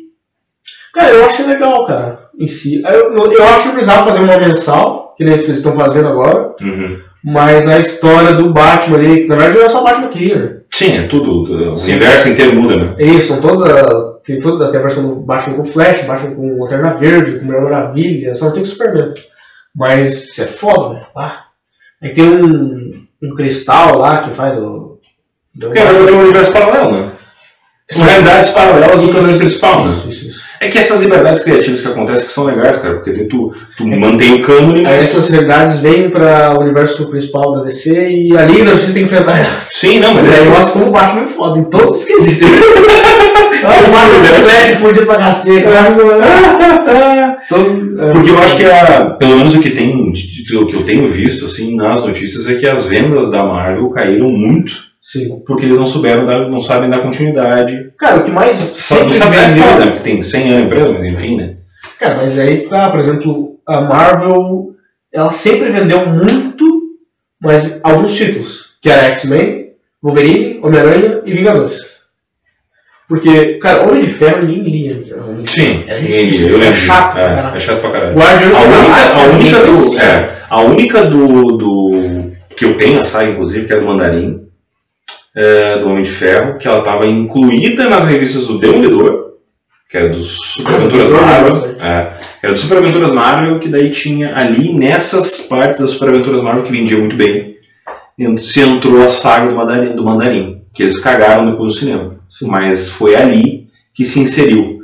Cara, 0.92 1.10
eu 1.10 1.24
acho 1.26 1.46
legal, 1.46 1.84
cara, 1.84 2.18
em 2.38 2.46
si. 2.46 2.82
Eu, 2.82 3.12
eu 3.14 3.44
acho 3.44 3.64
que 3.64 3.68
precisava 3.70 4.04
fazer 4.04 4.20
uma 4.24 4.38
mensal, 4.38 5.14
que 5.16 5.24
nem 5.24 5.34
eles 5.34 5.48
estão 5.48 5.74
fazendo 5.74 6.08
agora, 6.08 6.54
Uhum. 6.60 6.98
Mas 7.28 7.68
a 7.68 7.76
história 7.76 8.32
do 8.34 8.52
Batman 8.52 8.98
ali, 8.98 9.22
que 9.22 9.26
na 9.26 9.34
verdade 9.34 9.58
não 9.58 9.66
é 9.66 9.68
só 9.68 9.80
o 9.80 9.84
Batman 9.84 10.08
que 10.10 10.18
ria, 10.20 10.38
né? 10.38 10.56
Sim, 10.70 10.96
é 10.96 11.08
tudo. 11.08 11.42
O 11.42 11.72
universo 11.72 12.28
inteiro 12.28 12.54
muda, 12.54 12.76
né? 12.76 12.94
É 12.98 13.04
isso, 13.04 13.32
são 13.32 13.40
todas 13.40 13.64
a, 13.64 14.12
tem 14.24 14.38
toda 14.38 14.68
até 14.68 14.78
a 14.78 14.82
versão 14.82 15.08
do 15.08 15.16
Batman 15.16 15.56
com 15.56 15.64
Flash, 15.64 16.04
Batman 16.04 16.36
com 16.36 16.62
Lanterna 16.62 16.90
Verde, 16.90 17.40
com 17.40 17.46
Mulher 17.46 17.62
Maravilha, 17.62 18.32
só 18.32 18.44
não 18.44 18.52
tem 18.52 18.62
com 18.62 18.68
Superman. 18.68 19.12
Mas 19.74 20.38
é 20.38 20.46
foda, 20.46 20.94
velho. 20.94 21.06
Ah. 21.16 21.46
Aí 22.00 22.14
tem 22.14 22.28
um, 22.28 23.06
um 23.20 23.34
cristal 23.34 23.98
lá 23.98 24.18
que 24.18 24.30
faz 24.30 24.56
o. 24.56 25.00
do 25.52 25.70
verdade 25.70 25.96
é 25.96 26.12
um 26.12 26.20
universo 26.20 26.52
paralelo, 26.52 26.92
né? 26.92 27.12
São 27.90 28.04
realidades 28.04 28.50
paralelas 28.50 29.00
do 29.00 29.12
caminho 29.12 29.38
principal, 29.38 29.84
né? 29.84 29.90
Isso, 29.90 30.28
isso. 30.28 30.45
É 30.60 30.68
que 30.68 30.78
essas 30.78 31.00
liberdades 31.00 31.42
criativas 31.44 31.80
que 31.80 31.88
acontecem 31.88 32.26
que 32.26 32.32
são 32.32 32.44
legais, 32.44 32.78
cara, 32.78 32.94
porque 32.94 33.24
tu, 33.24 33.54
tu 33.76 33.86
mantém 33.86 34.40
o 34.40 34.42
cânone, 34.46 34.82
mas. 34.82 35.04
essas 35.04 35.28
realidades 35.28 35.78
vêm 35.80 36.10
para 36.10 36.54
o 36.58 36.62
universo 36.62 37.08
principal 37.08 37.56
da 37.56 37.62
DC 37.64 38.08
e 38.08 38.36
ali 38.36 38.62
a 38.62 38.66
Justiça 38.66 38.92
tem 38.94 39.06
que 39.06 39.12
enfrentar 39.12 39.38
elas. 39.38 39.70
Sim, 39.74 40.00
não, 40.00 40.14
mas 40.14 40.26
é 40.26 40.34
aí 40.38 40.42
que- 40.44 40.48
mostra 40.48 40.72
como 40.72 40.86
o 40.86 40.90
Batman 40.90 41.22
é 41.22 41.26
foda 41.26 41.58
em 41.58 41.64
todos 41.64 41.96
os 41.96 42.04
quesitos. 42.04 42.48
Ah, 43.64 43.68
o 43.68 43.90
Batman. 43.90 44.42
Flash 44.42 44.74
fudido 44.80 45.06
pra 45.06 45.16
cacete. 45.16 45.64
É, 47.98 48.12
Porque 48.12 48.30
eu 48.30 48.38
acho 48.38 48.56
que 48.56 48.64
a, 48.64 49.04
pelo 49.10 49.36
menos 49.38 49.54
o 49.54 49.60
que 49.60 49.70
tem, 49.70 50.08
o 50.10 50.12
que 50.66 50.74
eu 50.76 50.82
tenho 50.84 51.08
visto 51.10 51.44
assim 51.46 51.74
nas 51.76 52.04
notícias 52.04 52.46
é 52.48 52.54
que 52.54 52.66
as 52.68 52.86
vendas 52.86 53.30
da 53.30 53.44
Marvel 53.44 53.88
caíram 53.90 54.28
muito 54.28 54.72
Sim. 55.12 55.40
porque 55.46 55.64
eles 55.64 55.78
não 55.78 55.86
souberam 55.86 56.26
dar, 56.26 56.48
não 56.48 56.60
sabem 56.60 56.90
dar 56.90 56.98
continuidade. 57.00 57.92
Cara, 57.96 58.16
o 58.18 58.22
que 58.24 58.30
mais 58.32 58.54
Só- 58.56 59.04
Não 59.04 59.10
sempre 59.12 59.38
vendeu- 59.38 59.62
foda, 59.64 59.84
né? 59.86 60.00
Tem 60.02 60.20
100 60.20 60.42
anos 60.48 60.58
de 60.62 60.66
empresa, 60.66 60.92
mas 60.98 61.12
enfim, 61.12 61.36
né? 61.36 61.54
Cara, 62.00 62.16
mas 62.16 62.38
aí 62.38 62.56
que 62.58 62.66
tá, 62.68 62.90
por 62.90 62.98
exemplo, 62.98 63.60
a 63.66 63.80
Marvel, 63.82 64.70
ela 65.12 65.30
sempre 65.30 65.70
vendeu 65.70 66.06
muito, 66.08 66.66
mas 67.40 67.78
alguns 67.84 68.14
títulos, 68.14 68.76
que 68.82 68.90
era 68.90 69.04
X-Men, 69.06 69.66
Wolverine, 70.02 70.58
Homem-Aranha 70.62 71.20
e 71.24 71.32
Vingadores. 71.32 71.78
Porque, 73.08 73.54
cara, 73.58 73.88
Homem 73.88 74.00
de 74.00 74.08
Ferro 74.08 74.44
ninguém 74.44 74.62
lia. 74.64 75.04
Sim, 75.46 75.46
Ferro. 75.46 75.84
é 75.86 76.00
ninguém- 76.00 76.26
difícil, 76.26 76.48
eu 76.48 76.56
é 76.56 76.58
lembro. 76.58 76.74
chato 76.74 77.12
pra 77.14 77.52
é, 77.52 77.56
é 77.56 77.58
chato 77.60 77.80
pra 77.80 77.90
caralho. 77.90 78.16
Guardiões 78.18 78.54
A 78.56 78.60
única, 78.60 78.82
a 79.20 79.22
única, 79.22 79.58
ninguém 79.66 79.90
do, 79.92 80.00
é, 80.00 80.36
a 80.50 80.60
única 80.62 81.04
do, 81.04 81.52
do. 81.56 82.32
que 82.56 82.64
eu 82.64 82.76
tenho 82.76 82.98
a 82.98 83.02
saga, 83.04 83.30
inclusive, 83.30 83.66
que 83.66 83.72
é 83.72 83.78
do 83.78 83.86
Mandarim, 83.86 84.45
é, 85.36 85.78
do 85.78 85.88
Homem 85.88 86.02
de 86.02 86.10
Ferro, 86.10 86.58
que 86.58 86.66
ela 86.66 86.78
estava 86.78 87.04
incluída 87.04 87.88
nas 87.90 88.06
revistas 88.06 88.46
do 88.46 88.58
Demolidor, 88.58 89.34
que 89.90 89.96
era 89.98 90.08
dos 90.08 90.38
Super 90.38 90.74
Aventuras 90.74 91.10
Marvel. 91.10 91.50
bastante. 91.50 91.82
É, 91.82 92.18
era 92.42 92.52
do 92.52 92.58
Super 92.58 92.78
Aventuras 92.78 93.12
Marvel, 93.12 93.58
que 93.58 93.68
daí 93.68 93.90
tinha 93.90 94.34
ali 94.34 94.72
nessas 94.72 95.42
partes 95.42 95.78
das 95.78 95.90
Super 95.90 96.08
Aventuras 96.08 96.42
Marvel 96.42 96.64
que 96.64 96.72
vendia 96.72 96.98
muito 96.98 97.16
bem. 97.16 97.54
Se 98.38 98.60
entrou 98.60 99.02
a 99.04 99.10
saga 99.10 99.50
do 99.50 99.54
Mandarim, 99.54 99.94
do 99.94 100.02
Mandarim, 100.02 100.62
que 100.72 100.82
eles 100.82 100.98
cagaram 100.98 101.50
depois 101.50 101.74
no 101.74 101.78
cinema. 101.80 102.16
Mas 102.42 102.88
foi 102.88 103.14
ali 103.14 103.66
que 103.94 104.06
se 104.06 104.20
inseriu. 104.20 104.75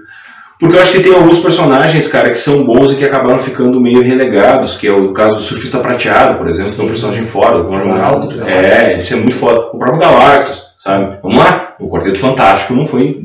Porque 0.62 0.76
eu 0.76 0.80
acho 0.80 0.92
que 0.92 1.02
tem 1.02 1.12
alguns 1.12 1.40
personagens, 1.40 2.06
cara, 2.06 2.30
que 2.30 2.38
são 2.38 2.64
bons 2.64 2.92
e 2.92 2.96
que 2.96 3.04
acabaram 3.04 3.38
ficando 3.38 3.80
meio 3.80 4.00
relegados, 4.00 4.76
que 4.78 4.86
é 4.86 4.92
o 4.92 5.12
caso 5.12 5.34
do 5.34 5.42
Surfista 5.42 5.78
Prateado, 5.80 6.38
por 6.38 6.48
exemplo, 6.48 6.72
que 6.72 6.80
é 6.80 6.84
um 6.84 6.88
personagem 6.88 7.24
foda. 7.24 7.64
do 7.64 7.70
Galactus. 7.72 8.38
É, 8.46 8.96
isso 8.98 9.12
é 9.14 9.16
muito 9.16 9.34
foda. 9.34 9.60
O 9.72 9.78
próprio 9.78 9.98
Galactus, 9.98 10.62
sabe? 10.78 11.18
Vamos 11.20 11.36
lá, 11.38 11.74
o 11.80 11.88
Quarteto 11.88 12.20
Fantástico 12.20 12.74
não 12.74 12.86
foi, 12.86 13.18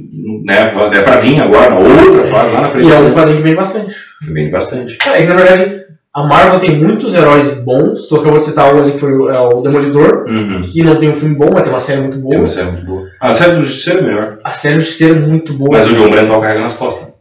né, 0.45 0.63
é 0.93 1.01
pra 1.03 1.17
vir 1.17 1.39
agora, 1.39 1.69
na 1.75 1.79
outra 1.79 2.23
fase, 2.23 2.51
lá 2.51 2.61
na 2.61 2.69
frente. 2.69 2.87
E 2.87 2.91
é 2.91 2.97
um 2.97 3.11
quadrinho 3.13 3.37
que 3.37 3.43
vem 3.43 3.55
bastante. 3.55 3.93
Vem 4.27 4.49
bastante. 4.49 4.97
É 5.13 5.17
que 5.21 5.27
na 5.27 5.35
verdade, 5.35 5.81
a 6.15 6.23
Marvel 6.25 6.59
tem 6.59 6.75
muitos 6.83 7.13
heróis 7.13 7.49
bons. 7.59 8.07
Tu 8.07 8.15
acabou 8.15 8.39
de 8.39 8.45
citar 8.45 8.73
um 8.73 8.79
ali 8.79 8.93
que 8.93 8.97
foi 8.97 9.13
o- 9.13 9.29
é 9.29 9.39
o 9.39 9.61
Demolidor, 9.61 10.25
Uhum. 10.27 10.59
que 10.61 10.81
não 10.81 10.95
tem 10.95 11.11
um 11.11 11.15
filme 11.15 11.35
bom, 11.35 11.49
mas 11.53 11.61
tem 11.61 11.71
uma 11.71 11.79
série 11.79 12.01
muito 12.01 12.17
boa. 12.17 12.31
Tem 12.31 12.39
uma 12.39 12.47
série 12.47 12.71
muito 12.71 12.85
boa. 12.87 13.03
A 13.21 13.31
série 13.35 13.51
do 13.57 13.61
Justiceiro 13.61 13.99
é 13.99 14.01
melhor. 14.01 14.37
A 14.43 14.51
série 14.51 14.75
do 14.75 14.81
Justiceiro 14.81 15.15
é 15.17 15.19
muito 15.19 15.53
boa. 15.53 15.69
Mas 15.73 15.85
o 15.87 15.93
John 15.93 16.09
Brental 16.09 16.41
carrega 16.41 16.61
nas 16.61 16.73
costas. 16.73 17.15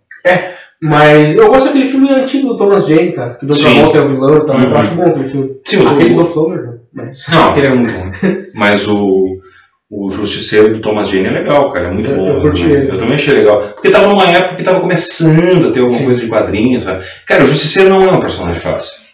Mas 0.83 1.37
eu 1.37 1.49
gosto 1.49 1.67
daquele 1.69 1.87
filme 1.87 2.11
antigo 2.11 2.49
do 2.49 2.57
Thomas 2.57 2.87
Jane, 2.87 3.13
cara. 3.13 3.35
Que 3.35 3.45
o 3.47 3.49
John. 3.49 3.73
Travolta 3.73 3.99
é 3.99 4.01
o 4.03 4.09
vilão 4.09 4.37
e 4.37 4.45
tal. 4.45 4.57
Uhum. 4.57 4.65
Eu 4.65 4.77
acho 4.77 4.95
bom 4.95 5.03
aquele 5.05 5.25
filme. 5.25 5.51
Sim, 5.65 5.87
aquele 5.87 6.15
do 6.15 6.25
Flower, 6.27 6.63
não. 6.67 6.77
Mas... 6.93 7.27
Não, 7.31 7.49
aquele 7.51 7.67
é 7.67 7.71
muito 7.71 7.91
bom. 7.91 8.11
Mas 8.55 8.87
o, 8.87 9.39
o 9.91 10.11
Justiceiro 10.11 10.75
do 10.75 10.81
Thomas 10.81 11.09
Jane 11.09 11.27
é 11.29 11.31
legal, 11.31 11.73
cara. 11.73 11.89
É 11.89 11.91
muito 11.93 12.11
Eu- 12.11 12.17
bom. 12.17 12.29
eu 12.29 12.41
curti 12.43 12.63
também. 12.63 12.77
ele. 12.79 12.91
Eu 12.91 12.99
também 12.99 13.15
achei 13.15 13.35
legal. 13.35 13.61
Porque 13.75 13.91
tava 13.91 14.07
numa 14.09 14.29
época 14.29 14.57
que 14.57 14.63
tava 14.63 14.81
começando 14.81 15.69
a 15.69 15.73
ter 15.73 15.81
alguma 15.81 15.99
Sim. 15.99 16.05
coisa 16.05 16.21
de 16.21 16.27
quadrinhos. 16.27 16.85
Sabe? 16.85 17.05
Cara, 17.27 17.45
o 17.45 17.47
Justiceiro 17.47 17.89
não 17.91 18.03
é 18.03 18.13
um 18.13 18.21
personagem 18.21 18.61
fácil. 18.61 19.07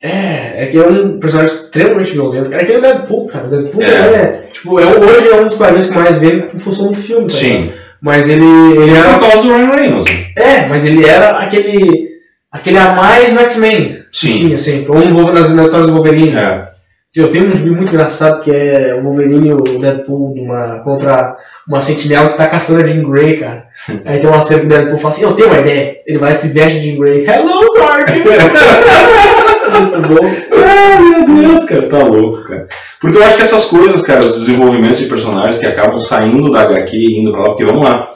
É, 0.00 0.64
é 0.64 0.66
que 0.66 0.76
é 0.78 0.82
um 0.86 1.18
personagem 1.20 1.54
extremamente 1.54 2.12
violento. 2.12 2.50
cara. 2.50 2.62
É 2.62 2.64
aquele 2.64 2.80
Deadpool, 2.80 3.26
cara. 3.28 3.46
O 3.46 3.50
Deadpool 3.50 3.82
É. 3.84 3.88
é. 3.88 4.48
tipo, 4.52 4.80
é 4.80 4.84
hoje 4.86 5.28
é 5.28 5.40
um 5.40 5.44
dos 5.44 5.54
quadrinhos 5.56 5.88
que 5.88 5.94
mais 5.96 6.18
vende 6.18 6.46
em 6.54 6.58
função 6.58 6.88
do 6.88 6.94
filme, 6.94 7.26
tá 7.28 7.38
ligado? 7.38 7.52
Sim. 7.64 7.72
Mas 8.02 8.28
ele, 8.28 8.44
ele 8.44 8.74
Por 8.74 8.88
era. 8.96 9.18
causa 9.20 9.42
do 9.42 9.54
Ryan 9.54 9.70
Reynolds. 9.70 10.12
É, 10.36 10.66
mas 10.66 10.84
ele 10.84 11.06
era 11.08 11.38
aquele. 11.38 12.08
aquele 12.50 12.78
a 12.78 12.92
mais 12.94 13.32
no 13.32 13.40
X-Men. 13.42 13.88
que 14.10 14.18
Sim. 14.18 14.32
Tinha 14.32 14.58
sempre. 14.58 14.90
Ou 14.90 15.32
nas, 15.32 15.54
nas 15.54 15.66
histórias 15.66 15.88
do 15.88 15.94
Wolverine. 15.94 16.36
É. 16.36 16.71
Eu 17.14 17.30
tenho 17.30 17.50
um 17.50 17.54
gibi 17.54 17.70
muito 17.70 17.90
engraçado 17.90 18.40
que 18.40 18.50
é 18.50 18.94
o 18.94 19.02
Wolverine 19.02 19.50
e 19.50 19.52
o 19.52 19.60
Deadpool 19.60 20.34
numa, 20.34 20.78
contra 20.78 21.36
uma 21.68 21.78
sentinela 21.78 22.30
que 22.30 22.38
tá 22.38 22.46
caçando 22.46 22.82
a 22.82 22.86
Jean 22.86 23.02
Grey, 23.02 23.36
cara. 23.36 23.66
Aí 24.06 24.18
tem 24.18 24.30
uma 24.30 24.40
cena 24.40 24.60
que 24.60 24.66
o 24.66 24.68
Deadpool 24.70 24.96
fala 24.96 25.14
assim, 25.14 25.24
eu 25.24 25.34
tenho 25.34 25.48
uma 25.48 25.58
ideia. 25.58 25.96
Ele 26.06 26.16
vai 26.16 26.32
se 26.32 26.48
veste 26.48 26.80
de 26.80 26.90
Jean 26.90 26.98
Grey. 26.98 27.26
Hello, 27.26 27.66
Guardians! 27.76 28.24
muito 29.78 30.08
bom. 30.08 30.26
Ah, 30.52 31.00
meu 31.00 31.24
Deus, 31.26 31.64
cara, 31.64 31.88
tá 31.88 31.98
louco, 31.98 32.44
cara. 32.44 32.66
Porque 32.98 33.18
eu 33.18 33.24
acho 33.24 33.36
que 33.36 33.42
essas 33.42 33.66
coisas, 33.66 34.02
cara, 34.06 34.20
os 34.20 34.46
desenvolvimentos 34.46 34.98
de 34.98 35.04
personagens 35.04 35.58
que 35.58 35.66
acabam 35.66 36.00
saindo 36.00 36.50
da 36.50 36.62
HQ 36.62 36.96
e 36.96 37.20
indo 37.20 37.32
pra 37.32 37.40
lá, 37.40 37.46
porque 37.48 37.66
vamos 37.66 37.84
lá. 37.84 38.08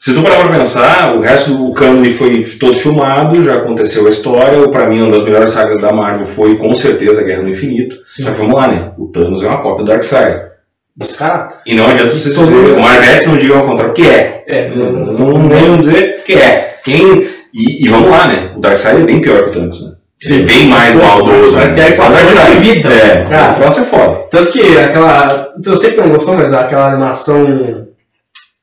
Se 0.00 0.14
tu 0.14 0.22
parar 0.22 0.48
pra 0.48 0.56
pensar, 0.56 1.14
o 1.14 1.20
resto 1.20 1.52
do 1.52 1.74
cânone 1.74 2.10
foi 2.10 2.42
todo 2.58 2.74
filmado, 2.74 3.44
já 3.44 3.56
aconteceu 3.56 4.06
a 4.06 4.10
história. 4.10 4.66
Pra 4.70 4.88
mim, 4.88 5.02
uma 5.02 5.12
das 5.12 5.24
melhores 5.24 5.50
sagas 5.50 5.78
da 5.78 5.92
Marvel 5.92 6.24
foi 6.24 6.56
com 6.56 6.74
certeza 6.74 7.20
a 7.20 7.24
Guerra 7.24 7.42
no 7.42 7.50
Infinito. 7.50 7.96
Sim. 8.06 8.22
Só 8.22 8.32
que 8.32 8.38
vamos 8.38 8.54
lá, 8.54 8.66
né? 8.66 8.92
O 8.96 9.08
Thanos 9.08 9.42
é 9.42 9.46
uma 9.46 9.60
cópia 9.60 9.84
do 9.84 9.90
Darkseid. 9.90 10.40
Descarado. 10.96 11.54
E 11.66 11.74
não 11.74 11.86
adianta 11.86 12.14
você 12.14 12.32
Todo 12.32 12.46
dizer, 12.46 12.78
o 12.78 12.80
Marvete 12.80 13.28
não 13.28 13.36
diga 13.36 13.58
ao 13.58 13.66
contrário, 13.66 13.92
que 13.92 14.08
é. 14.08 14.44
É, 14.46 14.74
Não, 14.74 14.90
não, 14.90 15.12
não, 15.12 15.48
não 15.48 15.76
dizer 15.76 16.22
que 16.24 16.32
é. 16.32 16.78
Quem... 16.82 17.28
E, 17.52 17.84
e 17.84 17.88
vamos 17.88 18.08
lá, 18.08 18.26
né? 18.26 18.54
O 18.56 18.60
Darkseid 18.60 19.02
é 19.02 19.04
bem 19.04 19.20
pior 19.20 19.44
que 19.44 19.50
o 19.50 19.52
Thanos, 19.52 19.84
né? 19.84 19.92
Ele 20.24 20.42
é 20.42 20.46
bem 20.46 20.66
mais 20.68 20.96
maldoso. 20.96 21.58
Né? 21.58 21.74
ter 21.74 22.00
a 22.00 22.50
de 22.50 22.60
vida. 22.60 22.88
É, 22.88 23.26
Cara. 23.28 23.52
o 23.52 23.54
troço 23.56 23.80
é 23.80 23.84
foda. 23.84 24.26
Tanto 24.30 24.50
que 24.50 24.78
aquela. 24.78 25.52
Eu 25.62 25.76
sei 25.76 25.92
que 25.92 26.00
não 26.00 26.08
gostou, 26.08 26.36
mas 26.36 26.54
aquela 26.54 26.88
animação 26.88 27.86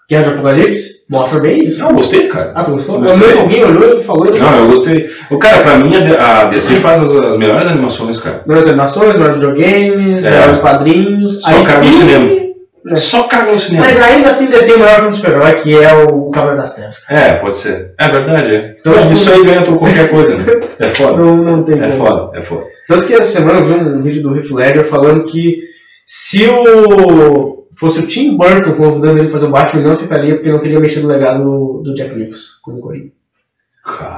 Guerra 0.09 0.23
de 0.23 0.29
Apocalipse 0.29 0.96
mostra 1.09 1.39
bem 1.39 1.65
isso. 1.65 1.79
Não, 1.79 1.89
eu 1.89 1.95
gostei, 1.95 2.27
cara. 2.27 2.51
Ah, 2.55 2.63
tu 2.63 2.71
gostou? 2.71 2.99
Gostei. 2.99 3.39
alguém 3.39 3.63
olhou 3.65 3.97
e 3.99 4.03
falou. 4.03 4.25
Não, 4.37 4.59
eu 4.59 4.67
gostei. 4.67 5.09
O 5.29 5.37
cara, 5.37 5.63
pra 5.63 5.77
mim, 5.77 5.91
a 6.19 6.41
a 6.41 6.45
DC 6.45 6.75
faz 6.75 7.01
as, 7.01 7.15
as 7.15 7.37
melhores 7.37 7.67
animações, 7.67 8.17
cara. 8.17 8.41
Melhores 8.45 8.67
animações, 8.69 9.13
melhores 9.13 9.37
videogames, 9.37 10.23
É. 10.25 10.29
melhores 10.31 10.57
quadrinhos. 10.57 11.41
Só 11.41 11.63
caga 11.63 11.81
no 11.83 11.93
cinema. 11.93 12.25
né? 12.85 12.95
Só 12.95 13.23
caga 13.23 13.51
no 13.51 13.57
cinema. 13.59 13.85
Mas 13.85 14.01
ainda 14.01 14.27
assim 14.29 14.49
detém 14.49 14.75
o 14.75 14.79
melhor 14.79 14.95
filme 14.95 15.09
de 15.11 15.15
super-herói, 15.17 15.53
que 15.55 15.75
é 15.77 15.93
o 16.05 16.29
Cavaleiro 16.31 16.61
das 16.61 16.73
Trevas. 16.73 16.97
É, 17.09 17.33
pode 17.35 17.57
ser. 17.57 17.93
É 17.99 18.07
verdade, 18.09 18.55
é. 18.55 18.75
Então, 18.79 18.93
tipo, 18.93 19.13
isso 19.13 19.31
aí 19.33 19.43
ganha 19.43 19.63
qualquer 19.65 20.09
coisa, 20.09 20.35
né? 20.37 20.45
É 20.79 20.89
foda. 20.89 21.17
Não, 21.23 21.37
não 21.37 21.63
tem 21.63 21.75
É 21.83 21.87
como. 21.87 22.05
foda, 22.05 22.37
é 22.37 22.41
foda. 22.41 22.63
Tanto 22.87 23.07
que 23.07 23.13
essa 23.15 23.39
semana 23.39 23.59
eu 23.59 23.65
vi 23.65 23.73
um 23.73 24.01
vídeo 24.01 24.21
do 24.23 24.35
Heath 24.35 24.51
Ledger 24.51 24.83
falando 24.85 25.23
que 25.23 25.57
se 26.05 26.47
o 26.47 27.56
fosse 27.80 27.99
o 27.99 28.07
Tim 28.07 28.36
Burton 28.36 28.73
convidando 28.73 29.19
ele 29.19 29.30
pra 29.30 29.34
fazer 29.34 29.45
o 29.47 29.51
Batman, 29.51 29.80
ele 29.80 29.86
não 29.86 29.93
aceitaria 29.93 30.36
porque 30.36 30.51
não 30.51 30.59
queria 30.59 30.80
mexer 30.80 30.99
no 31.01 31.07
legado 31.09 31.43
do, 31.43 31.82
do 31.84 31.93
Jack 31.93 32.15
Nicholson 32.15 32.47
como 32.63 32.80
Coringa. 32.80 33.11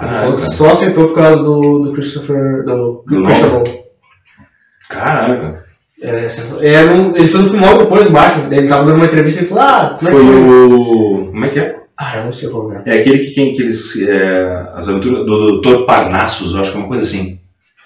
Ele 0.01 0.13
falou 0.13 0.33
que 0.33 0.41
só 0.41 0.71
aceitou 0.71 1.05
por 1.07 1.15
causa 1.15 1.43
do, 1.43 1.79
do 1.79 1.93
Christopher. 1.93 2.63
do, 2.63 3.03
Do 3.07 3.23
Christian. 3.23 3.63
Caraca. 4.89 5.63
É, 6.01 6.25
era 6.61 6.95
um- 6.95 7.15
ele 7.15 7.27
fez 7.27 7.35
um 7.35 7.47
filme 7.49 7.65
logo 7.65 7.79
depois 7.79 8.05
do 8.05 8.11
Batman. 8.11 8.55
Ele 8.55 8.67
tava 8.67 8.85
dando 8.85 8.95
uma 8.95 9.05
entrevista 9.05 9.39
e 9.39 9.43
ele 9.43 9.49
falou: 9.49 9.63
Ah, 9.63 9.95
como 9.99 10.09
é 10.09 10.11
Foi 10.13 10.21
que 10.21 10.27
foi? 10.31 10.39
o. 10.39 11.25
Como 11.27 11.45
é 11.45 11.49
que 11.49 11.59
é? 11.59 11.75
Ah, 11.97 12.17
eu 12.17 12.23
não 12.25 12.31
sei 12.31 12.49
qual 12.49 12.71
é. 12.73 12.81
É 12.85 12.99
aquele 13.01 13.19
que 13.19 13.35
tem 13.35 13.51
aqueles. 13.51 14.01
É, 14.01 14.65
as 14.75 14.87
aventuras 14.87 15.25
do 15.25 15.59
Dr. 15.61 15.85
Parnassus, 15.85 16.53
eu 16.55 16.61
acho 16.61 16.71
que 16.71 16.77
é 16.77 16.79
uma 16.79 16.87
coisa 16.87 17.03
assim. 17.03 17.37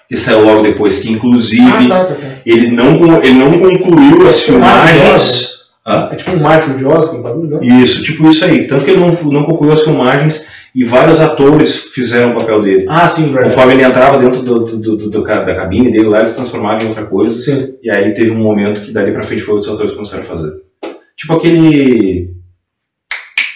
Que 0.08 0.16
saiu 0.16 0.44
logo 0.44 0.62
depois, 0.62 1.00
que 1.00 1.10
inclusive 1.10 1.62
Ah, 1.66 1.88
tá, 1.88 2.04
tá, 2.04 2.14
tá. 2.14 2.26
ele, 2.46 2.68
não, 2.70 2.94
ele 3.22 3.32
não 3.34 3.58
concluiu 3.58 4.26
as 4.28 4.40
filmagens. 4.42 5.63
É 5.86 6.14
tipo 6.16 6.30
um 6.30 6.40
Marshall 6.40 6.78
de 6.78 6.84
Oscar, 6.86 7.18
um 7.18 7.22
bagulho, 7.22 7.50
não? 7.50 7.62
Isso, 7.62 8.02
tipo 8.02 8.26
isso 8.28 8.42
aí. 8.44 8.66
Tanto 8.66 8.84
que 8.86 8.92
ele 8.92 9.00
não, 9.00 9.08
não 9.30 9.44
concluiu 9.44 9.72
as 9.72 9.82
filmagens 9.82 10.48
e 10.74 10.82
vários 10.82 11.20
atores 11.20 11.76
fizeram 11.92 12.32
o 12.32 12.34
papel 12.40 12.62
dele. 12.62 12.86
Ah, 12.88 13.06
sim, 13.06 13.24
verdade. 13.24 13.50
Conforme 13.54 13.74
ele 13.74 13.82
entrava 13.84 14.18
dentro 14.18 14.42
do, 14.42 14.64
do- 14.64 14.96
do- 14.96 15.10
do 15.10 15.22
da 15.22 15.54
cabine 15.54 15.92
dele 15.92 16.08
lá, 16.08 16.18
ele 16.18 16.26
se 16.26 16.36
transformava 16.36 16.82
em 16.82 16.88
outra 16.88 17.04
coisa. 17.04 17.36
Sim. 17.36 17.74
E 17.82 17.90
aí 17.90 18.14
teve 18.14 18.30
um 18.30 18.38
momento 18.42 18.80
que 18.80 18.92
dali 18.92 19.12
pra 19.12 19.22
frente 19.22 19.42
foi 19.42 19.54
outros 19.56 19.70
atores 19.72 19.90
que 19.92 19.96
começaram 19.98 20.22
a 20.24 20.26
fazer. 20.26 20.52
Tipo 21.16 21.34
aquele. 21.34 22.30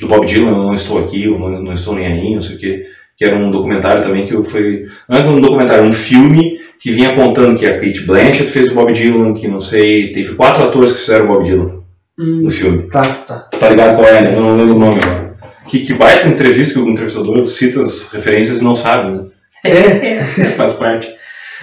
Do 0.01 0.07
Bob 0.07 0.27
Dylan, 0.27 0.51
eu 0.51 0.57
não 0.59 0.75
estou 0.75 0.99
aqui, 0.99 1.25
eu 1.25 1.39
não, 1.39 1.63
não 1.63 1.73
estou 1.73 1.95
nem 1.95 2.07
aí, 2.07 2.35
não 2.35 2.43
sei 2.43 2.57
o 2.57 2.59
quê. 2.61 2.85
Que 3.17 3.25
era 3.25 3.37
um 3.37 3.51
documentário 3.51 4.03
também 4.03 4.27
que 4.27 4.45
foi. 4.45 4.85
Não 5.09 5.19
é 5.19 5.25
um 5.27 5.41
documentário, 5.41 5.85
um 5.85 5.93
filme 5.93 6.61
que 6.81 6.93
vinha 6.93 7.17
contando 7.17 7.59
que 7.59 7.67
a 7.67 7.81
Kate 7.81 8.03
Blanchett 8.03 8.45
fez 8.51 8.71
o 8.71 8.75
Bob 8.75 8.93
Dylan, 8.93 9.33
que 9.35 9.49
não 9.49 9.59
sei. 9.61 10.13
Teve 10.13 10.35
quatro 10.35 10.63
atores 10.63 10.93
que 10.93 11.01
fizeram 11.01 11.25
o 11.25 11.29
Bob 11.29 11.45
Dylan 11.45 11.79
Hum, 12.19 12.43
no 12.43 12.51
filme. 12.51 12.83
tá, 12.91 13.03
tá. 13.03 13.49
Tá 13.59 13.69
ligado 13.69 13.97
qual 13.97 14.09
é, 14.09 14.21
né? 14.23 14.35
Eu 14.35 14.41
não 14.41 14.57
lembro 14.57 14.75
o 14.75 14.79
nome 14.79 15.01
agora. 15.03 15.29
Que, 15.67 15.81
que 15.81 15.93
baita 15.93 16.27
entrevista 16.27 16.75
que 16.75 16.81
o 16.81 16.89
entrevistador 16.89 17.47
cita 17.47 17.81
as 17.81 18.11
referências 18.11 18.61
e 18.61 18.65
não 18.65 18.75
sabe, 18.75 19.11
né? 19.11 19.25
É. 19.65 20.25
Faz 20.57 20.73
parte. 20.73 21.15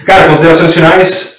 Cara, 0.04 0.28
considerações 0.28 0.74
finais. 0.74 1.36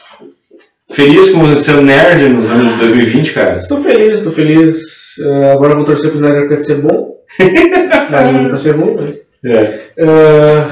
Feliz 0.89 1.31
com 1.31 1.39
você 1.39 1.59
ser 1.59 1.81
nerd 1.81 2.29
nos 2.29 2.49
anos 2.49 2.73
de 2.73 2.79
2020, 2.79 3.33
cara. 3.33 3.57
Estou 3.57 3.81
feliz, 3.81 4.19
estou 4.19 4.31
feliz. 4.31 4.77
É, 5.19 5.51
agora 5.51 5.75
vou 5.75 5.83
torcer 5.83 6.11
pro 6.11 6.19
Snyder 6.19 6.47
Cut 6.47 6.63
ser 6.63 6.81
bom. 6.81 7.17
Mas 8.09 8.33
não 8.33 8.49
vai 8.49 8.57
ser 8.57 8.71
ruim, 8.71 8.95
né? 8.95 9.13
É. 9.45 9.79
É, 9.97 10.67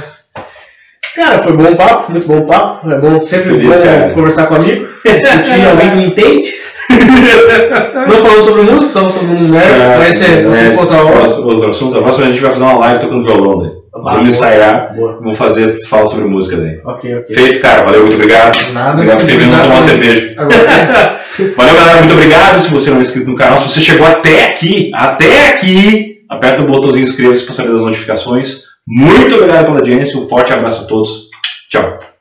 Cara, 1.16 1.40
foi 1.40 1.54
bom 1.54 1.76
papo, 1.76 2.12
muito 2.12 2.28
bom 2.28 2.42
papo. 2.46 2.90
É 2.92 2.98
bom 2.98 3.22
sempre 3.22 3.52
Feliz, 3.52 3.76
bom 3.76 4.14
conversar 4.14 4.48
com 4.48 4.56
amigo, 4.56 4.86
discutir 5.04 5.66
alguém 5.66 5.92
que 5.92 6.04
entende. 6.08 6.54
não 8.08 8.18
falando 8.18 8.44
sobre 8.44 8.62
música, 8.64 8.92
só 8.92 9.08
sobre 9.08 9.32
um 9.32 9.40
nerd, 9.40 9.98
vai 9.98 10.12
ser, 10.12 10.46
vai 10.46 10.56
ser 10.56 10.80
outra 10.80 11.04
hora. 11.04 11.28
Outro, 11.42 11.70
assunto. 11.70 11.98
A 11.98 12.02
próxima 12.02 12.28
a 12.28 12.30
gente 12.30 12.42
vai 12.42 12.52
fazer 12.52 12.64
uma 12.64 12.78
live 12.80 13.00
tocando 13.00 13.24
violão, 13.24 13.60
daí. 13.60 13.72
Vamos 13.96 14.14
boa. 14.14 14.28
ensaiar, 14.28 14.94
Boa. 14.94 15.14
vamos 15.14 15.38
fazer, 15.38 15.74
fala 15.88 16.06
sobre 16.06 16.26
música 16.26 16.58
daí. 16.58 16.80
Ok, 16.84 17.16
ok. 17.16 17.34
Feito, 17.34 17.62
cara. 17.62 17.86
Valeu, 17.86 18.02
muito 18.02 18.16
obrigado. 18.16 18.74
Nada, 18.74 18.92
Obrigado 18.92 19.20
por 19.20 19.26
ter 19.26 19.38
vindo 19.38 19.62
tomar 19.62 19.82
cerveja. 19.82 20.34
Agora, 20.38 21.20
Valeu, 21.56 21.76
galera. 21.76 22.00
Muito 22.00 22.14
obrigado. 22.14 22.60
Se 22.60 22.70
você 22.70 22.90
não 22.90 22.98
é 22.98 23.02
inscrito 23.02 23.30
no 23.30 23.38
canal, 23.38 23.58
se 23.58 23.70
você 23.70 23.80
chegou 23.80 24.06
até 24.06 24.48
aqui, 24.48 24.92
até 24.94 25.48
aqui, 25.50 26.20
aperta 26.30 26.62
o 26.62 26.68
botãozinho 26.68 27.04
inscreva-se 27.04 27.46
para 27.46 27.54
saber 27.54 27.72
das 27.72 27.82
notificações. 27.84 28.65
Muito 28.88 29.36
obrigado 29.36 29.66
pela 29.66 29.80
audiência. 29.80 30.20
Um 30.20 30.28
forte 30.28 30.54
abraço 30.54 30.84
a 30.84 30.88
todos. 30.88 31.30
Tchau. 31.70 32.15